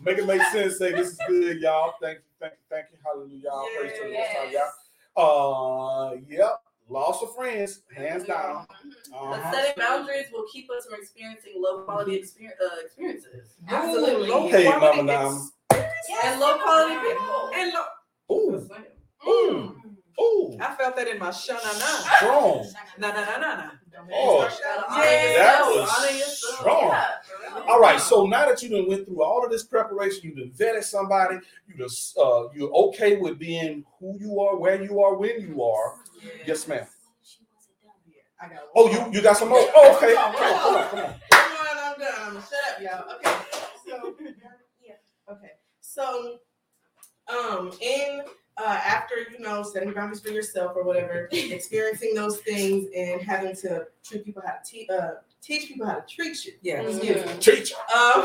make 0.00 0.18
it 0.18 0.26
make 0.26 0.42
sense. 0.42 0.78
Say 0.78 0.92
this 0.92 1.08
is 1.10 1.18
good, 1.28 1.60
y'all. 1.60 1.94
Thank 2.00 2.18
you, 2.18 2.24
thank 2.40 2.52
you, 2.54 2.58
thank 2.70 2.86
you. 2.92 2.98
Hallelujah, 3.04 3.42
y'all. 3.44 3.66
Praise 3.78 3.92
to 3.98 4.04
the 4.08 4.12
Most 4.14 4.28
High, 4.30 4.50
y'all. 4.52 4.70
Uh, 5.18 6.14
yep. 6.28 6.62
Loss 6.88 7.22
of 7.22 7.34
friends, 7.34 7.82
hands 7.94 8.24
down. 8.24 8.66
But 9.10 9.18
Uh-huh. 9.18 9.52
setting 9.52 9.74
boundaries 9.76 10.26
will 10.32 10.46
keep 10.50 10.70
us 10.70 10.86
from 10.86 10.94
experiencing 11.00 11.54
low 11.56 11.82
quality 11.82 12.14
experience, 12.14 12.56
uh, 12.64 12.80
experiences 12.82 13.56
Absolutely. 13.68 14.28
Low 14.28 14.46
Hey, 14.48 14.64
quality 14.64 15.02
Mama 15.02 15.02
Nam. 15.02 15.52
Yes. 15.72 16.24
and 16.24 16.40
low 16.40 16.58
quality 16.58 16.96
people. 16.96 17.50
And 17.54 17.72
look, 17.72 17.88
Ooh, 18.30 18.68
ooh, 19.28 19.82
ooh. 20.20 20.56
I 20.60 20.74
felt 20.76 20.96
that 20.96 21.08
in 21.08 21.18
my 21.18 21.28
shanana. 21.30 22.16
Strong. 22.16 22.66
Na 22.98 23.08
na 23.12 23.20
na 23.24 23.38
na 23.38 23.54
na. 23.56 23.70
Oh, 24.12 24.48
that 24.48 25.66
was 25.66 26.38
strong. 26.38 26.88
Yeah. 26.88 27.17
All 27.66 27.80
right, 27.80 28.00
so 28.00 28.26
now 28.26 28.46
that 28.48 28.62
you 28.62 28.68
done 28.68 28.88
went 28.88 29.06
through 29.06 29.22
all 29.22 29.44
of 29.44 29.50
this 29.50 29.64
preparation, 29.64 30.30
you 30.30 30.34
done 30.34 30.52
vetted 30.56 30.84
somebody, 30.84 31.38
you 31.66 31.74
just 31.76 32.16
uh, 32.18 32.48
you're 32.54 32.70
okay 32.72 33.16
with 33.16 33.38
being 33.38 33.84
who 33.98 34.16
you 34.18 34.40
are, 34.40 34.56
where 34.56 34.82
you 34.82 35.00
are, 35.00 35.16
when 35.16 35.40
you 35.40 35.62
are. 35.62 35.94
Yes, 36.46 36.66
ma'am. 36.68 36.86
I 38.40 38.48
got. 38.48 38.58
Oh, 38.76 38.90
you 38.90 39.12
you 39.12 39.22
got 39.22 39.36
some 39.36 39.48
more? 39.48 39.58
Oh, 39.74 39.96
okay. 39.96 40.14
Come 40.14 40.34
on, 40.34 40.34
come 40.34 40.74
on, 40.76 40.88
come 40.88 40.98
on. 41.00 41.14
Come 41.30 41.52
on, 41.60 41.94
I'm 41.94 42.34
done. 42.34 42.42
Shut 42.42 42.58
up, 42.70 42.82
y'all. 42.82 43.16
Okay. 43.16 43.36
So, 43.86 44.14
yeah. 44.84 44.94
Okay. 45.32 45.50
So, 45.80 46.38
um, 47.28 47.72
in 47.80 48.22
uh, 48.56 48.80
after 48.84 49.14
you 49.32 49.40
know 49.40 49.62
setting 49.62 49.92
boundaries 49.92 50.20
for 50.20 50.30
yourself 50.30 50.72
or 50.76 50.84
whatever, 50.84 51.28
experiencing 51.32 52.14
those 52.14 52.38
things 52.38 52.88
and 52.96 53.20
having 53.20 53.56
to 53.56 53.86
treat 54.04 54.24
people 54.24 54.42
how 54.46 54.52
to 54.52 54.70
te- 54.70 54.88
uh, 54.88 55.14
teach 55.40 55.68
people 55.68 55.86
how 55.86 55.94
to 55.94 56.04
treat 56.06 56.44
you. 56.44 56.52
Yeah. 56.62 56.82
Excuse 56.82 57.24
me. 57.26 57.32
Teacher. 57.40 57.74
Um, 57.94 58.24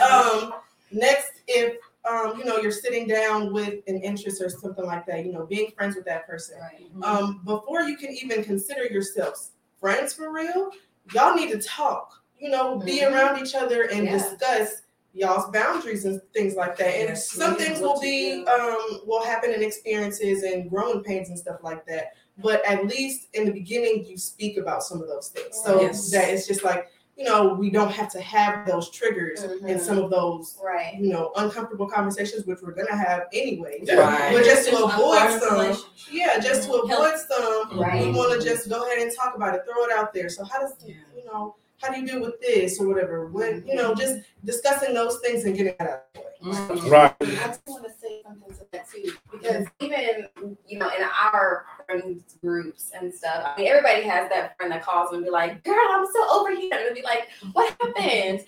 um, 0.00 0.52
next, 0.90 1.32
if 1.46 1.76
um, 2.08 2.38
you 2.38 2.44
know 2.44 2.58
you're 2.58 2.72
sitting 2.72 3.06
down 3.06 3.52
with 3.52 3.80
an 3.86 4.00
interest 4.02 4.40
or 4.42 4.48
something 4.48 4.86
like 4.86 5.06
that, 5.06 5.24
you 5.24 5.32
know, 5.32 5.46
being 5.46 5.70
friends 5.72 5.96
with 5.96 6.04
that 6.06 6.26
person. 6.26 6.56
Right. 6.60 7.04
Um, 7.04 7.42
before 7.44 7.82
you 7.82 7.96
can 7.96 8.10
even 8.10 8.42
consider 8.42 8.84
yourselves 8.84 9.52
friends 9.78 10.12
for 10.14 10.32
real, 10.32 10.70
y'all 11.12 11.34
need 11.34 11.50
to 11.52 11.60
talk. 11.60 12.22
You 12.38 12.48
know, 12.50 12.78
be 12.78 13.00
Mhm. 13.00 13.12
around 13.12 13.46
each 13.46 13.54
other 13.54 13.82
and 13.84 14.04
Yeah. 14.06 14.12
discuss 14.12 14.82
y'all's 15.12 15.50
boundaries 15.50 16.06
and 16.06 16.22
things 16.32 16.54
like 16.54 16.76
that. 16.78 16.86
And 16.94 17.08
Yes, 17.10 17.30
some 17.30 17.56
things 17.56 17.80
will 17.80 18.00
be 18.00 18.46
um 18.46 19.02
will 19.06 19.22
happen 19.22 19.52
in 19.52 19.62
experiences 19.62 20.42
and 20.42 20.70
growing 20.70 21.02
pains 21.04 21.28
and 21.28 21.38
stuff 21.38 21.58
like 21.62 21.84
that. 21.86 22.14
But 22.38 22.64
at 22.66 22.86
least 22.86 23.28
in 23.34 23.44
the 23.44 23.52
beginning 23.52 24.04
you 24.06 24.16
speak 24.16 24.56
about 24.56 24.82
some 24.82 25.00
of 25.02 25.08
those 25.08 25.28
things. 25.28 25.60
So 25.62 25.80
Yes. 25.80 26.10
that 26.10 26.28
it's 26.30 26.46
just 26.46 26.64
like, 26.64 26.90
you 27.16 27.24
know, 27.24 27.52
we 27.52 27.68
don't 27.68 27.90
have 27.90 28.10
to 28.12 28.20
have 28.20 28.66
those 28.66 28.88
triggers 28.90 29.42
and 29.42 29.60
Mhm. 29.60 29.80
some 29.80 29.98
of 29.98 30.10
those 30.10 30.56
Right. 30.62 30.94
you 30.98 31.12
know, 31.12 31.32
uncomfortable 31.36 31.86
conversations, 31.86 32.46
which 32.46 32.60
we're 32.62 32.72
gonna 32.72 32.96
have 32.96 33.24
anyway. 33.34 33.84
Right. 33.86 34.32
But 34.32 34.44
just 34.44 34.70
to 34.70 34.84
avoid 34.84 35.38
some, 35.40 35.84
yeah, 36.10 36.38
just 36.38 36.62
to 36.68 36.74
avoid 36.76 37.18
some, 37.18 37.78
Right. 37.78 38.06
we 38.06 38.12
want 38.12 38.40
to 38.40 38.48
just 38.48 38.70
go 38.70 38.86
ahead 38.86 38.98
and 39.00 39.12
talk 39.14 39.34
about 39.36 39.54
it, 39.54 39.64
throw 39.70 39.84
it 39.84 39.92
out 39.92 40.14
there. 40.14 40.30
So 40.30 40.44
how 40.44 40.60
does 40.60 40.72
Yeah. 40.84 40.94
you 41.14 41.24
know 41.26 41.56
how 41.82 41.90
do 41.90 41.98
you 41.98 42.06
deal 42.06 42.20
with 42.20 42.38
this 42.42 42.78
or 42.78 42.86
whatever? 42.86 43.26
When 43.26 43.66
you 43.66 43.74
know, 43.74 43.94
just 43.94 44.18
discussing 44.44 44.92
those 44.94 45.18
things 45.20 45.44
and 45.44 45.56
getting 45.56 45.72
it 45.72 45.80
out 45.80 46.04
of 46.14 46.22
the 46.42 46.82
way. 46.82 46.90
Right. 46.90 47.14
I 47.20 47.46
just 47.48 47.60
want 47.66 47.84
to 47.84 47.90
say 48.00 48.22
something 48.22 48.50
to 48.54 48.66
that 48.72 48.86
too, 48.90 49.12
because 49.30 49.66
even 49.80 50.28
you 50.66 50.78
know 50.78 50.88
in 50.88 51.02
our 51.02 51.66
friends 51.90 52.36
groups 52.40 52.92
and 52.98 53.12
stuff, 53.12 53.44
I 53.44 53.60
mean 53.60 53.68
everybody 53.68 54.02
has 54.02 54.28
that 54.30 54.56
friend 54.56 54.72
that 54.72 54.82
calls 54.82 55.12
and 55.12 55.24
be 55.24 55.30
like, 55.30 55.62
"Girl, 55.64 55.74
I'm 55.90 56.06
so 56.06 56.40
over 56.40 56.54
here," 56.54 56.70
and 56.72 56.86
they'll 56.86 56.94
be 56.94 57.02
like, 57.02 57.28
"What 57.52 57.70
happened?" 57.80 58.44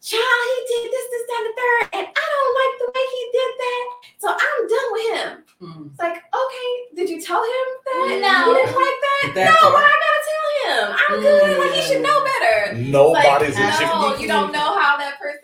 Child, 0.00 0.22
he 0.22 0.58
did 0.70 0.92
this, 0.92 1.06
this, 1.10 1.24
that, 1.26 1.42
and 1.42 1.46
the 1.50 1.54
third, 1.58 1.82
and 1.98 2.06
I 2.06 2.26
don't 2.32 2.54
like 2.62 2.74
the 2.78 2.88
way 2.94 3.04
he 3.10 3.22
did 3.34 3.52
that, 3.58 3.84
so 4.18 4.28
I'm 4.30 4.60
done 4.70 4.88
with 4.94 5.06
him. 5.10 5.44
Mhm. 5.60 5.90
It's 5.90 5.98
like, 5.98 6.22
okay, 6.22 6.70
did 6.94 7.10
you 7.10 7.20
tell 7.20 7.42
him 7.42 7.66
that? 7.84 8.18
No. 8.22 8.46
You 8.46 8.54
didn't 8.62 8.76
like 8.78 8.98
that? 9.02 9.32
That 9.34 9.50
no, 9.50 9.58
part. 9.58 9.74
why 9.74 9.82
I 9.82 9.96
gotta 10.06 10.22
tell 10.30 10.48
him? 10.62 10.96
I'm 11.02 11.20
good. 11.20 11.58
Like 11.58 11.72
he 11.72 11.82
should 11.82 12.02
know 12.02 12.24
better. 12.24 12.74
Nobody's 12.78 13.58
like, 13.58 13.80
a 13.80 13.86
no, 13.86 14.16
you 14.16 14.28
don't 14.28 14.52
know 14.52 14.77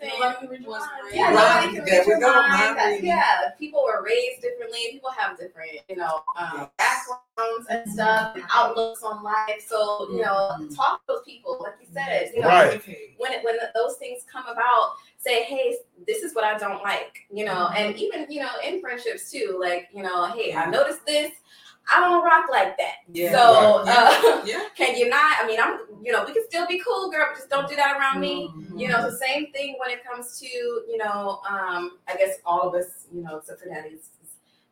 how 0.09 0.19
that 0.19 0.39
person 0.39 0.47
Nobody 0.47 0.47
can 0.47 0.49
read 0.49 0.61
your 0.61 0.69
was 0.71 0.89
raised. 1.03 1.15
Yeah, 1.15 1.23
Right. 1.25 1.33
nobody 1.33 1.75
can 1.75 1.85
There 1.85 1.99
read 1.99 2.07
your 2.19 2.33
mind. 2.33 2.51
mind 2.53 2.77
That- 2.77 3.03
yeah, 3.03 3.49
people 3.59 3.83
were 3.83 4.03
raised 4.03 4.41
differently. 4.41 4.79
People 4.91 5.11
have 5.11 5.37
different, 5.37 5.71
you 5.89 5.95
know, 5.95 6.23
um, 6.35 6.69
backgrounds 6.77 7.67
and 7.69 7.89
stuff, 7.91 8.35
and 8.35 8.43
outlooks 8.53 9.03
on 9.03 9.23
life. 9.23 9.63
So, 9.67 10.07
you 10.11 10.21
know, 10.21 10.51
Mhm. 10.59 10.75
talk 10.75 11.01
to 11.01 11.13
those 11.13 11.23
people, 11.23 11.57
like 11.61 11.75
you 11.81 11.87
said. 11.93 12.31
You 12.33 12.41
know, 12.41 12.47
Right. 12.47 12.81
when 13.17 13.33
it, 13.33 13.43
when 13.43 13.57
those 13.73 13.97
things 13.97 14.23
come 14.31 14.45
about, 14.47 14.93
say, 15.17 15.43
hey, 15.43 15.77
this 16.05 16.21
is 16.23 16.35
what 16.35 16.43
I 16.43 16.57
don't 16.57 16.83
like, 16.83 17.25
you 17.31 17.45
know, 17.45 17.69
and 17.75 17.95
even 17.97 18.27
you 18.29 18.41
know 18.41 18.49
in 18.63 18.79
friendships 18.79 19.31
too, 19.31 19.57
like 19.59 19.89
you 19.91 20.03
know, 20.03 20.25
hey, 20.25 20.53
I 20.53 20.65
noticed 20.67 21.03
this. 21.05 21.31
I 21.93 21.99
don't 21.99 22.23
rock 22.23 22.45
like 22.49 22.77
that. 22.77 22.95
Yeah. 23.11 23.31
So, 23.31 23.83
Right. 23.85 24.21
uh, 24.23 24.41
Yeah. 24.45 24.67
can 24.75 24.95
you 24.97 25.07
not? 25.09 25.37
I 25.41 25.45
mean, 25.45 25.59
I'm, 25.59 25.79
you 26.03 26.11
know, 26.11 26.23
we 26.25 26.33
can 26.33 26.43
still 26.47 26.65
be 26.67 26.79
cool, 26.79 27.09
girl, 27.11 27.27
but 27.29 27.37
just 27.37 27.49
don't 27.49 27.67
do 27.69 27.75
that 27.75 27.97
around 27.97 28.19
me. 28.19 28.49
Mhm. 28.55 28.79
You 28.79 28.87
know, 28.87 29.09
the 29.09 29.15
same 29.17 29.51
thing 29.51 29.75
when 29.79 29.91
it 29.91 30.03
comes 30.03 30.39
to, 30.39 30.47
you 30.47 30.97
know, 30.97 31.41
um, 31.47 31.99
I 32.07 32.15
guess 32.17 32.37
all 32.45 32.61
of 32.61 32.73
us, 32.75 33.05
you 33.13 33.21
know, 33.21 33.37
except 33.37 33.61
for 33.61 33.69
daddies, 33.69 34.09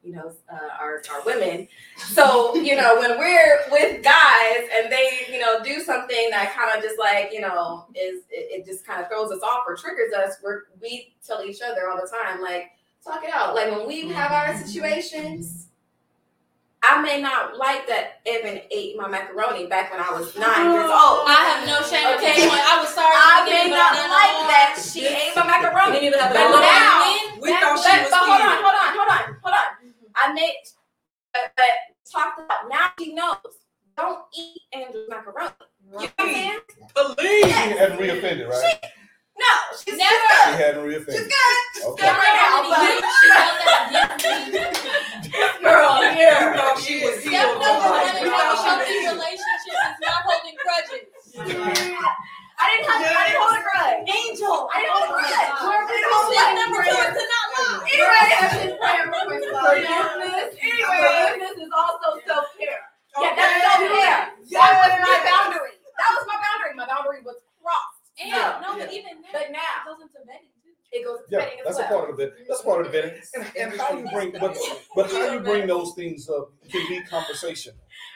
you 0.03 0.11
know, 0.13 0.33
uh, 0.51 0.69
are, 0.81 1.01
are 1.11 1.21
women. 1.25 1.67
So, 1.97 2.55
you 2.55 2.75
know, 2.75 2.99
when 2.99 3.17
we're 3.17 3.61
with 3.71 4.03
guys 4.03 4.67
and 4.75 4.91
they, 4.91 5.27
you 5.31 5.39
know, 5.39 5.63
do 5.63 5.79
something 5.81 6.29
that 6.31 6.53
kind 6.55 6.75
of 6.75 6.83
just 6.83 6.99
like, 6.99 7.31
you 7.31 7.39
know, 7.41 7.85
is 7.95 8.23
it, 8.29 8.61
it 8.61 8.65
just 8.65 8.85
kind 8.85 9.01
of 9.01 9.07
throws 9.07 9.31
us 9.31 9.41
off 9.43 9.63
or 9.67 9.75
triggers 9.77 10.13
us, 10.13 10.37
we're, 10.43 10.63
we 10.81 11.13
tell 11.25 11.41
each 11.43 11.61
other 11.61 11.89
all 11.89 11.95
the 11.95 12.09
time, 12.21 12.41
like, 12.41 12.71
talk 13.05 13.23
it 13.23 13.29
out. 13.33 13.53
Like 13.55 13.69
when 13.71 13.87
we 13.87 14.09
have 14.09 14.31
our 14.31 14.57
situations, 14.65 15.67
I 16.83 16.99
may 17.01 17.21
not 17.21 17.55
like 17.57 17.87
that 17.87 18.19
Evan 18.27 18.59
ate 18.69 18.97
my 18.99 19.07
macaroni 19.07 19.67
back 19.67 19.89
when 19.91 20.01
I 20.03 20.11
was 20.11 20.35
nine 20.35 20.67
years 20.75 20.91
old. 20.91 21.23
I 21.23 21.39
have 21.55 21.63
no 21.63 21.79
shame. 21.87 22.03
Okay. 22.19 22.43
Okay, 22.43 22.51
I 22.51 22.75
was 22.83 22.91
sorry. 22.91 23.15
I 23.15 23.39
for 23.39 23.47
may 23.47 23.55
getting 23.55 23.71
not 23.71 23.95
banana 23.95 24.11
like 24.11 24.35
on. 24.43 24.47
that 24.51 24.71
she 24.83 25.07
ate 25.07 25.31
my 25.31 25.47
macaroni. 25.47 26.03
Neither 26.03 26.19
have 26.19 26.35
But 26.35 26.43
I. 26.43 26.59
now, 26.59 27.39
We 27.39 27.49
that- 27.55 27.63
thought 27.63 27.79
she 27.79 27.87
but, 27.87 28.01
was 28.03 28.11
but 28.11 28.19
hold 28.27 28.43
on, 28.43 28.57
hold 28.59 28.75
on, 28.75 28.89
hold 28.99 29.09
on, 29.15 29.23
hold 29.39 29.55
on. 29.55 29.69
I 30.19 30.33
made, 30.35 30.59
but, 31.31 31.55
but 31.55 31.71
talked 32.11 32.39
about 32.43 32.67
now 32.67 32.91
she 32.99 33.13
knows. 33.15 33.63
Don't 33.95 34.19
eat 34.35 34.59
Andrew's 34.73 35.07
macaroni. 35.07 35.55
You 35.87 35.91
know 35.93 35.99
what 36.03 36.13
I'm 36.19 36.33
saying? 36.33 36.59
She 37.21 37.77
hadn't 37.79 37.97
reoffended, 38.01 38.49
right? 38.49 38.79
No, 39.37 39.53
she's 39.77 39.97
Never. 39.97 40.37
She 40.45 40.53
hadn't 40.61 40.83
reoffended. 40.85 41.13
She's 41.13 41.83
Okay. 41.83 42.05
good 42.05 42.15
right 42.17 42.37
now, 42.37 42.69
but 42.69 42.81
she 42.85 43.27
knows 43.33 43.57
that 43.93 44.09
this 45.33 45.53
girl 45.61 45.93
here. 46.13 46.53
thought 46.57 46.77
she 46.79 47.01
was 47.05 47.17
Step 47.21 47.33
healed. 47.33 47.57
number 47.61 47.85
one 47.85 48.13
We 48.13 48.21
in 48.23 48.29
thought 48.29 48.61
having 48.61 48.85
she 48.85 49.03
healthy 49.03 49.09
was- 49.09 49.13
relationship 49.13 49.73
is 49.73 49.97
not 50.05 50.19
holding 50.25 50.57
grudges. 50.61 51.05
I 51.33 52.65
didn't 52.69 52.85
have, 52.87 53.01
I 53.03 53.21
didn't 53.25 53.41
hold 53.41 53.57
a 53.57 53.63
grudge. 53.65 54.05
Angel, 54.09 54.57
I 54.69 54.77
didn't 54.79 54.93
hold 54.93 55.09
a 55.09 55.17
grudge. 55.17 55.33
I 55.33 55.89
didn't 55.89 56.13
hold 56.13 56.29
a 56.29 56.33
Step 56.33 56.45
grudge. 56.45 56.61
number 56.61 56.81
two 56.85 56.93
is 56.93 57.13
to 57.13 57.25
not 57.33 57.47
lie. 57.57 57.81
Anyway, 57.93 58.73
forgiveness. 59.13 60.49
Anyway, 60.61 61.01
forgiveness 61.03 61.57
is 61.61 61.71
also 61.73 62.07
self 62.25 62.45
care. 62.57 62.81
Yeah, 63.17 63.33
that's 63.33 63.57
self 63.65 63.81
care. 63.81 64.21
That 64.53 64.71
was 64.77 64.93
my 65.01 65.17
boundary. 65.25 65.75
That 65.97 66.09
was 66.13 66.23
my 66.29 66.37
boundary. 66.37 66.73
My 66.77 66.85
boundary 66.87 67.21
was 67.25 67.37
crossed. 67.61 68.05
And 68.21 68.29
Yeah. 68.29 68.61
no, 68.61 68.77
but 68.77 68.93
even 68.93 69.21
now, 69.21 69.29
But 69.33 69.49
now 69.51 69.59
it 69.59 69.85
goes 69.89 70.01
into 70.05 70.19
vetting 70.29 70.53
too. 70.61 70.73
it 70.91 71.01
goes 71.05 71.19
to 71.19 71.25
Yeah, 71.29 71.39
petting 71.45 71.59
as 71.61 71.65
that's 71.65 71.77
a 71.77 71.81
well. 71.81 71.99
part 72.05 72.09
of 72.11 72.17
the 72.17 72.23
vetting. 72.25 72.45
That's 72.47 72.61
part 72.61 72.85
of 72.85 72.91
the 72.91 72.97
vetting. 72.97 73.17
And, 73.33 73.43
and 73.57 73.81
how 73.81 73.89
you 73.97 74.05
bring, 74.13 74.31
but 74.39 74.57
but 74.95 75.11
how 75.11 75.33
you 75.33 75.39
bring 75.39 75.65
those 75.67 75.93
things 76.13 76.29
up 76.29 76.51
can 76.69 76.87
be 76.87 77.01
conversation. 77.03 77.73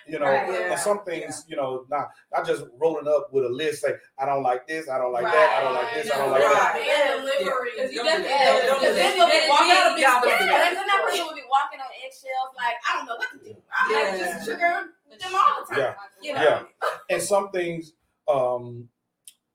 You 0.08 0.20
know, 0.20 0.26
Right. 0.26 0.50
Yeah. 0.50 0.72
and 0.72 0.80
some 0.80 1.04
things, 1.04 1.43
you 1.48 1.56
know, 1.58 1.86
not 1.89 2.10
not 2.32 2.45
just 2.45 2.64
rolling 2.80 3.08
up 3.08 3.32
with 3.34 3.43
a 3.45 3.50
list. 3.50 3.82
Say, 3.82 3.93
I 4.18 4.26
don't 4.26 4.41
like 4.43 4.66
this. 4.68 4.88
I 4.89 4.98
don't 4.98 5.12
like 5.12 5.24
that. 5.26 5.58
I 5.60 5.64
don't 5.64 5.74
like 5.74 5.93
this. 5.93 6.12
I 6.12 6.18
don't 6.18 6.32
like 6.32 6.41
that. 6.41 6.74
Right. 6.74 6.88
And 6.88 7.22
delivery. 7.22 7.70
Yeah. 7.76 7.84
Because 7.84 7.91
you 7.93 8.04
Don't 8.04 8.22
definitely. 8.24 8.30
Yeah, 8.30 8.74
because 8.80 8.95
then 8.95 9.18
you'll 9.18 9.28
be 9.28 9.48
walking 9.50 9.68
Y'all 9.68 9.78
out 9.78 9.88
of 9.88 10.00
don't 10.24 10.39
do 10.39 10.45
Yeah, 10.45 10.48
that. 10.58 10.68
and 10.70 10.78
then 10.78 10.88
that 10.88 11.04
person 11.06 11.26
will 11.26 11.36
be 11.36 11.41
walking 11.50 11.80
on 11.80 11.88
eggshells, 12.06 12.52
like 12.56 12.76
I 12.88 12.95
don't 12.95 13.06
know 13.06 13.16
what 13.18 13.30
to 13.32 13.38
do. 13.54 13.62
I 13.76 13.93
might 13.93 14.18
Yeah. 14.20 14.34
just 14.34 14.45
trigger 14.45 14.93
them 15.20 15.36
all 15.36 15.66
the 15.68 15.76
time. 15.76 15.80
Yeah. 15.80 15.93
You 16.22 16.34
know. 16.36 16.41
Yeah. 16.41 16.64
And 17.10 17.22
some 17.22 17.52
things, 17.52 17.93
um, 18.28 18.88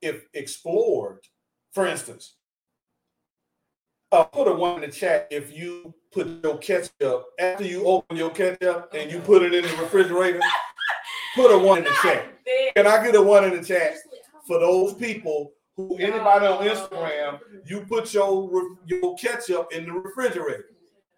if 0.03 0.27
explored, 0.35 1.21
for 1.73 1.87
instance, 1.87 2.37
uh, 4.11 4.25
put 4.25 4.49
a 4.49 4.53
one 4.53 4.83
in 4.83 4.91
the 4.91 4.95
chat 4.95 5.29
if 5.31 5.57
you 5.57 5.95
put 6.13 6.45
your 6.45 6.59
ketchup 6.59 7.27
after 7.39 7.65
you 7.65 7.85
open 7.85 8.17
your 8.17 8.31
ketchup 8.31 8.93
and 8.95 9.11
you 9.11 9.19
put 9.21 9.43
it 9.43 9.55
in 9.55 9.63
the 9.63 9.83
refrigerator. 9.83 10.41
Put 11.35 11.51
a 11.51 11.59
one 11.59 11.79
in 11.79 11.85
the 11.85 11.97
chat. 12.03 12.27
Can 12.77 12.87
I 12.87 13.03
get 13.05 13.15
a 13.15 13.23
one 13.23 13.45
in 13.45 13.57
the 13.57 13.65
chat 13.65 13.95
for 14.47 14.59
those 14.59 14.95
people 14.95 15.53
who 15.77 15.97
anybody 15.97 16.47
on 16.47 16.67
Instagram? 16.67 17.39
You 17.65 17.81
put 17.89 18.13
your 18.13 18.77
your 18.87 19.17
ketchup 19.17 19.73
in 19.73 19.87
the 19.87 19.93
refrigerator. 19.93 20.67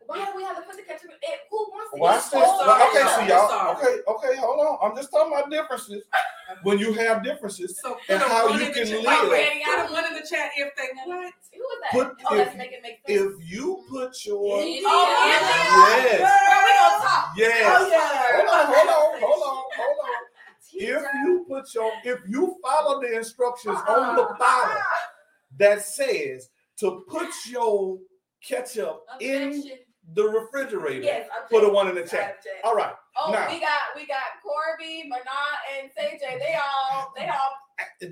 Why 0.07 0.25
do 0.25 0.37
we 0.37 0.43
have 0.45 0.57
to 0.57 0.63
put 0.63 0.77
the 0.77 0.83
ketchup 0.83 1.11
in? 1.11 1.17
it? 1.23 1.41
Who 1.51 1.57
wants 1.71 1.91
to 1.93 1.99
Watch 2.01 2.25
eat 2.27 2.31
this. 2.31 2.51
Okay, 2.61 3.03
ketchup? 3.03 3.21
see 3.23 3.29
y'all. 3.29 3.77
Okay, 3.77 3.95
okay, 4.09 4.37
hold 4.41 4.61
on. 4.61 4.79
I'm 4.91 4.97
just 4.97 5.11
talking 5.11 5.33
about 5.33 5.51
differences. 5.51 6.05
When 6.63 6.79
you 6.79 6.93
have 6.93 7.25
differences, 7.25 7.81
So 7.81 7.97
And 8.09 8.21
put 8.21 8.31
a 8.31 8.35
how 8.35 8.49
you 8.49 8.61
in 8.61 8.69
the 8.69 8.73
can 8.75 8.87
chat. 8.87 9.03
live. 9.03 9.31
Wait, 9.31 9.31
wait, 9.31 9.63
Put 9.65 9.79
a 9.91 9.93
one 9.93 10.05
in 10.07 10.15
the 10.15 10.27
chat 10.29 10.51
if 10.57 10.77
they 10.77 10.89
what? 11.07 11.33
Who 11.55 11.61
was 11.61 11.81
that? 11.81 11.91
Put- 11.93 12.17
oh, 12.31 12.35
if- 12.37 12.47
let's 12.47 12.57
make 12.59 12.73
it 12.73 12.83
make 12.83 12.99
sense. 13.07 13.33
if 13.41 13.51
you 13.51 13.83
mm-hmm. 13.83 13.97
put 13.97 14.25
your 14.27 14.59
Yeah. 14.63 14.81
oh, 14.85 16.05
Yes. 16.05 16.19
Girl, 16.21 16.61
we 16.65 16.73
gonna 16.79 17.03
talk. 17.03 17.25
Oh, 17.27 17.35
yes, 17.37 17.77
Oh, 17.81 17.89
yeah. 17.89 18.37
hold 18.37 18.49
on, 18.49 18.67
hold 18.67 18.89
on, 18.89 19.21
hold 19.21 19.43
on, 19.43 19.65
hold 19.77 19.99
on. 20.05 20.25
If 20.77 21.03
you 21.25 21.47
put 21.49 21.75
your 21.75 21.93
if 22.05 22.21
you 22.29 22.57
follow 22.63 23.01
the 23.01 23.17
instructions 23.17 23.79
on 23.89 24.17
the 24.17 24.23
uh-uh. 24.23 24.39
bottle 24.39 24.83
that 25.59 25.81
says 25.83 26.51
to 26.81 27.05
put 27.09 27.29
your 27.47 27.99
ketchup 28.47 29.01
in 29.21 29.45
Objection. 29.55 29.79
The 30.13 30.25
refrigerator, 30.25 31.03
Yes, 31.05 31.29
I'm 31.35 31.49
put 31.49 31.65
a 31.65 31.69
one 31.73 31.89
in 31.89 31.95
the 31.95 32.03
chat. 32.07 32.37
All 32.63 32.75
right, 32.75 32.93
Oh, 33.19 33.33
now. 33.33 33.49
we 33.49 33.59
got 33.61 33.71
we 33.97 34.07
got 34.07 34.21
Corby, 34.43 35.11
Manat, 35.11 35.81
and 35.81 35.91
CJ. 35.91 36.39
They 36.39 36.55
all 36.55 37.13
they 37.17 37.27
all 37.29 37.51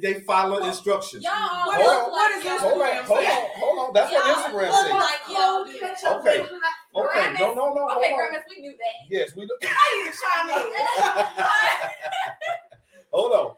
they 0.00 0.20
follow 0.20 0.64
instructions. 0.64 1.22
Y'all 1.22 1.32
all 1.34 1.66
What 1.66 1.80
Hold 1.82 1.92
on. 2.06 2.10
what 2.10 2.32
like 2.34 2.42
this? 2.42 2.60
Hold 2.62 2.82
on, 2.82 3.04
hold 3.04 3.18
on, 3.18 3.48
hold 3.56 3.78
on. 3.78 3.92
That's 3.94 4.10
what 4.12 4.26
Y'all 4.26 4.34
Instagram 4.36 4.72
says. 4.72 4.90
like 4.92 5.20
y'all 5.28 5.64
do. 5.64 5.78
ketchup 5.78 6.10
Okay. 6.20 6.40
Okay, 6.94 7.22
Grimace. 7.22 7.38
no, 7.40 7.54
no, 7.54 7.74
no, 7.74 7.88
Okay, 7.98 8.12
on. 8.12 8.42
We 8.48 8.62
knew 8.62 8.72
that. 8.72 9.10
Yes, 9.10 9.36
we 9.36 9.42
look. 9.46 9.58
I 9.62 10.04
need 10.04 10.12
to 10.12 10.18
chime 10.18 11.52
Hold 13.12 13.32
on. 13.32 13.54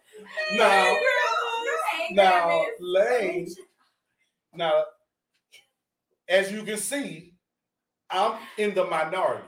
Now, 0.59 0.95
Hey, 1.93 2.15
now, 2.15 2.65
Lane. 2.81 3.49
Now, 4.55 4.85
as 6.29 6.51
you 6.53 6.63
can 6.65 6.77
see, 6.77 7.34
I'm 8.15 8.39
in 8.59 8.75
the 8.75 8.85
minority. 8.87 9.43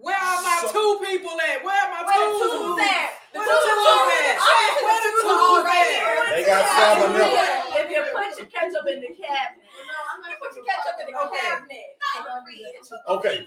Where 0.00 0.16
are 0.16 0.42
my 0.42 0.58
So- 0.64 0.72
two 0.72 1.04
people 1.06 1.32
at? 1.40 1.64
Where 1.64 1.76
are 1.76 1.90
my 1.92 2.04
Where 2.04 2.20
the 2.20 2.32
two? 2.32 2.50
two's 2.56 2.80
at? 2.80 3.12
The 3.32 3.38
Where 3.40 3.48
two 3.48 3.52
the 3.52 3.56
is 3.56 3.84
two's 3.84 4.12
at? 4.12 4.36
at? 4.36 4.82
Where 4.82 5.00
the 5.04 5.12
Two 5.12 5.28
two's 5.28 5.58
is 5.60 5.64
right 5.64 5.76
at? 5.76 6.26
here. 6.28 6.36
They 6.36 6.44
got 6.44 6.62
salmonella. 6.76 7.80
If 7.80 7.90
you 7.90 8.02
put 8.12 8.38
your 8.38 8.46
ketchup 8.46 8.86
in 8.88 9.00
the 9.00 9.12
cabinet. 9.16 9.64
No, 9.64 9.94
I'm 10.12 10.22
gonna 10.22 10.36
put 10.40 10.56
your 10.56 10.64
ketchup 10.64 10.96
in 11.00 11.12
the 11.12 11.20
Okay. 11.20 11.40
cabinet. 11.40 11.86
I 12.16 12.24
don't 12.24 12.44
read 12.44 12.60
it. 12.60 12.92
Okay. 13.08 13.46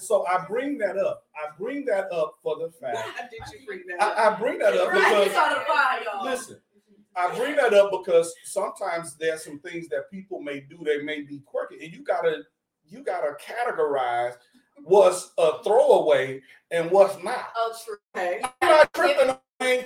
So 0.00 0.26
I 0.26 0.44
bring 0.46 0.78
that 0.78 0.96
up. 0.96 1.24
I 1.36 1.50
bring 1.58 1.84
that 1.86 2.10
up 2.12 2.38
for 2.42 2.56
the 2.58 2.70
fact. 2.70 2.96
Why 3.16 3.28
did 3.30 3.40
you 3.52 3.66
freak 3.66 3.82
that? 3.88 4.02
I, 4.02 4.28
I 4.28 4.38
bring 4.38 4.58
that 4.58 4.74
up 4.74 4.92
because 4.92 5.26
it's 5.26 5.36
on 5.36 5.50
the 5.54 5.60
fire, 5.60 6.00
listen, 6.22 6.60
I 7.16 7.36
bring 7.36 7.56
that 7.56 7.74
up 7.74 7.90
because 7.90 8.32
sometimes 8.44 9.16
there's 9.16 9.44
some 9.44 9.58
things 9.60 9.88
that 9.88 10.10
people 10.10 10.40
may 10.40 10.60
do. 10.60 10.78
They 10.84 11.02
may 11.02 11.22
be 11.22 11.40
quirky, 11.40 11.84
and 11.84 11.92
you 11.92 12.02
gotta 12.04 12.44
you 12.88 13.02
gotta 13.02 13.34
categorize 13.40 14.34
what's 14.84 15.32
a 15.38 15.62
throwaway 15.62 16.40
and 16.70 16.90
what's 16.90 17.22
not. 17.22 17.48
Oh, 17.56 17.74
true. 17.84 17.96
Okay. 18.16 18.40
You're 18.62 18.70
not 18.70 18.92
tripping 18.94 19.30
on 19.30 19.38
things, 19.60 19.84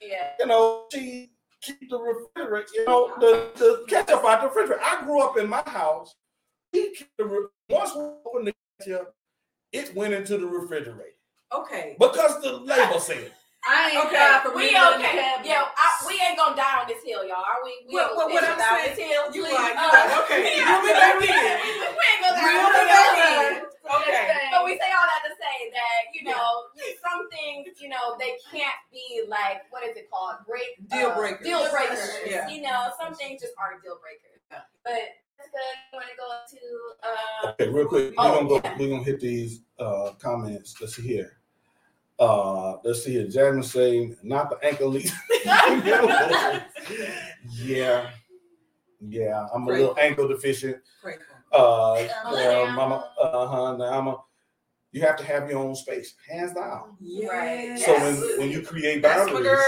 Yeah. 0.00 0.32
you 0.38 0.46
know. 0.46 0.84
She 0.92 1.30
keep 1.60 1.90
the 1.90 1.98
refrigerator, 1.98 2.66
you 2.74 2.84
know, 2.86 3.12
the, 3.20 3.50
the 3.56 3.84
ketchup 3.88 4.24
out 4.24 4.40
the 4.42 4.48
refrigerator. 4.48 4.80
I 4.82 5.04
grew 5.04 5.20
up 5.22 5.36
in 5.38 5.48
my 5.48 5.62
house. 5.66 6.14
He 6.72 6.94
kept 6.94 7.10
the 7.18 7.48
once 7.70 7.94
we 7.94 8.02
opened 8.26 8.48
the 8.48 8.54
ketchup, 8.80 9.14
it 9.72 9.94
went 9.94 10.14
into 10.14 10.38
the 10.38 10.46
refrigerator 10.46 11.14
Okay. 11.54 11.96
because 11.98 12.40
the 12.42 12.52
label 12.58 13.00
said. 13.00 13.32
I 13.66 13.90
ain't 13.90 14.06
Okay, 14.06 14.14
got 14.14 14.42
for 14.46 14.54
We 14.54 14.70
me 14.70 14.78
to 14.78 14.94
okay. 14.96 15.42
Yeah, 15.44 15.66
I, 15.74 15.86
we 16.06 16.14
ain't 16.22 16.38
gonna 16.38 16.54
die 16.54 16.78
on 16.80 16.86
this 16.86 17.02
hill, 17.02 17.26
y'all. 17.26 17.42
Are 17.42 17.60
we? 17.66 17.74
We 17.90 17.94
Well, 17.98 18.08
ain't 18.08 18.16
well, 18.16 18.28
gonna 18.30 18.34
what 18.38 18.44
stay 18.44 18.52
I'm 18.54 18.58
down 18.58 18.76
saying, 18.78 18.94
this 18.94 18.98
hill. 19.02 19.24
you 19.34 19.42
please. 19.44 19.54
like, 19.58 19.74
Uh, 19.74 19.90
right, 19.92 20.18
okay, 20.24 20.40
yeah. 20.56 20.70
reel 20.70 20.82
me 20.86 20.92
back 20.94 21.16
in. 21.18 21.28
we 21.98 22.02
ain't 22.06 22.20
gonna 22.22 22.38
Reel 22.38 22.68
die. 22.70 22.78
me 22.78 22.82
back 22.86 23.14
in. 23.18 23.52
Okay. 23.88 24.48
But 24.52 24.62
we 24.64 24.72
say 24.78 24.90
all 24.94 25.08
that 25.10 25.22
to 25.26 25.32
say 25.34 25.56
that 25.74 26.00
you 26.14 26.22
know 26.28 26.70
some 27.02 27.26
things 27.34 27.74
you 27.80 27.88
know 27.88 28.14
they 28.20 28.36
can't 28.52 28.78
be 28.92 29.24
like 29.28 29.64
what 29.70 29.82
is 29.84 29.96
it 29.96 30.08
called 30.10 30.44
break 30.46 30.76
Deal 30.88 31.10
uh, 31.10 31.16
breakers. 31.16 31.44
deal 31.46 31.64
breakers. 31.70 32.04
Yeah. 32.26 32.48
You 32.48 32.62
know 32.62 32.92
some 33.00 33.14
things 33.14 33.40
just 33.42 33.54
aren't 33.58 33.82
deal 33.82 33.98
breakers. 34.00 34.40
Yeah. 34.52 34.64
But 34.84 35.18
good. 35.38 35.76
You 35.92 35.98
want 35.98 36.08
to 36.08 36.16
go 36.16 36.28
to 36.52 36.62
uh, 37.02 37.50
Okay, 37.52 37.68
real 37.68 37.86
quick, 37.88 38.14
we're 38.16 38.24
Oh, 38.24 38.34
gonna 38.44 38.48
go. 38.48 38.60
yeah. 38.62 38.76
We're 38.78 38.90
gonna 38.90 39.04
hit 39.04 39.20
these 39.20 39.62
uh, 39.78 40.12
comments. 40.20 40.76
Let's 40.80 40.96
see 40.96 41.02
here. 41.02 41.38
Uh, 42.18 42.78
let's 42.84 43.04
see 43.04 43.12
here. 43.12 43.28
Jasmine 43.28 43.62
saying 43.62 44.16
not 44.22 44.50
the 44.50 44.58
ankle 44.66 44.88
leak. 44.88 45.08
yeah, 47.62 48.10
yeah. 49.00 49.46
I'm 49.54 49.62
a 49.62 49.66
Great. 49.66 49.80
little 49.80 49.98
ankle 49.98 50.26
deficient. 50.26 50.78
Great. 51.02 51.18
Uh, 51.52 51.92
uh, 51.92 52.08
yeah. 52.32 52.72
mama. 52.74 53.08
Uh 53.20 53.46
huh. 53.46 53.76
Now 53.76 53.98
I'm 53.98 54.08
a. 54.08 54.16
You 54.90 55.02
have 55.02 55.16
to 55.16 55.24
have 55.24 55.50
your 55.50 55.58
own 55.58 55.76
space, 55.76 56.14
hands 56.28 56.54
down. 56.54 56.96
Yes. 56.98 57.84
So 57.84 57.92
when 57.92 58.16
when 58.38 58.50
you 58.50 58.62
create 58.62 59.02
boundaries, 59.02 59.60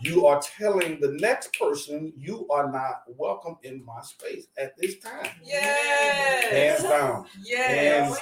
you 0.00 0.26
are 0.26 0.40
telling 0.40 1.00
the 1.00 1.16
next 1.20 1.52
person 1.58 2.12
you 2.16 2.46
are 2.48 2.70
not 2.70 3.02
welcome 3.08 3.56
in 3.64 3.84
my 3.84 4.00
space 4.00 4.46
at 4.56 4.76
this 4.78 4.98
time. 5.00 5.28
Yes. 5.44 6.52
Hands 6.52 6.82
down. 6.84 7.26
Yes. 7.42 7.68
Hands 8.08 8.18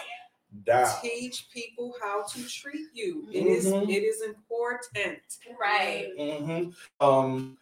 down. 0.64 0.88
Teach 1.03 1.49
people 1.53 1.94
how 2.03 2.22
to 2.24 2.49
treat 2.49 2.88
you. 2.94 3.28
It 3.32 3.46
is. 3.46 3.66
Mhm. 3.66 3.88
It 3.88 4.03
is 4.03 4.22
important. 4.22 5.14
right. 5.61 6.09
Mm-hmm. 6.18 6.70
Um, 7.07 7.59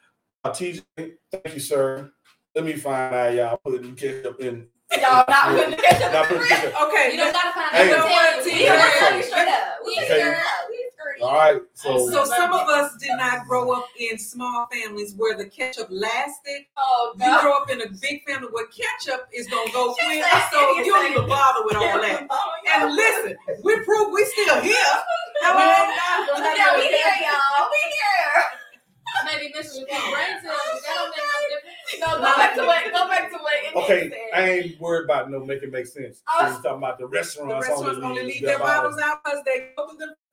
TJ, 0.46 0.82
thank 0.96 1.54
you, 1.54 1.60
sir. 1.60 2.10
Let 2.54 2.64
me 2.64 2.74
find 2.74 3.14
out 3.14 3.34
y'all 3.34 3.60
putting 3.64 3.94
ketchup 3.96 4.40
in. 4.40 4.68
Y'all 4.92 5.24
not 5.28 5.48
putting 5.48 5.70
the 5.72 5.76
ketchup 5.76 6.06
in 6.06 6.12
the 6.12 6.44
fridge. 6.46 6.74
Okay. 6.74 7.10
You 7.12 7.16
don't 7.18 7.32
gotta 7.32 7.52
find 7.52 7.74
Hey. 7.76 7.82
out. 7.82 7.90
You 7.90 7.96
know 7.98 8.06
what, 8.06 8.44
We 8.44 8.50
T? 8.52 8.66
ain't 8.66 8.72
Okay. 8.72 9.22
straight 9.22 9.48
up. 9.48 9.78
We 9.84 9.92
ain't 9.92 10.04
Okay. 10.04 10.20
straight 10.20 10.36
up. 10.36 10.65
We 11.16 11.22
All 11.22 11.34
right, 11.34 11.60
so, 11.74 12.10
So 12.10 12.24
some 12.24 12.52
of 12.52 12.68
us 12.68 12.96
did 13.00 13.16
not 13.16 13.46
grow 13.46 13.72
up 13.72 13.86
in 13.98 14.18
small 14.18 14.66
families 14.72 15.14
where 15.16 15.36
the 15.36 15.46
ketchup 15.46 15.88
lasted. 15.90 16.66
Oh 16.76 17.14
You 17.18 17.40
grow 17.40 17.56
up 17.56 17.70
in 17.70 17.80
a 17.80 17.88
big 18.00 18.24
family 18.26 18.48
where 18.50 18.66
ketchup 18.66 19.28
is 19.32 19.46
gonna 19.46 19.70
go 19.72 19.94
She 19.98 20.06
quick, 20.06 20.24
so 20.52 20.76
you 20.78 20.84
don't 20.84 21.10
even 21.10 21.28
bother 21.28 21.64
with 21.64 21.76
all 21.76 22.00
that. 22.00 22.26
Oh. 22.28 22.52
And 22.74 22.94
listen, 22.94 23.36
we 23.62 23.80
prove 23.84 24.12
we 24.12 24.24
still 24.26 24.60
here. 24.60 24.74
Hello. 25.40 25.68
Yeah, 26.38 26.76
we 26.76 26.88
here, 26.88 27.28
y'all. 27.28 27.68
We 27.70 27.80
here. 27.92 28.44
maybe 29.24 29.52
missing 29.56 29.82
with 29.82 29.90
your 29.90 30.12
brain 30.12 30.36
cells. 30.42 30.60
but 30.72 30.82
That 30.82 30.94
don't 30.96 31.10
make 31.10 31.24
no 31.32 31.38
difference. 31.48 31.76
No, 32.00 32.06
go 32.16 32.36
back 32.36 32.54
to 32.54 32.62
what. 32.62 32.84
Go 32.92 33.08
back 33.08 33.30
to 33.30 33.38
what. 33.38 33.84
Okay, 33.84 34.10
said. 34.10 34.18
I 34.34 34.50
ain't 34.50 34.80
worried 34.80 35.04
about 35.04 35.30
no 35.30 35.44
make 35.44 35.62
it 35.62 35.72
make 35.72 35.86
sense. 35.86 36.22
Oh. 36.28 36.44
We're 36.44 36.62
talking 36.62 36.78
about 36.78 36.98
the 36.98 37.04
The 37.04 37.08
restaurants, 37.08 37.68
restaurants 37.68 38.00
only 38.02 38.22
leave 38.22 38.34
leave 38.34 38.42
their 38.42 38.58
bottles 38.58 38.98
out 38.98 39.22
because 39.24 39.40
they 39.44 39.70
open 39.78 39.98
them. 39.98 40.10
Yeah, 40.10 40.25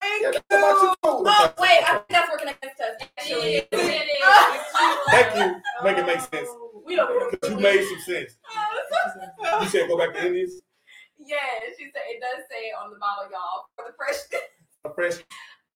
Thank 0.00 0.22
that's 0.22 0.38
about 0.50 0.82
you. 0.82 0.94
Oh 1.04 1.54
wait, 1.58 1.82
I 1.82 1.92
think 1.98 2.04
that's 2.10 2.30
working 2.30 2.48
against 2.48 2.80
us. 2.80 3.08
Actually, 3.18 3.56
It 3.56 3.68
is. 3.72 3.80
It 3.80 4.08
is. 4.08 4.62
Thank 5.10 5.36
you. 5.36 5.62
Make 5.84 5.98
it 5.98 6.06
make 6.06 6.20
sense. 6.20 6.48
we 6.84 6.96
don't. 6.96 7.30
Because 7.30 7.50
you 7.50 7.58
made 7.58 7.84
some 7.88 8.00
sense. 8.00 8.36
Oh. 9.44 9.62
You 9.62 9.68
said 9.68 9.88
go 9.88 9.96
back 9.98 10.12
to 10.14 10.26
Indians. 10.26 10.60
Yeah, 11.18 11.36
she 11.78 11.84
said 11.84 12.02
it 12.08 12.20
does 12.20 12.44
say 12.50 12.70
on 12.78 12.90
the 12.90 12.98
bottle, 12.98 13.30
y'all, 13.30 13.66
for 13.74 13.84
the 13.88 13.94
freshness. 13.96 14.42
Fresh. 14.94 15.24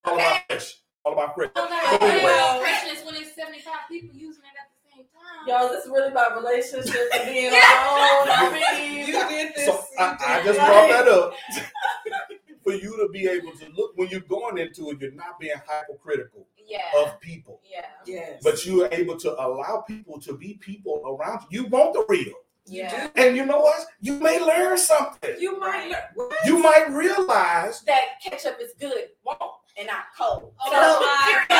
All 0.04 0.14
about 0.14 0.42
fresh. 0.48 0.76
All 1.04 1.12
about 1.14 1.34
fresh. 1.34 1.50
I'm 1.56 1.68
not 1.70 1.82
Oh, 1.84 1.98
well, 2.00 2.22
well. 2.22 2.60
freshness 2.60 3.04
when 3.04 3.14
it's 3.16 3.34
75 3.34 3.72
people 3.88 4.14
using 4.14 4.42
it 4.44 4.54
at 4.54 4.68
the 4.70 4.78
same 4.94 5.04
time. 5.10 5.48
Y'all, 5.48 5.68
this 5.68 5.84
is 5.84 5.90
really 5.90 6.12
about 6.12 6.36
relationships 6.36 7.08
and 7.14 7.24
being 7.34 7.52
Yeah. 7.52 7.58
alone. 7.58 8.28
I 8.30 8.78
mean, 8.86 9.06
You 9.08 9.12
did 9.28 9.54
this. 9.56 9.66
So 9.66 9.72
you 9.72 9.98
I, 9.98 10.16
I 10.20 10.42
just 10.44 10.58
brought 10.60 10.88
that 10.90 11.08
up 11.08 11.34
for 12.70 12.76
you 12.76 12.96
to 12.98 13.08
be 13.12 13.26
able 13.28 13.52
to 13.52 13.68
look 13.74 13.92
when 13.96 14.08
you're 14.08 14.20
going 14.20 14.58
into 14.58 14.90
it. 14.90 15.00
You're 15.00 15.12
not 15.12 15.38
being 15.40 15.54
hypocritical 15.68 16.46
Yeah. 16.66 16.82
of 16.98 17.20
people, 17.20 17.60
Yeah. 17.64 17.86
Yes. 18.06 18.40
but 18.42 18.64
you 18.64 18.84
are 18.84 18.88
able 18.92 19.16
to 19.18 19.32
allow 19.44 19.80
people 19.86 20.20
to 20.20 20.34
be 20.36 20.54
people 20.54 21.02
around 21.04 21.40
you. 21.50 21.62
You 21.62 21.66
want 21.68 21.94
the 21.94 22.04
real, 22.08 22.32
Yeah. 22.66 23.08
and 23.16 23.36
you 23.36 23.44
know 23.44 23.60
what? 23.60 23.86
You 24.00 24.14
may 24.14 24.38
learn 24.38 24.78
something. 24.78 25.34
you 25.38 25.58
might 25.58 25.90
learn. 25.90 26.02
What? 26.14 26.36
You 26.46 26.58
might 26.58 26.90
realize 26.90 27.80
That 27.82 28.20
ketchup 28.22 28.58
is 28.60 28.72
good, 28.78 29.08
warm, 29.24 29.38
and 29.76 29.86
not 29.88 30.04
cold. 30.16 30.52
Oh, 30.60 30.70
so, 30.70 31.00
my 31.00 31.22
here 31.26 31.40
we 31.40 31.46
go. 31.48 31.56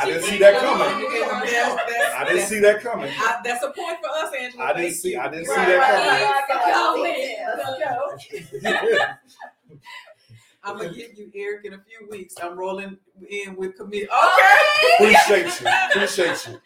I 0.00 0.06
didn't 0.06 0.22
see 0.24 0.38
that 0.38 0.60
coming. 0.60 1.10
Yes, 1.44 1.76
that's- 1.88 2.14
I 2.16 2.24
didn't 2.24 2.46
see 2.46 2.58
that 2.60 2.80
coming. 2.80 3.10
I- 3.16 3.40
that's 3.44 3.62
a 3.62 3.70
point 3.70 3.98
for 4.02 4.08
us, 4.08 4.32
Angela. 4.34 4.64
I 4.64 4.72
didn't 4.72 4.94
see. 4.94 5.12
you. 5.12 5.20
I 5.20 5.28
didn't 5.28 5.46
see 5.46 5.54
that 5.54 5.76
right, 5.78 5.94
coming. 5.94 6.08
right. 6.08 7.24
Let's 7.56 8.62
go. 8.62 9.08
I'm 10.64 10.76
gonna 10.78 10.92
get 10.94 11.16
you, 11.16 11.30
Eric, 11.34 11.64
in 11.66 11.74
a 11.74 11.78
few 11.78 12.08
weeks. 12.10 12.34
I'm 12.42 12.56
rolling 12.58 12.96
in 13.28 13.56
with 13.56 13.76
committee. 13.76 14.08
Oh, 14.10 14.98
Okay. 14.98 15.12
Appreciate 15.14 15.60
you. 15.60 15.66
Appreciate 15.90 16.46
you. 16.46 16.60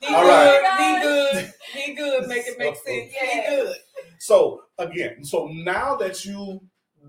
Be 0.00 0.14
All 0.14 0.22
good. 0.22 0.28
right. 0.62 1.00
Be 1.00 1.02
good. 1.08 1.54
Be 1.74 1.94
good. 1.94 2.28
Make 2.28 2.46
it 2.46 2.58
make 2.58 2.74
sense. 2.76 2.86
Be 2.86 3.42
good. 3.48 3.76
So 4.18 4.62
again, 4.78 5.24
so 5.24 5.48
now 5.48 5.96
that 5.96 6.24
you 6.24 6.60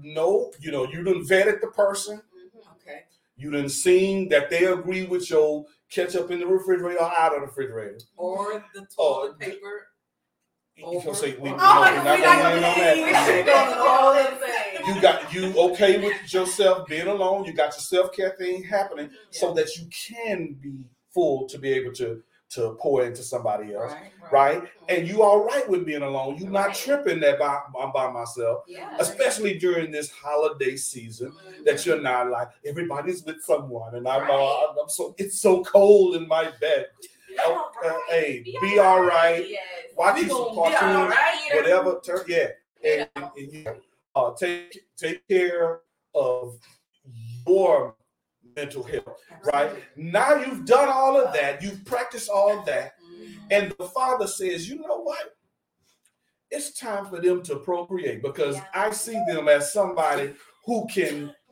know, 0.01 0.51
you 0.59 0.71
know, 0.71 0.87
you 0.87 1.03
done 1.03 1.25
vetted 1.25 1.61
the 1.61 1.67
person, 1.67 2.17
mm-hmm. 2.17 2.71
Okay. 2.81 3.01
you 3.35 3.51
done 3.51 3.69
seen 3.69 4.29
that 4.29 4.49
they 4.49 4.65
agree 4.65 5.05
with 5.05 5.29
your 5.29 5.65
ketchup 5.91 6.31
in 6.31 6.39
the 6.39 6.47
refrigerator 6.47 6.99
or 6.99 7.11
out 7.17 7.33
of 7.35 7.41
the 7.41 7.47
refrigerator. 7.47 7.99
Or 8.17 8.63
the 8.73 8.85
Oh, 8.97 9.27
toilet 9.27 9.39
paper. 9.39 9.87
You 10.75 10.99
can 11.01 11.13
say 11.13 11.35
we, 11.37 11.49
Oh, 11.49 11.51
we 11.51 11.51
my 11.51 11.57
God, 11.57 11.97
we're 11.97 12.03
not 12.03 12.19
not 12.19 12.41
gonna 12.41 12.55
gonna 12.55 12.61
land 12.61 12.95
be- 12.95 13.03
on 13.03 13.11
that. 13.11 13.27
should 13.27 13.45
go 13.45 13.73
to 13.73 13.79
all 13.79 14.13
insane. 14.17 14.95
You 14.95 15.01
got 15.01 15.33
you 15.33 15.59
okay 15.71 16.03
with 16.03 16.33
yourself 16.33 16.87
being 16.87 17.07
alone. 17.07 17.45
You 17.45 17.53
got 17.53 17.73
your 17.73 17.79
self 17.81 18.11
care 18.11 18.31
thing 18.39 18.63
happening, 18.63 19.09
so 19.29 19.53
that 19.53 19.75
you 19.77 19.85
can 19.91 20.53
be 20.59 20.73
full 21.13 21.47
to 21.49 21.59
be 21.59 21.71
able 21.73 21.93
to 21.93 22.23
to 22.49 22.77
pour 22.79 23.03
into 23.03 23.23
somebody 23.23 23.73
else, 23.73 23.93
Right. 23.93 24.11
right? 24.31 24.63
And 24.87 25.07
you 25.07 25.23
all 25.23 25.43
right 25.43 25.67
with 25.67 25.87
being 25.87 26.03
alone. 26.03 26.37
You're 26.37 26.51
not 26.51 26.75
tripping 26.75 27.19
that 27.21 27.39
by, 27.39 27.59
I'm 27.81 27.91
by 27.91 28.11
myself, 28.11 28.65
Yeah. 28.67 28.95
especially 28.99 29.57
during 29.57 29.89
this 29.89 30.11
holiday 30.11 30.75
season. 30.75 31.33
That 31.65 31.83
you're 31.83 31.99
not 31.99 32.29
like 32.29 32.49
everybody's 32.63 33.23
with 33.23 33.41
someone, 33.41 33.95
and 33.95 34.07
I'm, 34.07 34.21
Right. 34.21 34.29
uh, 34.29 34.81
I'm 34.83 34.89
so 34.89 35.15
it's 35.17 35.41
so 35.41 35.63
cold 35.63 36.15
in 36.15 36.27
my 36.27 36.51
bed. 36.61 36.87
Oh, 37.39 37.71
uh, 37.85 37.93
hey, 38.09 38.43
be 38.61 38.79
all 38.79 39.01
right. 39.03 39.45
Yes. 39.47 39.61
Watch 39.97 40.19
some 40.21 40.27
gonna 40.29 40.51
be 40.51 40.57
all 40.59 40.79
cartoons, 40.79 41.09
right. 41.09 41.51
whatever. 41.55 42.01
Turn, 42.05 42.21
yeah, 42.27 42.47
and, 42.83 43.09
and 43.15 43.53
you 43.53 43.65
uh, 44.15 44.31
take 44.33 44.79
take 44.97 45.27
care 45.27 45.81
of 46.15 46.57
your 47.47 47.95
mental 48.55 48.83
health. 48.83 49.19
Right 49.53 49.71
now, 49.95 50.35
you've 50.35 50.65
done 50.65 50.89
all 50.89 51.19
of 51.19 51.33
that. 51.33 51.61
You've 51.61 51.83
practiced 51.85 52.29
all 52.29 52.63
that, 52.63 52.93
and 53.51 53.73
the 53.77 53.85
father 53.85 54.27
says, 54.27 54.69
"You 54.69 54.75
know 54.79 55.01
what? 55.01 55.35
It's 56.51 56.77
time 56.77 57.07
for 57.07 57.19
them 57.19 57.41
to 57.43 57.55
procreate 57.57 58.21
because 58.21 58.55
Yeah. 58.55 58.65
I 58.75 58.91
see 58.91 59.19
them 59.27 59.47
as 59.47 59.73
somebody 59.73 60.33
who 60.65 60.87
can. 60.87 61.33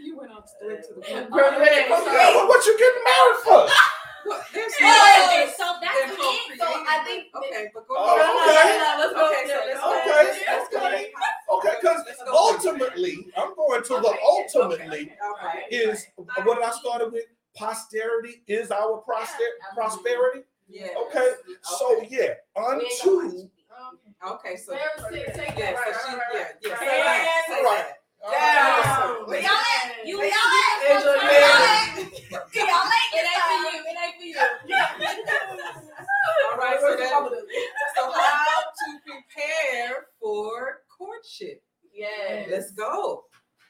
You 0.00 0.18
went 0.18 0.32
on 0.32 0.42
straight 0.46 0.82
to 0.82 0.94
the 0.96 1.00
point. 1.00 1.30
Procreate. 1.30 1.86
Yeah, 1.88 2.34
what, 2.34 2.48
what 2.48 2.66
you 2.66 2.76
getting 2.78 3.02
married 3.04 3.42
for? 3.42 3.74
What? 4.24 4.44
There's 4.52 4.72
Yeah, 4.80 4.86
no- 4.88 5.52
so 5.56 5.66
that's 5.80 5.94
They're 5.94 6.08
it. 6.12 6.58
So 6.58 6.64
I 6.66 7.04
think 7.04 7.24
Okay, 7.34 7.70
but 7.74 7.86
go 7.88 7.94
Oh, 7.96 8.14
okay. 8.14 8.98
let's 8.98 9.12
go. 9.12 9.26
Okay, 9.26 9.44
so 9.46 9.56
let's 9.66 10.68
go. 10.70 10.78
Okay, 10.78 10.88
okay. 10.94 11.12
Okay, 11.52 11.74
because 11.80 12.00
Let's 12.06 12.22
ultimately, 12.30 13.28
I'm 13.36 13.54
going 13.54 13.82
to 13.82 13.88
the 13.88 14.08
Okay, 14.08 14.18
ultimately 14.24 15.12
All 15.22 15.36
right. 15.44 15.64
is 15.70 16.06
what 16.44 16.62
I 16.62 16.70
started 16.72 17.12
with. 17.12 17.24
Posterity 17.56 18.42
is 18.48 18.72
our 18.72 19.00
proster- 19.08 19.54
prosperity. 19.76 20.40
Yes. 20.68 20.90
Okay, 21.06 21.28
so 21.62 22.02
yeah, 22.08 22.34
unto 22.56 23.48
Okay, 24.26 24.56
so 24.56 24.72
Very. 24.72 25.24
Take 25.34 25.56
yeah, 25.58 25.72
that 25.74 25.76
so 25.76 26.16
right, 26.16 26.56
she, 26.62 26.70
right, 26.70 26.80
yeah, 26.82 27.62
right, 27.62 27.86
yeah, 28.30 28.36
right. 28.36 28.84
say 28.84 28.84
that, 28.84 28.84
say 28.84 28.84
Right. 28.84 28.84
that. 28.84 29.04
Down. 29.04 29.28
Where 29.28 29.40
y'all 29.40 29.50
at? 29.50 30.06
You 30.06 30.18
Where 30.18 30.26
y'all 30.28 30.52
at? 30.60 30.90
Angela 30.90 31.12
Where 31.12 31.28
Bailey. 31.28 31.40
y'all 31.40 31.64
at? 31.64 32.54
Y'all 32.54 32.88
at? 32.92 33.08
It 33.14 33.24
ain't 33.30 33.42
for 33.44 33.58
you. 33.62 33.72
It 33.84 33.96
ain't 34.04 34.16
for 34.18 34.24
you. 34.24 34.38
All 36.50 36.58
right, 36.58 36.78
so 36.80 36.96
that, 36.96 37.10
so 37.96 38.12
how 38.12 38.60
to 38.62 38.88
prepare 39.04 40.06
for 40.20 40.82
courtship? 40.88 41.62
Yes. 41.92 42.48
Let's 42.50 42.70
go. 42.72 43.24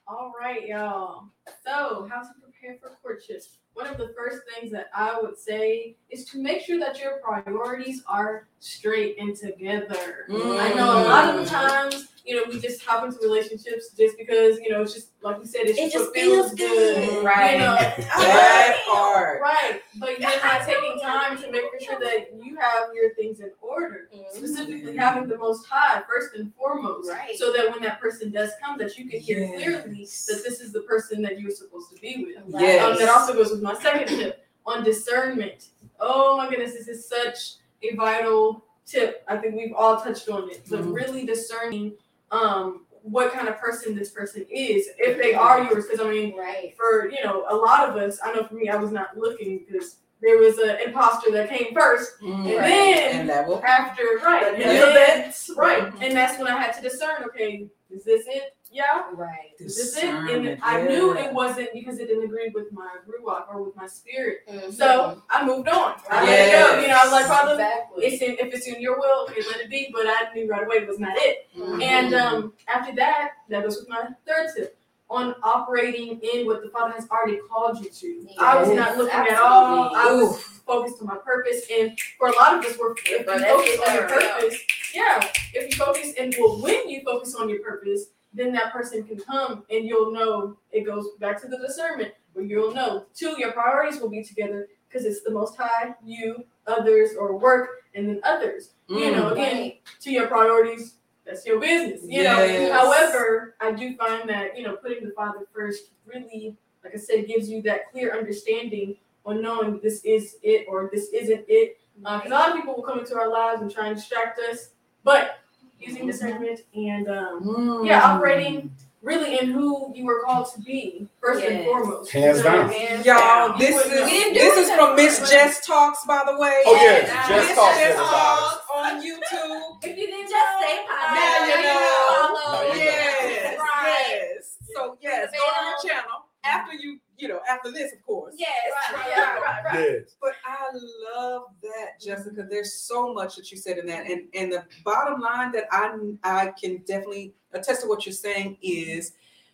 All 0.06 0.32
right, 0.38 0.66
y'all. 0.66 1.28
So, 1.64 2.06
how 2.10 2.22
to 2.22 2.28
prepare 2.42 2.76
for 2.80 2.96
courtship? 3.02 3.42
One 3.72 3.86
of 3.86 3.96
the 3.98 4.14
first 4.16 4.38
things 4.54 4.70
that 4.72 4.86
I 4.94 5.18
would 5.20 5.38
say 5.38 5.96
is 6.10 6.24
to 6.26 6.38
make 6.38 6.62
sure 6.62 6.78
that 6.78 7.00
your 7.00 7.18
priorities 7.18 8.02
are 8.06 8.46
straight 8.60 9.16
and 9.18 9.34
together. 9.34 10.26
I 10.30 10.72
know 10.74 11.02
a 11.02 11.04
lot 11.08 11.34
of 11.34 11.40
the 11.44 11.50
times, 11.50 12.08
you 12.24 12.34
know, 12.36 12.42
we 12.48 12.58
just 12.58 12.82
hop 12.82 13.04
into 13.04 13.18
relationships 13.22 13.90
just 13.96 14.16
because, 14.16 14.58
you 14.58 14.70
know, 14.70 14.80
it's 14.82 14.94
just 14.94 15.10
like 15.22 15.36
you 15.38 15.44
said, 15.46 15.62
it's 15.64 15.78
It 15.78 15.92
just 15.92 16.06
just 16.06 16.14
feels 16.14 16.54
good. 16.54 17.12
You 17.12 17.20
Right. 17.22 17.58
know, 17.58 17.74
That 17.98 18.82
part. 18.88 19.40
right. 19.42 19.82
But 19.98 20.18
you're 20.18 20.30
not 20.30 20.62
taking 20.66 20.98
time 21.02 21.36
to 21.42 21.50
make 21.50 21.64
sure 21.80 21.98
that 22.00 22.30
you 22.42 22.56
have 22.56 22.88
your 22.94 23.14
things 23.14 23.40
in 23.40 23.50
order. 23.60 24.08
Mm-hmm. 24.14 24.36
Specifically, 24.36 24.96
having 24.96 25.28
the 25.28 25.36
Most 25.36 25.66
High 25.66 26.02
first 26.08 26.34
and 26.34 26.52
foremost, 26.54 27.10
Right. 27.10 27.36
so 27.36 27.52
that 27.52 27.70
when 27.70 27.82
that 27.82 28.00
person 28.00 28.30
does 28.30 28.50
come, 28.62 28.78
that 28.78 28.96
you 28.96 29.08
can 29.08 29.20
hear 29.20 29.40
Yes. 29.40 29.50
clearly 29.62 30.04
that 30.04 30.42
this 30.48 30.60
is 30.60 30.72
the 30.72 30.80
person 30.82 31.20
that 31.22 31.38
you're 31.40 31.50
supposed 31.50 31.94
to 31.94 32.00
be 32.00 32.24
with. 32.26 32.60
Yes. 32.60 32.82
Um, 32.82 32.96
that 32.98 33.08
also 33.14 33.34
goes 33.34 33.50
with 33.50 33.62
my 33.62 33.74
second 33.74 34.08
tip 34.08 34.46
on 34.66 34.82
discernment. 34.82 35.68
Oh 36.00 36.36
my 36.38 36.48
goodness, 36.48 36.72
this 36.72 36.88
is 36.88 37.06
such 37.06 37.56
a 37.82 37.94
vital 37.96 38.64
tip. 38.86 39.24
I 39.28 39.36
think 39.36 39.54
we've 39.56 39.74
all 39.74 39.98
touched 40.00 40.28
on 40.28 40.50
it, 40.50 40.62
but 40.70 40.80
Mhm. 40.80 40.94
really 40.94 41.24
discerning 41.26 41.96
um, 42.34 42.86
what 43.02 43.32
kind 43.32 43.48
of 43.48 43.58
person 43.58 43.94
this 43.94 44.10
person 44.10 44.46
is, 44.50 44.88
if 44.98 45.18
they 45.18 45.34
are 45.34 45.62
yours. 45.62 45.84
Because 45.86 46.00
I 46.04 46.10
mean, 46.10 46.36
Right. 46.36 46.74
for 46.76 47.08
you 47.10 47.22
know 47.22 47.44
a 47.48 47.54
lot 47.56 47.88
of 47.88 47.96
us, 47.96 48.18
I 48.24 48.32
know 48.32 48.44
for 48.44 48.54
me, 48.54 48.68
I 48.68 48.76
was 48.76 48.90
not 48.90 49.16
looking 49.16 49.60
because 49.66 49.96
there 50.22 50.38
was 50.38 50.58
an 50.58 50.76
imposter 50.84 51.30
that 51.32 51.50
came 51.50 51.74
first, 51.74 52.12
and 52.22 52.44
Right. 52.46 52.60
then 52.60 53.20
And 53.20 53.28
that 53.28 53.48
after 53.64 54.02
right, 54.24 54.54
and 54.54 54.62
Yeah. 54.62 54.92
then, 55.00 55.32
right, 55.56 55.92
and 56.00 56.16
that's 56.16 56.38
when 56.38 56.48
I 56.48 56.58
had 56.60 56.72
to 56.76 56.82
discern. 56.82 57.24
Okay, 57.24 57.68
is 57.90 58.04
this 58.04 58.24
it? 58.26 58.56
Yeah. 58.74 59.04
Right. 59.14 59.52
Is 59.60 59.76
this 59.76 59.96
it? 59.96 60.04
And 60.04 60.26
Discernment, 60.26 60.60
I 60.64 60.82
knew 60.82 61.16
it 61.16 61.32
wasn't 61.32 61.68
because 61.72 62.00
it 62.00 62.08
didn't 62.08 62.24
agree 62.24 62.50
with 62.52 62.72
my 62.72 62.88
ruach 63.06 63.44
or 63.48 63.62
with 63.62 63.76
my 63.76 63.86
spirit. 63.86 64.38
Mm-hmm. 64.48 64.72
So 64.72 65.22
I 65.30 65.46
moved 65.46 65.68
on. 65.68 65.94
I 66.10 66.24
let 66.26 66.48
it 66.48 66.52
go. 66.52 66.80
You 66.80 66.88
know, 66.88 66.98
I 67.00 67.04
was 67.04 67.12
like, 67.12 67.26
Father, 67.26 67.52
exactly. 67.52 68.04
it's 68.04 68.20
in, 68.22 68.32
if 68.32 68.52
it's 68.52 68.66
in 68.66 68.82
your 68.82 68.98
will, 68.98 69.28
okay, 69.30 69.42
let 69.48 69.60
it 69.60 69.70
be. 69.70 69.90
But 69.92 70.06
I 70.06 70.26
knew 70.34 70.50
right 70.50 70.64
away 70.64 70.76
it 70.78 70.88
was 70.88 70.98
not 70.98 71.12
it. 71.14 71.46
Mhm. 71.56 71.82
And 71.82 72.14
um, 72.14 72.52
after 72.66 72.92
that, 72.96 73.30
that 73.48 73.62
goes 73.62 73.78
with 73.78 73.88
my 73.88 74.08
third 74.26 74.50
tip 74.56 74.76
on 75.08 75.36
operating 75.44 76.18
in 76.20 76.44
what 76.44 76.62
the 76.62 76.70
Father 76.70 76.94
has 76.94 77.08
already 77.08 77.38
called 77.48 77.78
you 77.78 77.90
to. 77.90 78.26
I 78.40 78.60
was 78.60 78.68
not 78.70 78.88
Yes, 78.88 78.98
looking 78.98 79.14
at 79.14 79.40
all. 79.40 79.94
I 79.94 80.12
was 80.12 80.42
focused 80.66 81.00
on 81.00 81.06
my 81.06 81.16
purpose. 81.16 81.62
And 81.70 81.96
for 82.18 82.28
a 82.28 82.32
lot 82.34 82.58
of 82.58 82.64
us, 82.64 82.76
we're, 82.78 82.92
if 82.92 83.08
you 83.08 83.24
focus 83.24 83.78
on 83.86 83.94
your 83.94 84.08
purpose, 84.08 84.58
yeah, 84.92 85.28
if 85.52 85.70
you 85.70 85.76
focus 85.84 86.12
and 86.18 86.34
well, 86.40 86.60
when 86.60 86.88
you 86.88 87.02
focus 87.04 87.34
on 87.34 87.48
your 87.48 87.60
purpose, 87.60 88.06
then 88.34 88.52
that 88.52 88.72
person 88.72 89.04
can 89.04 89.18
come 89.18 89.64
and 89.70 89.86
you'll 89.86 90.12
know 90.12 90.56
it 90.72 90.84
goes 90.84 91.08
back 91.20 91.40
to 91.42 91.48
the 91.48 91.58
discernment 91.58 92.12
where 92.32 92.44
you'll 92.44 92.74
know. 92.74 93.06
Two, 93.14 93.36
your 93.38 93.52
priorities 93.52 94.00
will 94.00 94.10
be 94.10 94.22
together 94.22 94.68
because 94.88 95.06
it's 95.06 95.22
the 95.22 95.30
most 95.30 95.56
high, 95.56 95.94
you, 96.04 96.44
others, 96.66 97.10
or 97.18 97.36
work, 97.36 97.68
and 97.94 98.08
then 98.08 98.20
others. 98.24 98.70
You 98.88 98.96
mm, 99.06 99.12
know, 99.12 99.28
again, 99.30 99.74
to 100.00 100.10
your 100.10 100.26
priorities, 100.26 100.94
that's 101.24 101.46
your 101.46 101.60
business. 101.60 102.02
You 102.02 102.22
Yes. 102.22 102.68
know. 102.68 102.72
However, 102.74 103.54
I 103.60 103.72
do 103.72 103.96
find 103.96 104.28
that, 104.28 104.56
you 104.58 104.64
know, 104.64 104.76
putting 104.76 105.04
the 105.04 105.12
Father 105.12 105.46
first 105.54 105.90
really, 106.06 106.56
like 106.82 106.94
I 106.94 106.98
said, 106.98 107.26
gives 107.26 107.48
you 107.48 107.62
that 107.62 107.90
clear 107.90 108.16
understanding 108.16 108.96
on 109.24 109.40
knowing 109.40 109.80
this 109.82 110.04
is 110.04 110.36
it 110.42 110.66
or 110.68 110.90
this 110.92 111.08
isn't 111.14 111.44
it. 111.48 111.78
Uh, 112.04 112.18
because 112.18 112.30
a 112.30 112.34
lot 112.34 112.50
of 112.50 112.56
people 112.56 112.74
will 112.74 112.82
come 112.82 112.98
into 112.98 113.14
our 113.16 113.30
lives 113.30 113.62
and 113.62 113.70
try 113.70 113.86
and 113.86 113.96
distract 113.96 114.38
us, 114.50 114.70
but 115.04 115.38
using 115.86 116.06
discernment 116.06 116.60
and 116.74 117.08
um, 117.08 117.42
Mm. 117.44 117.86
yeah, 117.86 118.02
operating 118.04 118.74
really 119.02 119.38
in 119.38 119.50
who 119.50 119.92
you 119.94 120.06
were 120.06 120.22
called 120.24 120.50
to 120.54 120.60
be 120.62 121.06
first 121.20 121.44
and 121.44 121.64
foremost. 121.64 122.10
Hands 122.10 122.42
down. 122.42 122.70
hands 122.70 123.04
Y'all, 123.04 123.48
down. 123.50 123.58
this 123.58 123.74
You 123.74 123.80
is 123.80 123.90
know. 124.00 124.04
We 124.06 124.10
didn't 124.10 124.34
do 124.34 124.40
this 124.40 124.56
it 124.56 124.60
is 124.62 124.68
that 124.68 124.78
from. 124.78 124.96
Miss 124.96 125.30
Jess 125.30 125.66
Talks, 125.66 126.04
by 126.06 126.22
the 126.26 126.38
way. 126.38 126.62
Oh 126.66 126.74
yeah, 126.74 126.82
Yes. 126.82 127.28
Jess 127.28 127.48
Miss 127.48 127.56
talks 127.56 127.76
Jess 127.76 127.84
everybody. 127.90 128.10
Talks 128.10 128.66
on 128.74 129.02
YouTube. 129.02 129.84
If 129.84 129.98
you 129.98 130.06
didn't 130.06 130.30
just 130.30 130.50
say 130.60 130.74
hi, 130.88 131.14
Now 131.14 131.20
hi, 131.38 131.46
you 131.52 131.62
know. 131.68 132.38
follow. 132.40 132.62
Now 132.68 132.72
you 132.72 132.78
know. 132.78 132.84
Yes, 132.84 133.58
Right. 133.58 134.06
yes. 134.08 134.56
So 134.74 134.96
yes, 135.02 135.30
go 135.32 135.38
to 135.38 135.64
her 135.66 135.88
channel 135.88 136.18
after 136.44 136.72
you, 136.74 136.98
you 137.16 137.28
know, 137.28 137.40
after 137.48 137.70
this, 137.70 137.92
of 137.92 138.02
course. 138.04 138.34
Yes. 138.36 138.50
Right, 138.92 139.04
yeah. 139.08 139.34
right, 139.34 139.40
right, 139.42 139.64
right. 139.64 139.90
Yes. 140.00 140.16
But 140.20 140.32
I 140.44 140.70
love 141.14 141.42
that, 141.62 142.00
Jessica. 142.00 142.46
There's 142.48 142.74
so 142.74 143.12
much 143.14 143.36
that 143.36 143.50
you 143.50 143.56
said 143.56 143.78
in 143.78 143.86
that, 143.86 144.06
and 144.10 144.22
and 144.34 144.52
the 144.52 144.64
bottom 144.84 145.20
line 145.20 145.52
that 145.52 145.64
I 145.70 145.96
I 146.24 146.52
can 146.60 146.78
definitely 146.78 147.34
attest 147.52 147.82
to 147.82 147.88
what 147.88 148.04
you're 148.06 148.12
saying 148.12 148.58
is 148.62 149.12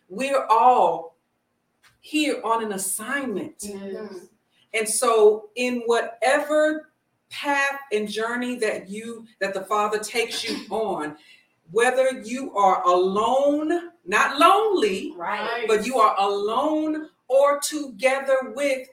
we're 0.09 0.45
all 0.47 1.15
here 1.99 2.41
on 2.43 2.63
an 2.63 2.71
assignment, 2.73 3.55
Yes. 3.61 4.27
and 4.73 4.89
so 4.89 5.49
in 5.55 5.81
whatever 5.85 6.89
path 7.29 7.79
and 7.91 8.09
journey 8.09 8.55
that 8.57 8.89
you 8.89 9.25
that 9.39 9.53
the 9.53 9.61
Father 9.61 9.99
takes 9.99 10.43
you 10.43 10.65
on, 10.71 11.15
whether 11.69 12.21
you 12.23 12.53
are 12.57 12.81
alone, 12.87 13.91
not 14.05 14.39
lonely, 14.39 15.13
Right. 15.15 15.65
but 15.67 15.85
you 15.85 15.99
are 15.99 16.15
alone 16.19 17.10
or 17.31 17.59
together 17.59 18.37
with 18.55 18.87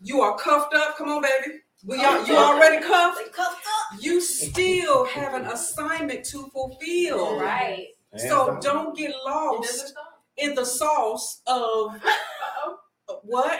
you 0.00 0.20
are 0.20 0.36
cuffed 0.38 0.74
up 0.74 0.96
come 0.98 1.08
on 1.08 1.22
baby 1.22 1.56
we 1.84 1.96
oh, 1.98 2.04
are 2.20 2.26
you 2.26 2.36
already 2.36 2.80
cuffed 2.84 3.32
cuffed 3.32 3.64
up. 3.94 3.98
you 4.04 4.20
still 4.20 5.04
have 5.06 5.34
an 5.34 5.46
assignment 5.46 6.24
to 6.26 6.48
fulfill 6.52 7.38
Right. 7.40 7.86
So 8.16 8.58
don't 8.60 8.96
get 8.96 9.12
lost 9.24 9.94
in 10.38 10.54
the 10.54 10.64
sauce 10.64 11.42
of 11.46 12.00
what 13.22 13.58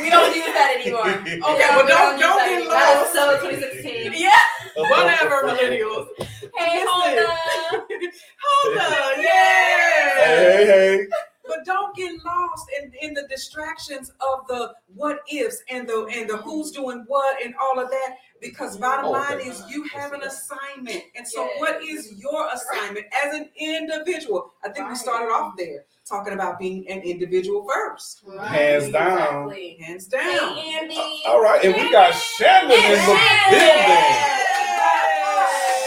We 0.00 0.10
don't 0.10 0.34
use 0.34 0.46
that 0.46 0.76
anymore. 0.80 1.06
okay 1.10 1.68
well 1.76 1.86
don't 1.86 2.18
don't 2.20 2.38
get 2.48 2.60
use 2.60 2.68
that 2.68 3.12
lost 3.12 3.16
anymore. 3.16 3.40
So 3.40 3.50
2016. 3.50 4.12
Yeah. 4.26 4.30
whatever 4.76 5.36
millennials 5.48 6.06
Hey, 6.56 6.84
Listen. 6.84 6.88
Honda. 6.88 7.26
hold 8.44 8.78
on 8.78 9.22
yeah 9.22 10.24
hey, 10.24 10.66
hey. 10.66 11.06
But 11.64 11.72
don't 11.72 11.94
get 11.96 12.24
lost 12.24 12.66
in, 12.82 12.92
in 13.00 13.14
the 13.14 13.26
distractions 13.28 14.10
of 14.20 14.46
the 14.48 14.72
what 14.94 15.20
ifs 15.32 15.62
and 15.70 15.88
the 15.88 16.06
and 16.12 16.28
the 16.28 16.36
who's 16.38 16.70
doing 16.70 17.04
what 17.06 17.42
and 17.44 17.54
all 17.60 17.78
of 17.80 17.90
that 17.90 18.16
because 18.40 18.76
bottom 18.76 19.06
Oh, 19.06 19.10
line 19.12 19.40
is 19.40 19.62
you 19.68 19.84
have 19.94 20.12
an 20.12 20.22
assignment 20.22 21.02
and 21.16 21.26
so 21.26 21.44
Yes. 21.44 21.60
what 21.60 21.82
is 21.82 22.14
your 22.18 22.48
assignment 22.52 23.06
as 23.24 23.34
an 23.34 23.48
individual 23.56 24.52
i 24.64 24.68
think 24.68 24.88
we 24.88 24.94
started 24.94 25.26
off 25.32 25.54
there 25.56 25.84
talking 26.04 26.32
about 26.34 26.58
being 26.58 26.86
an 26.88 27.00
individual 27.00 27.66
first 27.72 28.22
Hands 28.40 28.90
down. 28.90 29.50
Exactly. 29.52 29.78
hands 29.80 30.06
down 30.06 30.56
Hey, 30.56 30.78
Andy. 30.80 31.22
Uh, 31.26 31.30
all 31.30 31.42
right, 31.42 31.64
and 31.64 31.74
we 31.74 31.90
got 31.92 32.12
Shannon 32.12 32.70
in 32.72 32.90
the 33.06 33.20
building. 33.50 34.28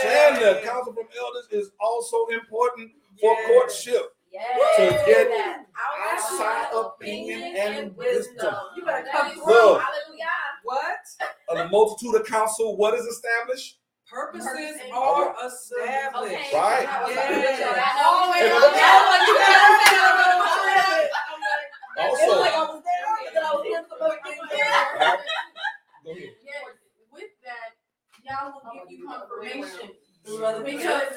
Shannon, 0.01 0.63
counsel 0.63 0.93
from 0.93 1.07
elders 1.19 1.47
is 1.51 1.71
also 1.79 2.27
important 2.27 2.91
for 3.19 3.31
Yes. 3.33 3.47
courtship. 3.47 4.14
Yes. 4.35 4.75
To 4.77 4.83
get 5.09 5.27
that 5.29 5.65
outside 6.11 6.67
opinion 6.73 7.55
and 7.57 7.95
wisdom. 7.95 8.53
You 8.75 8.83
better 8.85 9.07
come 9.11 9.31
through. 9.33 9.45
Look. 9.45 9.81
Hallelujah. 9.81 10.25
what 10.63 10.99
A 11.57 11.67
multitude 11.69 12.15
of 12.19 12.25
counsel, 12.27 12.75
what 12.77 12.93
is 12.95 13.05
established? 13.05 13.79
purposes 14.07 14.47
Purpose 14.47 14.81
and- 14.83 14.93
are 14.93 15.35
established 15.47 16.35
Okay. 16.35 16.51
Right. 16.53 16.83
Yes. 17.09 17.61
Always. 18.05 18.41
And 18.43 18.51
Always. 18.53 18.61
look- 18.61 18.75
Also, 21.97 22.43
Huh? 22.43 22.77
Go 23.99 24.11
ahead. 24.11 25.19
Yes. 26.05 26.63
With 27.11 27.31
that, 27.43 27.69
y'all 28.23 28.51
will 28.53 28.61
give 28.73 28.91
you 28.91 29.07
confirmation. 29.07 29.89
Because 30.25 30.41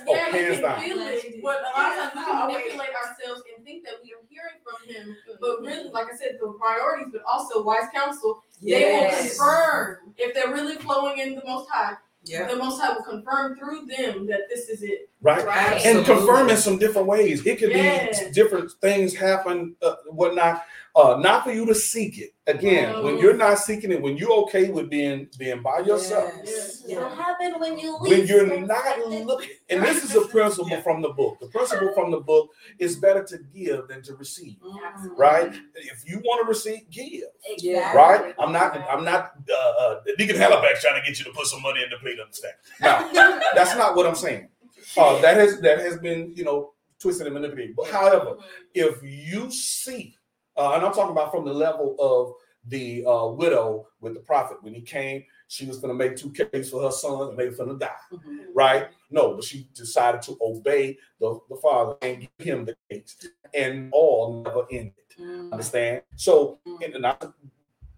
Oh, 0.07 0.15
yeah, 0.15 0.27
we 0.33 0.39
can 0.39 0.63
down. 0.63 0.81
feel 0.83 0.99
it, 1.01 1.43
but 1.43 1.57
a 1.61 1.79
lot 1.79 1.99
of 1.99 2.13
times 2.13 2.15
we 2.15 2.25
can 2.25 2.47
manipulate 2.47 2.91
ourselves 2.95 3.43
and 3.57 3.65
think 3.65 3.85
that 3.85 3.95
we 4.05 4.13
are 4.13 4.21
hearing 4.29 4.61
from 4.63 4.87
him. 4.95 5.17
But 5.41 5.61
really, 5.63 5.89
like 5.91 6.09
I 6.13 6.17
said, 6.17 6.37
the 6.41 6.53
priorities, 6.61 7.09
but 7.13 7.23
also 7.31 7.63
wise 7.63 7.85
counsel, 7.95 8.43
they 8.63 8.71
will 8.93 9.01
Yes. 9.03 9.37
confirm 9.39 10.15
if 10.19 10.35
they're 10.35 10.53
really 10.53 10.77
flowing 10.77 11.19
in 11.19 11.35
the 11.37 11.43
Most 11.47 11.69
High. 11.71 11.95
yeah 12.25 12.47
The 12.49 12.57
Most 12.57 12.81
High 12.81 12.93
will 12.93 13.03
confirm 13.05 13.57
through 13.57 13.87
them 13.87 14.27
that 14.27 14.41
this 14.51 14.69
is 14.69 14.83
it. 14.83 15.09
Right. 15.23 15.45
Right. 15.47 15.85
And 15.87 16.05
confirm 16.05 16.51
in 16.51 16.57
some 16.59 16.77
different 16.79 17.07
ways. 17.07 17.47
It 17.47 17.59
could 17.59 17.71
Yes. 17.71 18.25
be 18.25 18.31
different 18.33 18.71
things 18.83 19.15
happen, 19.15 19.75
uh, 19.81 19.97
whatnot. 20.11 20.65
Uh, 20.99 21.17
not 21.21 21.45
for 21.45 21.53
you 21.53 21.65
to 21.65 21.75
seek 21.75 22.19
it. 22.19 22.31
Again, 22.49 23.05
when 23.05 23.17
Mm. 23.17 23.23
you're 23.23 23.37
not 23.37 23.59
seeking 23.59 23.93
it, 23.93 24.03
when 24.03 24.17
you're 24.17 24.33
okay 24.45 24.69
with 24.71 24.91
being 24.91 25.29
being 25.39 25.63
by 25.63 25.79
yourself, 25.81 26.33
Yes. 26.45 26.85
It'll 26.89 27.03
Yeah. 27.05 27.15
happen 27.15 27.61
when 27.61 27.79
you 27.79 27.97
when 27.99 28.27
you're 28.27 28.47
not 28.75 28.99
looking, 29.09 29.51
and 29.71 29.83
this 29.83 30.03
is 30.03 30.17
a 30.17 30.23
principle 30.23 30.69
Yeah. 30.71 30.83
from 30.83 31.03
the 31.03 31.11
book. 31.11 31.39
The 31.41 31.49
principle 31.49 31.93
from 31.95 32.11
the 32.11 32.21
book 32.21 32.51
is 32.79 32.97
better 32.97 33.23
to 33.25 33.39
give 33.55 33.87
than 33.89 34.03
to 34.03 34.15
receive. 34.17 34.57
Mhm. 34.61 35.17
Right? 35.17 35.53
If 35.75 35.99
you 36.09 36.17
want 36.25 36.39
to 36.43 36.49
receive, 36.49 36.89
give. 36.91 37.29
Exactly. 37.45 37.97
Right? 37.97 38.35
I'm 38.39 38.53
not. 38.53 38.77
I'm 38.93 39.05
not. 39.05 39.33
Uh, 39.51 39.55
uh, 39.83 40.01
Deacon 40.19 40.37
Halifax 40.37 40.81
trying 40.83 41.01
to 41.01 41.07
get 41.07 41.19
you 41.19 41.25
to 41.27 41.33
put 41.33 41.47
some 41.47 41.63
money 41.63 41.83
in 41.85 41.91
the 41.91 41.99
plate. 41.99 42.19
Understand? 42.19 42.55
No, 42.81 43.41
that's 43.55 43.77
not 43.77 43.95
what 43.95 44.07
I'm 44.07 44.15
saying. 44.17 44.49
Uh, 44.97 45.21
that 45.21 45.37
has 45.37 45.61
that 45.61 45.79
has 45.81 45.99
been 45.99 46.33
you 46.35 46.45
know 46.45 46.73
twisted 46.99 47.27
and 47.29 47.35
manipulated. 47.35 47.77
But 47.77 47.87
however, 47.89 48.39
if 48.75 49.01
you 49.03 49.51
see, 49.53 50.17
uh, 50.59 50.73
and 50.75 50.85
I'm 50.85 50.93
talking 50.93 51.13
about 51.13 51.31
from 51.31 51.45
the 51.45 51.53
level 51.55 51.97
of 51.99 52.35
the 52.67 53.05
uh, 53.07 53.27
widow 53.27 53.87
with 54.01 54.15
the 54.15 54.21
prophet 54.21 54.59
when 54.63 54.75
he 54.75 54.83
came, 54.83 55.25
she 55.47 55.65
was 55.67 55.79
going 55.79 55.89
to 55.89 55.95
make 55.95 56.17
two 56.17 56.31
cakes 56.31 56.69
for 56.69 56.83
her 56.83 56.91
son 56.91 57.31
and 57.31 57.39
they 57.39 57.49
were 57.49 57.57
going 57.57 57.71
to 57.71 57.77
die. 57.79 57.91
Mhm. 58.13 58.47
Right? 58.53 58.89
No, 59.11 59.35
but 59.35 59.45
she 59.45 59.69
decided 59.75 60.21
to 60.23 60.37
obey 60.43 60.99
the, 61.21 61.39
the 61.49 61.57
father 61.57 61.97
and 62.03 62.21
give 62.39 62.47
him 62.47 62.65
the 62.67 62.77
cakes, 62.91 63.17
and 63.55 63.89
all 63.93 64.43
never 64.45 64.67
ended. 64.71 64.93
Mhm. 65.19 65.53
Understand? 65.53 66.03
So, 66.17 66.59
and 66.67 67.01
not 67.01 67.21
to 67.23 67.33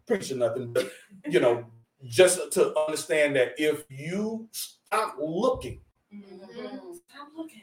preaching 0.06 0.38
nothing, 0.38 0.72
but 0.72 0.92
you 1.28 1.40
know, 1.40 1.64
just 2.04 2.52
to 2.52 2.78
understand 2.78 3.34
that 3.36 3.54
if 3.58 3.84
you 3.88 4.48
stop 4.52 5.16
looking, 5.18 5.80
Mhm. 6.12 6.96
Stop 7.08 7.28
looking. 7.36 7.62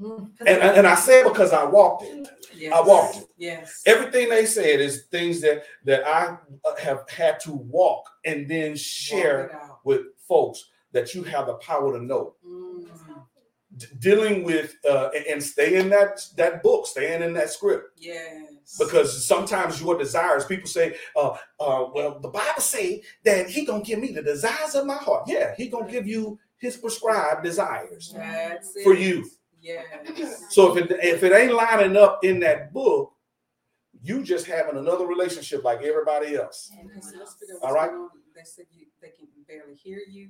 And, 0.00 0.30
and 0.40 0.62
and 0.62 0.86
I 0.86 0.94
say 0.94 1.20
it 1.20 1.24
because 1.28 1.52
I 1.52 1.64
walked 1.64 2.04
it. 2.04 2.28
Yes. 2.54 2.72
I 2.74 2.80
walked 2.80 3.16
it. 3.18 3.26
Yes. 3.38 3.82
Everything 3.86 4.28
they 4.28 4.46
said 4.46 4.80
is 4.80 5.04
things 5.10 5.40
that 5.42 5.64
that 5.84 6.06
I 6.06 6.36
uh, 6.64 6.76
have 6.76 7.08
had 7.08 7.40
to 7.40 7.52
walk 7.52 8.04
and 8.24 8.48
then 8.48 8.76
share 8.76 9.46
it 9.46 9.52
with 9.84 10.02
folks 10.28 10.70
that 10.92 11.14
you 11.14 11.22
have 11.24 11.46
the 11.46 11.54
power 11.54 11.98
to 11.98 12.04
know. 12.04 12.34
Mhm. 12.46 12.88
D- 13.76 13.86
dealing 13.98 14.44
with 14.44 14.76
uh, 14.88 15.10
and- 15.16 15.26
and 15.26 15.42
stay 15.42 15.74
in 15.80 15.88
that 15.90 16.20
that 16.36 16.62
book, 16.62 16.86
staying 16.86 17.22
in 17.22 17.32
that 17.34 17.50
script. 17.50 17.98
Yes. 17.98 18.76
because 18.78 19.26
sometimes 19.26 19.80
your 19.82 19.98
desires 19.98 20.44
people 20.46 20.66
say 20.68 20.96
uh 21.16 21.36
uh 21.60 21.84
well 21.94 22.18
the 22.20 22.28
bible 22.28 22.62
say 22.62 23.02
that 23.22 23.46
he 23.50 23.66
gonna 23.66 23.82
give 23.84 23.98
me 23.98 24.10
the 24.10 24.22
desires 24.22 24.74
of 24.74 24.86
my 24.86 24.94
heart 24.96 25.24
yeah 25.26 25.54
he 25.54 25.68
gonna 25.68 25.90
give 25.90 26.06
you 26.06 26.38
his 26.56 26.74
prescribed 26.78 27.44
desires 27.44 28.14
That's 28.16 28.74
it. 28.74 28.82
for 28.84 28.94
you 28.94 29.28
Yes. 29.64 30.44
so 30.50 30.76
if 30.76 30.84
it 30.90 30.98
if 31.02 31.22
it 31.22 31.32
ain't 31.32 31.54
lining 31.54 31.96
up 31.96 32.22
in 32.22 32.38
that 32.40 32.72
book 32.72 33.12
you 34.02 34.22
just 34.22 34.46
having 34.46 34.76
another 34.76 35.06
relationship 35.06 35.64
like 35.64 35.82
everybody 35.82 36.36
else 36.36 36.70
Okay, 36.78 37.00
so 37.00 37.18
let's 37.18 37.34
figure 37.34 37.54
out 37.56 37.62
All 37.62 37.68
what's 37.70 37.74
right. 37.74 37.90
going 37.90 38.02
on. 38.02 38.08
They 38.36 38.42
said 38.44 38.66
you, 38.70 38.86
they 39.00 39.08
can 39.08 39.26
barely 39.48 39.74
hear 39.74 40.00
you. 40.10 40.28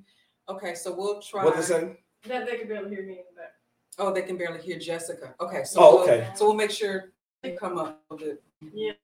Okay, 0.48 0.74
so 0.74 0.94
we'll 0.94 1.20
try. 1.20 1.44
what 1.44 1.56
they 1.56 1.62
say 1.62 1.96
That 2.28 2.46
they 2.46 2.58
can 2.58 2.68
barely 2.68 2.90
hear 2.94 3.04
me 3.04 3.14
in 3.14 3.24
the 3.34 3.40
back. 3.40 3.52
Oh, 3.98 4.12
they 4.12 4.22
can 4.22 4.36
barely 4.36 4.60
hear 4.60 4.78
Jessica. 4.78 5.34
Okay, 5.40 5.64
so 5.64 5.80
Oh, 5.80 5.94
we'll- 5.96 6.04
okay. 6.04 6.28
so 6.36 6.44
we'll 6.46 6.54
make 6.54 6.70
sure 6.70 7.12
they 7.42 7.52
come 7.52 7.78
up 7.78 8.02
a 8.10 8.14
little 8.14 8.36
bit. 8.60 8.98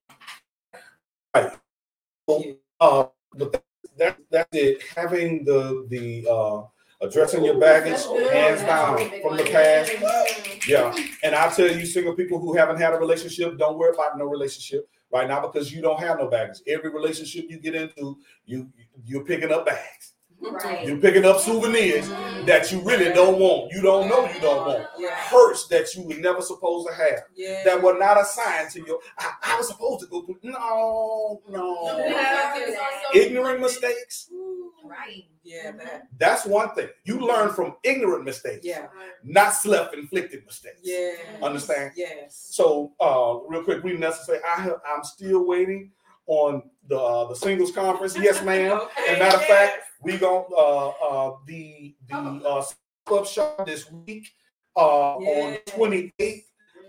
uh 2.80 3.06
but 3.36 3.62
that 3.98 4.16
that's 4.30 4.48
it 4.52 4.82
having 4.96 5.44
the 5.44 5.86
the 5.88 6.26
uh 6.30 6.62
addressing 7.00 7.44
your 7.44 7.58
baggage 7.58 8.04
hands 8.30 8.62
down 8.62 8.98
from 9.22 9.36
the 9.36 9.44
past. 9.44 9.92
Yeah, 10.66 10.94
and 11.22 11.34
I 11.34 11.48
tell 11.50 11.70
you, 11.70 11.86
single 11.86 12.14
people 12.14 12.38
who 12.38 12.54
haven't 12.54 12.78
had 12.78 12.92
a 12.92 12.98
relationship, 12.98 13.58
don't 13.58 13.78
worry 13.78 13.94
about 13.94 14.18
no 14.18 14.26
relationship 14.26 14.88
right 15.10 15.28
now 15.28 15.40
because 15.40 15.72
you 15.72 15.82
don't 15.82 16.00
have 16.00 16.18
no 16.18 16.28
baggage. 16.28 16.58
Every 16.66 16.90
relationship 16.90 17.46
you 17.48 17.58
get 17.58 17.74
into, 17.74 18.18
you 18.44 18.68
you're 19.04 19.24
picking 19.24 19.52
up 19.52 19.66
bags. 19.66 20.09
Right. 20.40 20.86
You're 20.86 20.96
picking 20.98 21.24
up 21.24 21.38
souvenirs 21.40 22.08
that 22.46 22.72
you 22.72 22.80
really 22.80 23.12
don't 23.12 23.38
want. 23.38 23.72
You 23.72 23.82
don't 23.82 24.08
know 24.08 24.24
you 24.32 24.40
don't 24.40 24.66
want. 24.66 24.86
Yeah. 24.98 25.14
Hurts 25.14 25.66
that 25.68 25.94
you 25.94 26.02
were 26.02 26.14
never 26.14 26.40
supposed 26.40 26.88
to 26.88 26.94
have. 26.94 27.20
Yeah. 27.34 27.62
That 27.64 27.82
were 27.82 27.98
not 27.98 28.20
assigned 28.20 28.70
to 28.70 28.80
you. 28.80 29.00
I, 29.18 29.32
I 29.42 29.56
was 29.58 29.68
supposed 29.68 30.00
to 30.00 30.06
go 30.06 30.22
through. 30.22 30.38
No, 30.42 31.42
no. 31.48 32.10
Ignorant 33.14 33.60
mistakes. 33.60 34.30
Right. 34.84 35.24
Yeah, 35.42 35.72
that. 35.72 36.08
That's 36.18 36.46
one 36.46 36.74
thing. 36.74 36.88
You 37.04 37.18
learn 37.20 37.50
from 37.52 37.74
ignorant 37.82 38.24
mistakes, 38.24 38.64
Yeah. 38.64 38.86
not 39.24 39.52
self-inflicted 39.54 40.44
mistakes. 40.46 40.80
Yeah. 40.82 41.12
Understand? 41.42 41.92
Yes. 41.96 42.48
So, 42.50 42.92
uh, 43.00 43.38
real 43.48 43.62
quick, 43.64 43.82
we 43.82 43.94
necessary. 43.96 44.38
I 44.46 44.60
have, 44.62 44.76
I'm 44.86 45.02
still 45.04 45.46
waiting 45.46 45.90
on 46.26 46.62
the 46.88 46.98
uh, 46.98 47.28
the 47.28 47.34
singles 47.34 47.72
conference. 47.72 48.16
Yes, 48.16 48.42
ma'am. 48.44 48.72
Okay. 48.98 49.10
And 49.10 49.18
matter 49.18 49.36
of 49.36 49.44
fact, 49.44 49.78
we 50.02 50.16
going 50.16 50.44
uh 50.56 50.88
uh 50.88 51.36
the 51.46 51.94
the 52.08 52.16
uh 52.16 52.64
up 53.14 53.26
shop 53.26 53.66
this 53.66 53.90
week 53.90 54.32
uh 54.76 55.14
on 55.16 55.56
28th. 55.66 56.42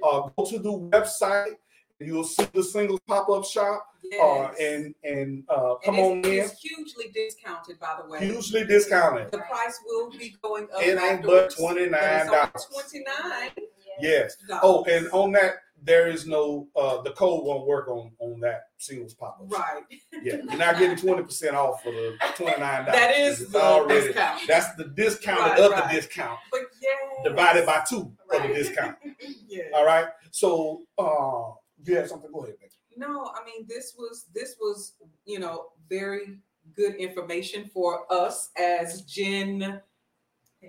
Uh, 0.03 0.29
go 0.35 0.45
to 0.45 0.59
the 0.59 0.71
website. 0.71 1.55
You'll 1.99 2.23
see 2.23 2.47
the 2.53 2.63
single 2.63 2.99
pop 3.07 3.29
up 3.29 3.45
shop. 3.45 3.85
Uh, 4.19 4.47
and 4.59 4.95
and 5.03 5.43
uh, 5.47 5.75
And 5.75 5.83
come 5.85 5.95
it's, 5.95 6.03
on 6.03 6.31
in. 6.31 6.39
It's 6.39 6.59
hugely 6.59 7.11
discounted, 7.13 7.79
by 7.79 7.99
the 8.01 8.09
way. 8.09 8.19
Hugely 8.25 8.65
discounted. 8.65 9.31
The 9.31 9.37
price 9.37 9.79
will 9.85 10.09
be 10.09 10.35
going 10.41 10.67
up. 10.75 10.81
It 10.81 10.99
ain't 10.99 11.21
but 11.21 11.55
but 11.57 11.75
$29. 11.75 11.91
$29. 11.91 13.51
Yes. 13.99 14.35
Oh, 14.63 14.83
and 14.85 15.07
on 15.11 15.31
that, 15.33 15.57
there 15.83 16.07
is 16.07 16.27
no 16.27 16.67
uh 16.75 17.01
the 17.01 17.11
code 17.11 17.43
won't 17.43 17.65
work 17.67 17.87
on 17.87 18.11
on 18.19 18.39
that 18.41 18.65
singles 18.77 19.13
pop 19.13 19.39
up. 19.41 19.51
Right. 19.51 19.83
Yeah, 20.23 20.35
you're 20.37 20.57
not 20.57 20.77
getting 20.77 20.95
twenty 20.97 21.23
percent 21.23 21.55
off 21.55 21.81
for 21.83 21.91
the 21.91 22.15
twenty 22.35 22.59
nine 22.59 22.85
dollars. 22.85 22.99
That 22.99 23.17
is 23.17 23.39
the 23.51 23.85
discount. 23.87 24.41
That's 24.47 24.75
the 24.75 24.85
discount 24.85 25.39
Right, 25.39 25.59
of 25.59 25.71
right. 25.71 25.89
the 25.89 25.95
discount 25.95 26.39
But 26.51 26.61
yeah. 26.81 27.29
divided 27.29 27.65
by 27.65 27.83
two 27.89 28.11
of 28.33 28.41
the 28.43 28.47
discount. 28.49 28.97
Yeah. 29.47 29.63
All 29.75 29.85
right. 29.85 30.05
So, 30.31 30.83
uh, 30.97 31.51
you 31.83 31.97
have 31.97 32.07
something? 32.07 32.31
Go 32.31 32.43
ahead, 32.43 32.55
Becky. 32.61 32.71
No, 32.95 33.25
I 33.35 33.43
mean 33.45 33.65
this 33.67 33.95
was 33.97 34.25
this 34.33 34.55
was 34.61 34.93
you 35.25 35.39
know 35.39 35.65
very 35.89 36.37
good 36.75 36.95
information 36.95 37.69
for 37.73 38.05
us 38.11 38.49
as 38.57 39.01
Gen 39.01 39.81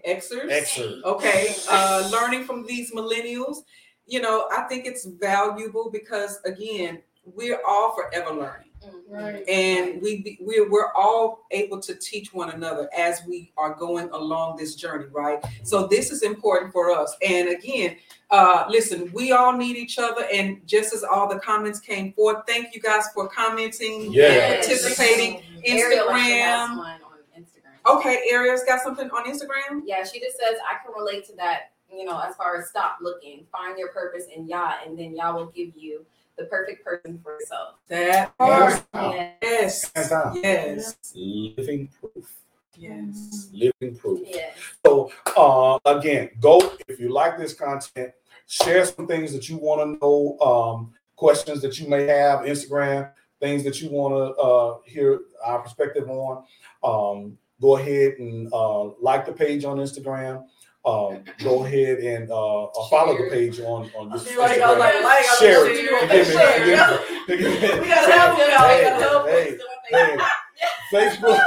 Xers. 0.07 0.51
Xer. 0.51 1.03
Okay, 1.05 1.55
uh, 1.71 2.09
learning 2.13 2.45
from 2.45 2.67
these 2.67 2.93
millennials, 2.93 3.59
you 4.07 4.21
know, 4.21 4.49
I 4.53 4.63
think 4.63 4.87
it's 4.87 5.05
valuable 5.05 5.91
because 5.91 6.41
again, 6.45 7.03
we're 7.25 7.61
all 7.67 7.95
forever 7.95 8.31
learning, 8.35 8.71
Right. 9.09 9.49
and 9.49 10.03
we 10.03 10.39
we're 10.41 10.69
we're 10.69 10.93
all 10.95 11.45
able 11.53 11.79
to 11.81 11.95
teach 11.95 12.35
one 12.35 12.51
another 12.51 12.89
as 12.97 13.23
we 13.29 13.53
are 13.57 13.75
going 13.75 14.11
along 14.11 14.57
this 14.57 14.75
journey, 14.75 15.07
right? 15.13 15.39
So 15.63 15.87
this 15.87 16.11
is 16.11 16.23
important 16.23 16.73
for 16.73 16.91
us. 16.91 17.17
And 17.27 17.49
again, 17.51 17.97
uh, 18.31 18.65
listen, 18.69 19.09
we 19.13 19.31
all 19.31 19.53
need 19.57 19.77
each 19.77 19.99
other, 20.01 20.27
and 20.33 20.67
just 20.67 20.93
as 20.95 21.05
all 21.05 21.29
the 21.29 21.39
comments 21.39 21.79
came 21.79 22.13
forth, 22.15 22.39
thank 22.49 22.75
you 22.75 22.81
guys 22.81 23.05
for 23.15 23.29
commenting, 23.29 24.11
Yeah. 24.13 24.25
and 24.33 24.65
participating. 24.65 25.43
Ariel 25.65 26.09
Instagram. 26.09 26.77
one 26.79 27.01
Instagram. 27.39 27.97
Okay, 27.99 28.23
Ariel's 28.31 28.65
got 28.65 28.81
something 28.83 29.09
on 29.11 29.25
Instagram. 29.27 29.83
Yeah, 29.85 30.03
she 30.05 30.19
just 30.19 30.37
says 30.39 30.57
I 30.69 30.85
can 30.85 30.93
relate 30.99 31.25
to 31.27 31.37
that. 31.37 31.72
You 31.95 32.05
know, 32.05 32.19
as 32.19 32.35
far 32.37 32.57
as 32.57 32.69
stop 32.69 32.99
looking, 33.01 33.47
find 33.53 33.79
your 33.79 33.89
purpose 33.89 34.25
in 34.35 34.49
Yah, 34.49 34.77
and 34.85 34.99
then 34.99 35.15
Yah 35.15 35.35
will 35.35 35.47
give 35.47 35.77
you 35.77 36.05
the 36.39 36.45
perfect 36.45 36.85
person 36.85 37.21
for 37.23 37.35
yourself. 37.35 37.75
That 37.89 38.33
Hands 38.41 38.81
part. 38.93 39.15
Yes. 39.43 39.93
Yes. 40.35 40.97
Living 41.15 41.91
proof. 42.01 42.35
Yes. 42.77 43.51
Living 43.53 43.97
proof. 43.97 44.21
Yeah. 44.25 44.51
So 44.85 45.13
uh, 45.37 45.79
again, 45.85 46.31
go 46.41 46.73
if 46.89 46.99
you 46.99 47.11
like 47.11 47.39
this 47.39 47.53
content, 47.53 48.13
share 48.47 48.85
some 48.87 49.07
things 49.07 49.33
that 49.33 49.49
you 49.49 49.59
want 49.59 49.81
to 49.81 49.99
know, 50.01 50.39
um, 50.41 50.95
questions 51.17 51.61
that 51.63 51.79
you 51.79 51.89
may 51.89 52.07
have, 52.07 52.41
Instagram, 52.41 53.11
things 53.41 53.65
that 53.65 53.81
you 53.81 53.91
want 53.91 54.15
to 54.15 54.41
uh, 54.41 54.79
hear 54.85 55.21
our 55.45 55.61
perspective 55.61 56.09
on. 56.09 56.45
Um, 56.83 57.39
go 57.61 57.77
ahead 57.77 58.15
and 58.19 58.53
uh, 58.53 58.85
like 59.01 59.27
the 59.27 59.33
page 59.33 59.65
on 59.65 59.77
Instagram. 59.77 60.45
Um, 60.85 61.23
go 61.45 61.65
ahead 61.65 61.99
and 62.01 62.29
uh, 62.31 62.65
uh, 62.65 62.89
follow 62.89 63.17
the 63.17 63.31
page 63.31 63.61
on 63.61 63.89
on 63.97 64.11
this 64.11 64.37
like, 64.37 64.59
I 64.61 64.71
was 64.71 64.79
like, 64.81 64.95
Instagram. 64.95 65.03
like, 65.05 65.25
I 65.25 65.37
Share 65.39 65.67
it. 65.67 65.73
like, 65.75 65.83
you 65.83 65.89
doing 65.89 66.09
Forgive 66.09 66.27
me, 66.29 66.35
share. 66.35 66.59
forgive 66.59 67.49
me, 67.49 67.57
forgive 67.61 67.63
me. 67.63 67.81
We 67.83 67.89
gotta 67.89 68.13
help 68.13 68.39
you 68.39 68.45
out. 68.45 69.25
We 69.25 69.31
Hey, 69.31 69.59
help 69.93 70.21
hey. 70.21 70.25
Facebook. 70.93 71.41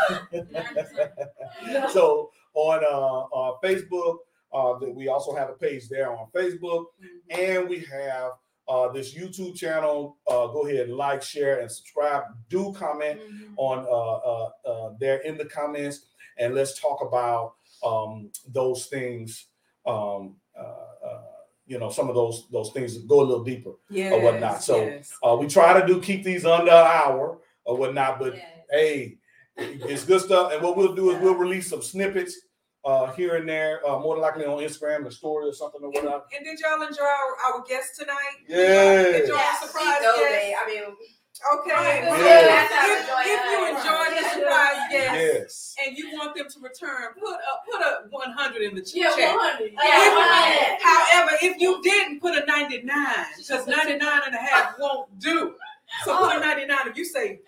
so 1.91 2.29
on 2.53 2.83
uh, 2.83 3.21
uh, 3.35 3.53
Facebook, 3.63 4.17
uh, 4.53 4.79
that 4.79 4.93
we 4.95 5.07
also 5.09 5.35
have 5.35 5.49
a 5.49 5.53
page 5.53 5.89
there 5.89 6.11
on 6.11 6.27
Facebook, 6.33 6.85
and 7.29 7.67
we 7.67 7.79
have 7.91 8.31
uh, 8.67 8.87
this 8.89 9.13
YouTube 9.13 9.55
channel. 9.55 10.17
Uh, 10.27 10.47
go 10.47 10.65
ahead 10.65 10.87
and 10.87 10.95
like, 10.95 11.21
share, 11.21 11.59
and 11.59 11.69
subscribe. 11.71 12.23
Do 12.49 12.73
comment 12.73 13.19
on 13.57 13.79
uh, 13.79 13.89
uh, 13.91 14.49
uh, 14.65 14.93
there 14.99 15.17
in 15.19 15.37
the 15.37 15.45
comments, 15.45 16.05
and 16.37 16.55
let's 16.55 16.79
talk 16.79 17.01
about 17.01 17.55
um, 17.85 18.31
those 18.51 18.87
things. 18.87 19.47
Um, 19.85 20.37
uh, 20.57 21.05
uh, 21.07 21.21
you 21.67 21.79
know, 21.79 21.89
some 21.89 22.09
of 22.09 22.15
those 22.15 22.47
those 22.51 22.71
things 22.71 22.97
go 22.99 23.21
a 23.21 23.25
little 23.25 23.43
deeper. 23.43 23.71
yes, 23.89 24.13
whatnot. 24.23 24.63
So, 24.63 24.77
yes. 24.85 25.11
Uh, 25.23 25.35
we 25.39 25.47
try 25.47 25.79
to 25.79 25.85
do 25.87 25.99
keep 26.01 26.23
these 26.23 26.45
under 26.45 26.71
an 26.71 26.87
hour 26.87 27.39
or 27.65 27.77
whatnot, 27.77 28.19
but 28.19 28.35
Yes. 28.35 28.45
hey, 28.71 29.17
it's 29.57 30.05
good 30.05 30.21
stuff. 30.21 30.51
And 30.53 30.61
what 30.61 30.77
we'll 30.77 30.93
do 30.95 31.09
is 31.11 31.21
we'll 31.21 31.35
release 31.35 31.69
some 31.69 31.81
snippets 31.81 32.35
uh, 32.83 33.11
here 33.13 33.37
and 33.37 33.49
there, 33.49 33.81
uh, 33.87 33.97
more 33.99 34.13
than 34.15 34.21
likely 34.21 34.45
on 34.45 34.59
Instagram, 34.59 35.03
the 35.05 35.11
story 35.11 35.49
or 35.49 35.53
something 35.53 35.81
or 35.81 35.89
whatnot. 35.89 36.25
And 36.35 36.45
did 36.45 36.59
y'all 36.59 36.81
enjoy 36.87 37.03
our, 37.03 37.53
our 37.55 37.63
guest 37.67 37.97
tonight? 37.97 38.45
Yeah. 38.47 39.17
Enjoy 39.21 39.33
Yeah, 39.33 39.41
our 39.61 39.67
surprise 39.67 39.97
we 40.01 40.05
know 40.05 40.15
guest? 40.17 40.31
they- 40.33 40.55
I 40.55 40.65
mean, 40.67 40.95
Okay. 41.43 41.69
Yeah. 41.69 42.09
Well, 42.09 42.19
Yeah. 42.25 42.67
If, 42.85 42.99
if 43.27 43.41
you 43.51 43.59
enjoy 43.67 44.05
the 44.15 44.29
surprise 44.29 44.77
guest 44.91 45.13
Yes. 45.15 45.75
and 45.85 45.97
you 45.97 46.11
want 46.13 46.35
them 46.35 46.47
to 46.49 46.59
return, 46.61 47.13
put 47.19 47.33
a 47.35 47.53
put 47.69 47.81
a 47.81 48.07
100 48.09 48.61
in 48.61 48.75
the 48.75 48.81
ch- 48.81 48.95
Yeah, 48.95 49.09
chat. 49.15 49.35
100. 49.35 49.71
Yeah, 49.73 49.79
If- 49.83 50.13
100. 50.15 50.81
However, 50.81 51.37
if 51.41 51.59
you 51.59 51.81
didn't 51.83 52.19
put 52.21 52.35
a 52.37 52.45
99, 52.45 52.95
because 53.37 53.67
99 53.67 54.21
and 54.27 54.35
a 54.35 54.37
half 54.37 54.75
won't 54.79 55.19
do. 55.19 55.55
So 56.03 56.17
put 56.17 56.35
a 56.37 56.39
99 56.39 56.77
if 56.87 56.97
you 56.97 57.05
say 57.05 57.41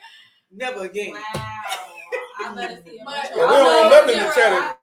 never 0.51 0.85
again. 0.85 1.13
Wow. 1.13 1.21
I 2.39 2.53
let 2.53 2.71
it 2.71 2.85
see. 2.85 2.99
But- 3.05 3.31
Well, 3.35 3.47
we 3.47 3.53
don't 3.63 3.91
let 3.91 4.07
them 4.07 4.15
in 4.15 4.23
the 4.23 4.31
chat. 4.33 4.77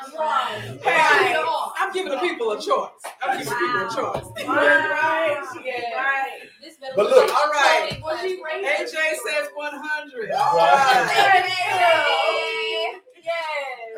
Sound 0.00 0.14
like 0.14 0.14
the 0.14 0.18
I'm 0.18 0.20
wrong. 0.20 0.78
Hey, 0.82 1.34
Right. 1.34 1.72
I'm 1.78 1.92
giving 1.92 2.12
the 2.12 2.18
people 2.18 2.50
a 2.52 2.60
choice. 2.60 2.90
I'm 3.22 3.38
giving 3.38 3.52
the 3.52 3.58
people 3.58 3.80
a 3.80 3.88
choice. 3.88 4.46
Right. 4.46 5.44
Yeah. 5.64 5.94
Right. 5.96 6.40
This 6.62 6.76
better 6.78 6.92
But 6.96 7.10
look- 7.10 7.34
All 7.34 7.50
right. 7.50 7.98
Was 8.02 8.20
she 8.20 8.40
rated? 8.42 8.64
AJ 8.64 8.90
says 8.90 9.48
100. 9.54 10.30
All 10.32 10.56
Right. 10.56 11.48
right. 11.58 13.00
Yes. 13.24 13.34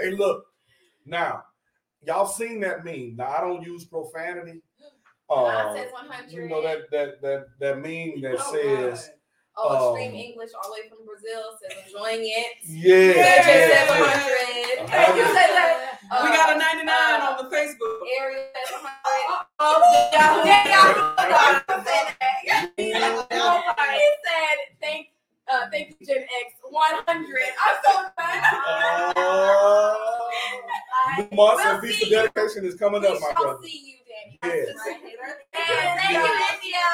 Hey, 0.01 0.11
look. 0.11 0.45
Now, 1.07 1.45
y'all 2.03 2.27
seen 2.27 2.61
that 2.61 2.85
meme. 2.85 3.17
Now, 3.17 3.29
I 3.37 3.41
don't 3.41 3.63
use 3.63 3.85
profanity. 3.85 4.63
Mine 5.29 5.39
Uh, 5.39 5.75
says 5.77 5.93
100. 5.93 6.33
you 6.33 6.49
know 6.49 6.61
that 6.63 6.91
that 6.91 7.21
that 7.23 7.45
that 7.61 7.79
meme 7.79 8.21
that 8.23 8.37
All 8.41 8.53
says, 8.53 9.11
Oh, 9.57 9.95
extreme 9.95 10.13
um, 10.13 10.17
English 10.17 10.51
all 10.57 10.71
the 10.71 10.81
way 10.81 10.89
from 10.89 11.05
Brazil 11.05 11.43
says 11.61 11.77
enjoying 11.87 12.23
it. 12.25 12.53
yeah, 12.65 12.97
Yeah. 12.97 13.15
Yeah, 13.21 13.45
said 13.45 13.69
yeah. 13.69 14.01
100. 14.01 14.91
Uh-huh. 14.91 15.17
You 15.17 15.25
said 15.27 15.51
that. 15.53 15.99
We 16.23 16.29
got 16.31 16.55
a 16.55 16.59
99 16.59 17.21
on 17.21 17.35
the 17.39 17.47
Facebook. 17.55 17.95
Ariel 18.19 18.47
said 18.55 18.81
100. 18.81 19.47
Oh, 19.61 19.83
yeah, 20.13 20.45
yeah, 20.45 20.65
yeah. 20.67 21.23
I 21.29 21.77
said 21.85 22.07
that. 22.19 22.71
He 22.77 22.93
said, 24.25 24.59
thank, 24.81 25.07
uh, 25.53 25.71
thank 25.71 25.97
you, 26.01 26.07
Gen 26.07 26.23
X. 26.23 26.55
100. 26.63 27.27
I'm 27.67 27.77
so 27.85 27.93
done. 28.17 29.15
Uh, 29.17 29.95
New 31.19 31.37
months 31.37 31.63
We'll 31.65 31.81
feast 31.81 32.03
of 32.03 32.09
see 32.09 32.15
dedication 32.15 32.65
is 32.65 32.75
coming 32.77 33.01
We 33.03 33.09
up, 33.09 33.21
my 33.21 33.33
brother. 33.33 33.59
see 33.67 33.83
you, 33.85 33.97
Danny. 34.43 34.57
Yes. 34.57 34.69
And 34.69 36.01
thank 36.01 36.13
you, 36.13 36.21
India. 36.55 36.87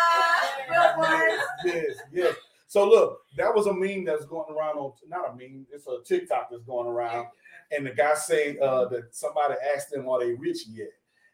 Yes, 1.65 1.97
yes. 2.13 2.35
So 2.69 2.89
look, 2.89 3.21
that 3.37 3.55
was 3.55 3.67
a 3.67 3.73
meme 3.73 4.05
that's 4.05 4.25
going 4.27 4.53
around 4.55 4.77
on 4.79 4.93
not 5.09 5.31
a 5.31 5.37
meme, 5.37 5.67
it's 5.73 5.87
a 5.87 6.03
TikTok 6.05 6.49
that's 6.51 6.65
going 6.65 6.87
around. 6.87 7.27
And 7.71 7.87
the 7.87 7.91
guy 7.91 8.15
say 8.15 8.59
uh, 8.59 8.87
that 8.87 9.15
somebody 9.15 9.55
asked 9.75 9.93
him, 9.95 10.09
are 10.09 10.21
they 10.21 10.33
rich 10.33 10.67
yet? 10.69 10.89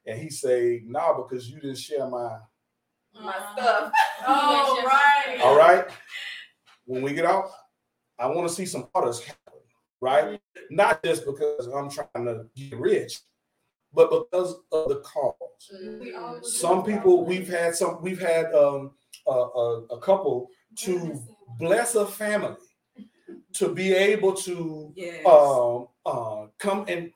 And 0.06 0.18
he 0.18 0.30
say, 0.30 0.82
nah, 0.84 1.14
because 1.16 1.48
you 1.48 1.60
didn't 1.60 1.78
share 1.78 2.06
my 2.08 2.38
My 3.20 3.34
stuff. 3.54 3.92
Oh, 4.26 4.82
right. 4.86 5.40
all 5.42 5.56
right. 5.56 5.86
When 6.84 7.02
we 7.02 7.12
get 7.12 7.24
out, 7.26 7.50
I 8.18 8.26
want 8.26 8.48
to 8.48 8.54
see 8.54 8.66
some 8.66 8.88
others 8.94 9.20
happen, 9.20 9.60
right? 10.00 10.40
Not 10.70 11.02
just 11.02 11.24
because 11.24 11.66
I'm 11.66 11.90
trying 11.90 12.24
to 12.26 12.46
get 12.56 12.78
rich, 12.78 13.20
but 13.94 14.10
because 14.10 14.56
of 14.72 14.88
the 14.88 14.96
cause. 15.04 15.34
Mm. 15.74 16.44
Some 16.44 16.84
people 16.84 17.24
we've 17.24 17.48
had 17.48 17.74
some 17.74 18.02
we've 18.02 18.20
had 18.20 18.52
um 18.54 18.92
a, 19.26 19.30
a, 19.30 19.84
a 19.92 20.00
couple 20.00 20.48
to 20.78 21.20
bless 21.58 21.94
a 21.94 22.06
family 22.06 22.56
to 23.54 23.68
be 23.72 23.92
able 23.92 24.32
to 24.34 24.92
Yes. 24.96 25.24
um 25.26 25.86
uh 26.04 26.46
come 26.58 26.84
and 26.88 27.10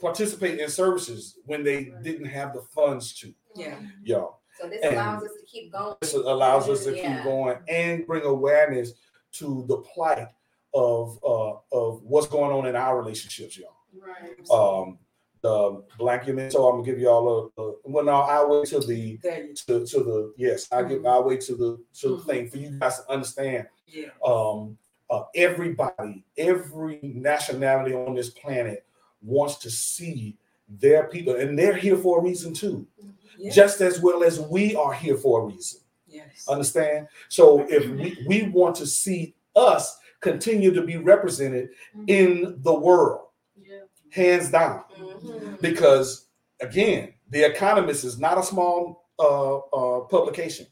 participate 0.00 0.58
in 0.60 0.70
services 0.70 1.38
when 1.44 1.62
they 1.62 1.92
didn't 2.02 2.26
have 2.26 2.54
the 2.54 2.62
funds 2.74 3.12
to 3.20 3.34
yeah. 3.54 3.78
y'all 4.02 4.40
So 4.58 4.68
this 4.68 4.80
And- 4.82 4.94
allows 4.94 5.24
us 5.24 5.32
to 5.40 5.46
keep 5.46 5.72
going. 5.72 5.96
this 6.00 6.14
allows 6.14 6.68
us 6.70 6.84
to 6.84 6.96
Yeah. 6.96 7.16
keep 7.16 7.24
going 7.24 7.58
and 7.68 8.06
bring 8.06 8.22
awareness 8.24 8.92
to 9.32 9.64
the 9.68 9.76
plight 9.78 10.28
of 10.74 11.18
uh 11.24 11.54
of 11.72 12.02
what's 12.02 12.26
going 12.28 12.52
on 12.52 12.66
in 12.66 12.76
our 12.76 12.96
relationships 12.98 13.56
y'all 13.58 13.74
Right. 13.92 14.48
um 14.50 14.98
the 15.42 15.82
black 15.98 16.24
human 16.24 16.50
so 16.50 16.68
i'm 16.68 16.76
gonna 16.76 16.84
give 16.84 17.00
y'all 17.00 17.50
a, 17.56 17.62
a 17.62 17.72
well 17.84 18.04
now 18.04 18.20
i 18.22 18.44
wait 18.44 18.66
to 18.68 18.78
the 18.80 19.18
to, 19.66 19.84
to 19.86 19.98
the 20.04 20.32
yes 20.36 20.68
i 20.70 20.82
give 20.82 21.04
i 21.06 21.18
wait 21.18 21.40
to 21.42 21.56
the 21.56 21.78
to 21.94 22.08
the 22.08 22.16
Mhm. 22.18 22.26
thing 22.26 22.48
for 22.50 22.58
you 22.58 22.70
guys 22.78 22.98
to 23.00 23.10
understand 23.10 23.66
Yeah. 23.86 24.08
um 24.24 24.78
uh, 25.08 25.24
everybody 25.34 26.22
every 26.38 27.00
nationality 27.02 27.94
on 27.94 28.14
this 28.14 28.30
planet 28.30 28.84
wants 29.22 29.56
to 29.56 29.70
see 29.70 30.36
their 30.68 31.08
people 31.08 31.34
and 31.34 31.58
they're 31.58 31.74
here 31.76 31.96
for 31.96 32.18
a 32.20 32.22
reason 32.22 32.54
too 32.54 32.86
Yeah. 33.36 33.50
just 33.50 33.80
as 33.80 34.00
well 34.00 34.22
as 34.22 34.38
we 34.38 34.76
are 34.76 34.92
here 34.92 35.16
for 35.16 35.40
a 35.40 35.44
reason 35.46 35.80
Yes. 36.10 36.46
understand 36.48 37.06
so 37.28 37.64
if 37.68 37.88
we, 37.88 38.18
we 38.26 38.42
want 38.50 38.74
to 38.76 38.86
see 38.86 39.34
us 39.56 39.98
continue 40.20 40.72
to 40.74 40.82
be 40.82 40.96
represented 40.96 41.70
in 42.06 42.56
the 42.62 42.74
world 42.74 43.28
Yeah. 43.56 43.82
hands 44.10 44.50
down 44.50 44.84
Mhm. 44.98 45.60
because 45.60 46.26
again 46.60 47.14
the 47.30 47.42
economist 47.44 48.04
is 48.04 48.18
not 48.18 48.38
a 48.38 48.42
small 48.42 49.06
uh, 49.18 49.58
uh, 49.58 50.00
publication 50.06 50.66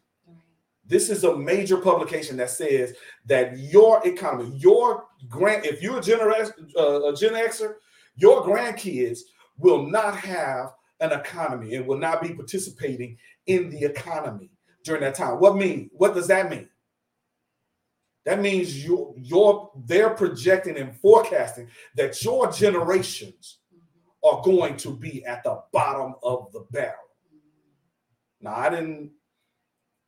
this 0.87 1.11
is 1.11 1.23
a 1.25 1.37
major 1.37 1.77
publication 1.77 2.39
that 2.39 2.49
says 2.49 2.95
that 3.27 3.59
your 3.59 4.01
economy, 4.07 4.57
your 4.57 5.05
grand, 5.29 5.67
if 5.67 5.83
you're 5.83 5.99
a 5.99 6.01
Gen, 6.03 6.19
uh, 6.19 7.03
a 7.03 7.15
Gen 7.15 7.35
Xer, 7.35 7.75
your 8.17 8.43
grandkids 8.43 9.19
will 9.59 9.87
not 9.87 10.17
have 10.17 10.73
an 11.01 11.13
economy 11.13 11.75
and 11.75 11.87
will 11.87 11.99
not 11.99 12.23
be 12.23 12.33
participating 12.33 13.19
in 13.47 13.69
the 13.69 13.85
economy 13.85 14.51
during 14.85 15.03
that 15.03 15.15
time. 15.15 15.39
What 15.41 15.57
mean? 15.57 15.91
What 15.93 16.15
does 16.15 16.29
that 16.29 16.51
mean? 16.51 16.69
That 18.25 18.41
means 18.41 18.85
you 18.85 19.15
your 19.17 19.71
they're 19.87 20.11
projecting 20.11 20.77
and 20.77 20.95
forecasting 21.01 21.69
that 21.97 22.23
your 22.23 22.51
generations 22.53 23.59
are 24.23 24.43
going 24.43 24.77
to 24.79 24.95
be 24.97 25.25
at 25.25 25.43
the 25.45 25.63
bottom 25.73 26.15
of 26.23 26.53
the 26.53 26.67
barrel. 26.71 26.95
Now 28.41 28.55
I 28.55 28.69
didn't, 28.71 29.13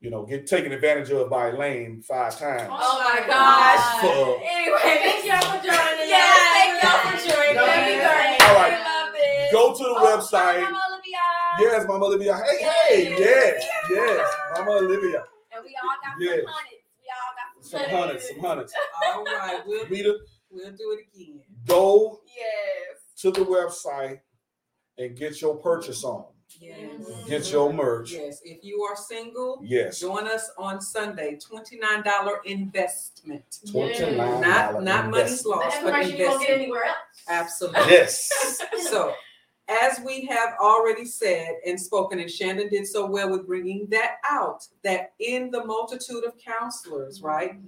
you 0.01 0.11
know, 0.11 0.25
get 0.27 0.47
taken 0.47 0.73
advantage 0.73 1.11
of 1.11 1.31
by 1.31 1.51
Lane 1.53 2.03
five 2.03 2.39
times. 2.39 2.68
Oh 2.71 3.03
my 3.05 3.27
gosh. 3.27 4.01
For- 4.03 4.41
Anyway, 4.45 4.79
Thank 4.83 5.25
y'all 5.27 5.41
for 5.41 5.64
joining 5.66 6.09
Yes, 6.09 6.37
us. 6.37 6.53
thank 6.53 6.83
y'all 6.83 7.11
for 7.11 7.16
joining. 7.37 7.55
Go 7.55 7.66
Happy 7.66 8.45
All 8.45 8.55
right. 8.55 8.71
We 8.71 8.85
love 8.85 9.14
it. 9.16 9.53
Go 9.53 9.73
to 9.73 9.79
the 9.83 9.95
Oh, 9.99 10.18
website. 10.18 10.66
Mama 11.31 11.57
Olivia. 11.57 11.78
Yes, 11.78 11.87
Mama 11.89 12.05
Olivia. 12.07 12.37
Hey, 12.37 12.64
hey, 12.89 13.16
yes, 13.18 13.64
yes, 13.91 14.28
Mama 14.57 14.70
Olivia. 14.72 15.24
And 15.53 15.64
we 15.64 15.76
all 15.83 15.97
got 16.03 16.14
Yes. 16.20 16.41
some 16.45 16.53
hundreds. 16.53 16.83
We 16.99 17.11
all 17.11 17.33
got 17.37 17.64
some, 17.64 17.81
Some 17.81 17.91
hundreds, 17.91 18.28
some 18.28 18.39
hundreds. 18.41 18.72
All 19.14 19.24
right. 19.24 19.61
We'll, 19.66 19.87
Rita, 19.87 20.16
we'll 20.51 20.70
do 20.72 20.97
it 20.99 21.07
again. 21.14 21.41
go 21.66 22.20
Yes. 22.37 22.99
to 23.22 23.31
the 23.33 23.41
website 23.45 24.20
and 24.99 25.16
get 25.16 25.41
your 25.41 25.57
purchase 25.57 26.05
on. 26.05 26.24
Yes. 26.61 26.78
Get 27.28 27.53
your 27.53 27.72
merch. 27.72 28.12
Yes. 28.12 28.41
If 28.45 28.64
you 28.64 28.83
are 28.83 28.97
single, 28.97 29.61
Yes. 29.62 30.01
join 30.01 30.26
us 30.26 30.51
on 30.59 30.81
Sunday. 30.81 31.37
$29 31.39 32.39
investment. 32.45 33.45
$29 33.66 34.16
Not 34.41 34.83
not 34.83 35.11
money's 35.11 35.45
investment. 35.45 35.47
lost, 35.47 35.78
but 35.83 35.89
information 35.95 36.16
you 36.18 36.28
won't 36.28 36.41
get 36.47 36.51
anywhere 36.59 36.85
else. 36.85 36.97
Absolutely. 37.28 37.81
Yes. 37.93 38.31
So, 38.91 39.14
as 39.83 40.01
we 40.05 40.25
have 40.27 40.55
already 40.61 41.05
said 41.05 41.57
and 41.66 41.81
spoken, 41.81 42.18
and 42.18 42.31
Shannon 42.31 42.68
did 42.68 42.87
so 42.87 43.07
well 43.07 43.31
with 43.31 43.47
bringing 43.47 43.87
that 43.91 44.16
out, 44.29 44.66
that 44.83 45.12
in 45.21 45.51
the 45.51 45.64
multitude 45.64 46.25
of 46.25 46.35
counselors, 46.39 47.23
right, 47.23 47.59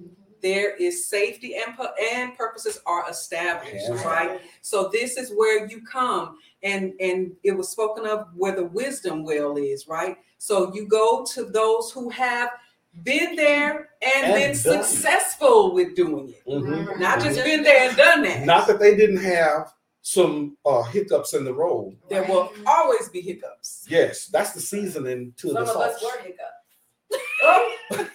there 0.41 0.75
is 0.77 1.07
safety 1.09 1.55
and 1.57 1.77
pu- 1.77 1.95
and 2.15 2.37
purposes 2.37 2.81
are 2.87 3.09
established, 3.09 3.87
Yes. 3.89 4.05
right. 4.05 4.41
So 4.61 4.89
this 4.93 5.17
is 5.17 5.31
where 5.35 5.67
you 5.67 5.83
come, 5.83 6.39
and 6.65 6.93
and 7.01 7.33
it 7.45 7.53
was 7.53 7.69
spoken 7.69 8.07
of 8.07 8.27
where 8.35 8.55
the 8.57 8.65
wisdom 8.65 9.23
well 9.25 9.57
is, 9.57 9.87
right. 9.87 10.17
So 10.39 10.75
you 10.75 10.87
go 10.89 11.25
to 11.35 11.45
those 11.45 11.93
who 11.93 12.09
have 12.11 12.51
been 13.05 13.37
there 13.37 13.91
and, 14.03 14.25
And 14.27 14.35
been 14.35 14.63
done 14.63 14.81
it. 14.81 14.85
successful 14.85 15.73
with 15.73 15.95
doing 15.95 16.31
it, 16.31 16.45
Mhm. 16.47 16.99
not 16.99 17.21
just 17.21 17.43
been 17.45 17.63
there 17.63 17.89
and 17.89 17.97
done 17.97 18.23
that. 18.23 18.45
Not 18.45 18.67
that 18.67 18.81
they 18.81 18.97
didn't 18.97 19.23
have 19.23 19.73
some 20.03 20.57
uh, 20.67 20.83
hiccups 20.83 21.33
in 21.35 21.45
the 21.45 21.55
road. 21.55 21.97
There 22.11 22.25
will 22.25 22.53
always 22.67 23.09
be 23.09 23.21
hiccups. 23.21 23.87
Yes, 23.89 24.27
that's 24.27 24.53
the 24.53 24.61
seasoning 24.61 25.33
to 25.39 25.49
Some 25.53 25.65
the 25.65 25.71
of 25.73 25.77
us 25.77 26.01
sauce. 26.01 26.03
were 26.03 26.23
hiccups. 26.23 28.09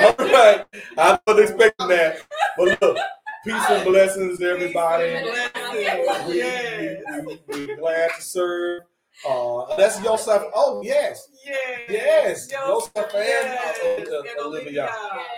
All 0.00 0.14
right, 0.18 0.64
I 0.96 1.18
wasn't 1.26 1.48
expecting 1.50 1.88
that, 1.88 2.18
but 2.56 2.80
look, 2.80 2.98
Peace 3.44 3.54
and 3.70 3.84
blessings, 3.84 4.40
everybody. 4.42 5.10
Blessings. 5.22 6.28
We, 6.28 6.36
Yes. 6.38 7.02
we, 7.26 7.38
we, 7.48 7.66
we 7.66 7.74
glad 7.76 8.10
to 8.16 8.22
serve. 8.22 8.82
Uh, 9.28 9.76
that's 9.76 10.02
Yosef. 10.02 10.42
Oh 10.54 10.80
yes, 10.82 11.28
Yes. 11.44 11.80
yes, 11.88 12.46
Joseph, 12.46 12.90
Yosef 12.96 13.14
and 13.14 13.22
yes, 13.24 13.78
uh, 13.82 13.86
uh, 13.86 14.20
and 14.20 14.38
Olivia. 14.40 14.40
Olivia. 14.44 14.90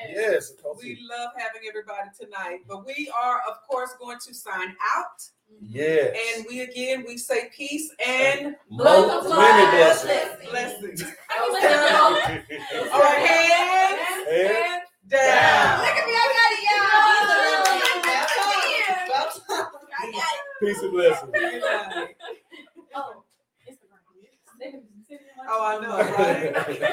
Yes, 0.08 0.52
We 0.80 1.00
love 1.10 1.30
having 1.36 1.62
everybody 1.68 2.08
tonight, 2.18 2.60
but 2.68 2.86
we 2.86 3.10
are, 3.20 3.40
of 3.48 3.60
course, 3.68 3.90
going 3.98 4.18
to 4.26 4.34
sign 4.34 4.76
out. 4.94 5.22
yes. 5.60 6.16
And 6.36 6.46
we 6.48 6.60
again, 6.60 7.04
we 7.06 7.16
say 7.18 7.50
peace 7.56 7.90
and 8.06 8.54
Mo- 8.70 9.22
many 9.28 9.76
blessings. 9.76 10.50
blessings. 10.50 11.02
I 11.28 11.40
mean, 11.40 11.52
like, 11.52 12.84
All 12.92 12.92
All 12.92 13.00
right, 13.00 13.18
hands 13.26 14.28
Hands 14.30 14.84
down. 15.08 15.78
Look 15.80 15.96
at 15.96 16.06
me, 16.06 16.14
I 16.14 16.16
got 16.38 16.52
it, 16.52 16.62
y'all. 16.68 18.02
Peace 20.60 20.80
and 20.82 20.92
blessings. 20.92 21.30
Good 21.32 21.62
night. 21.62 22.16
Oh, 25.48 25.64
I 25.64 25.78
know, 25.80 25.96
right? 25.96 26.90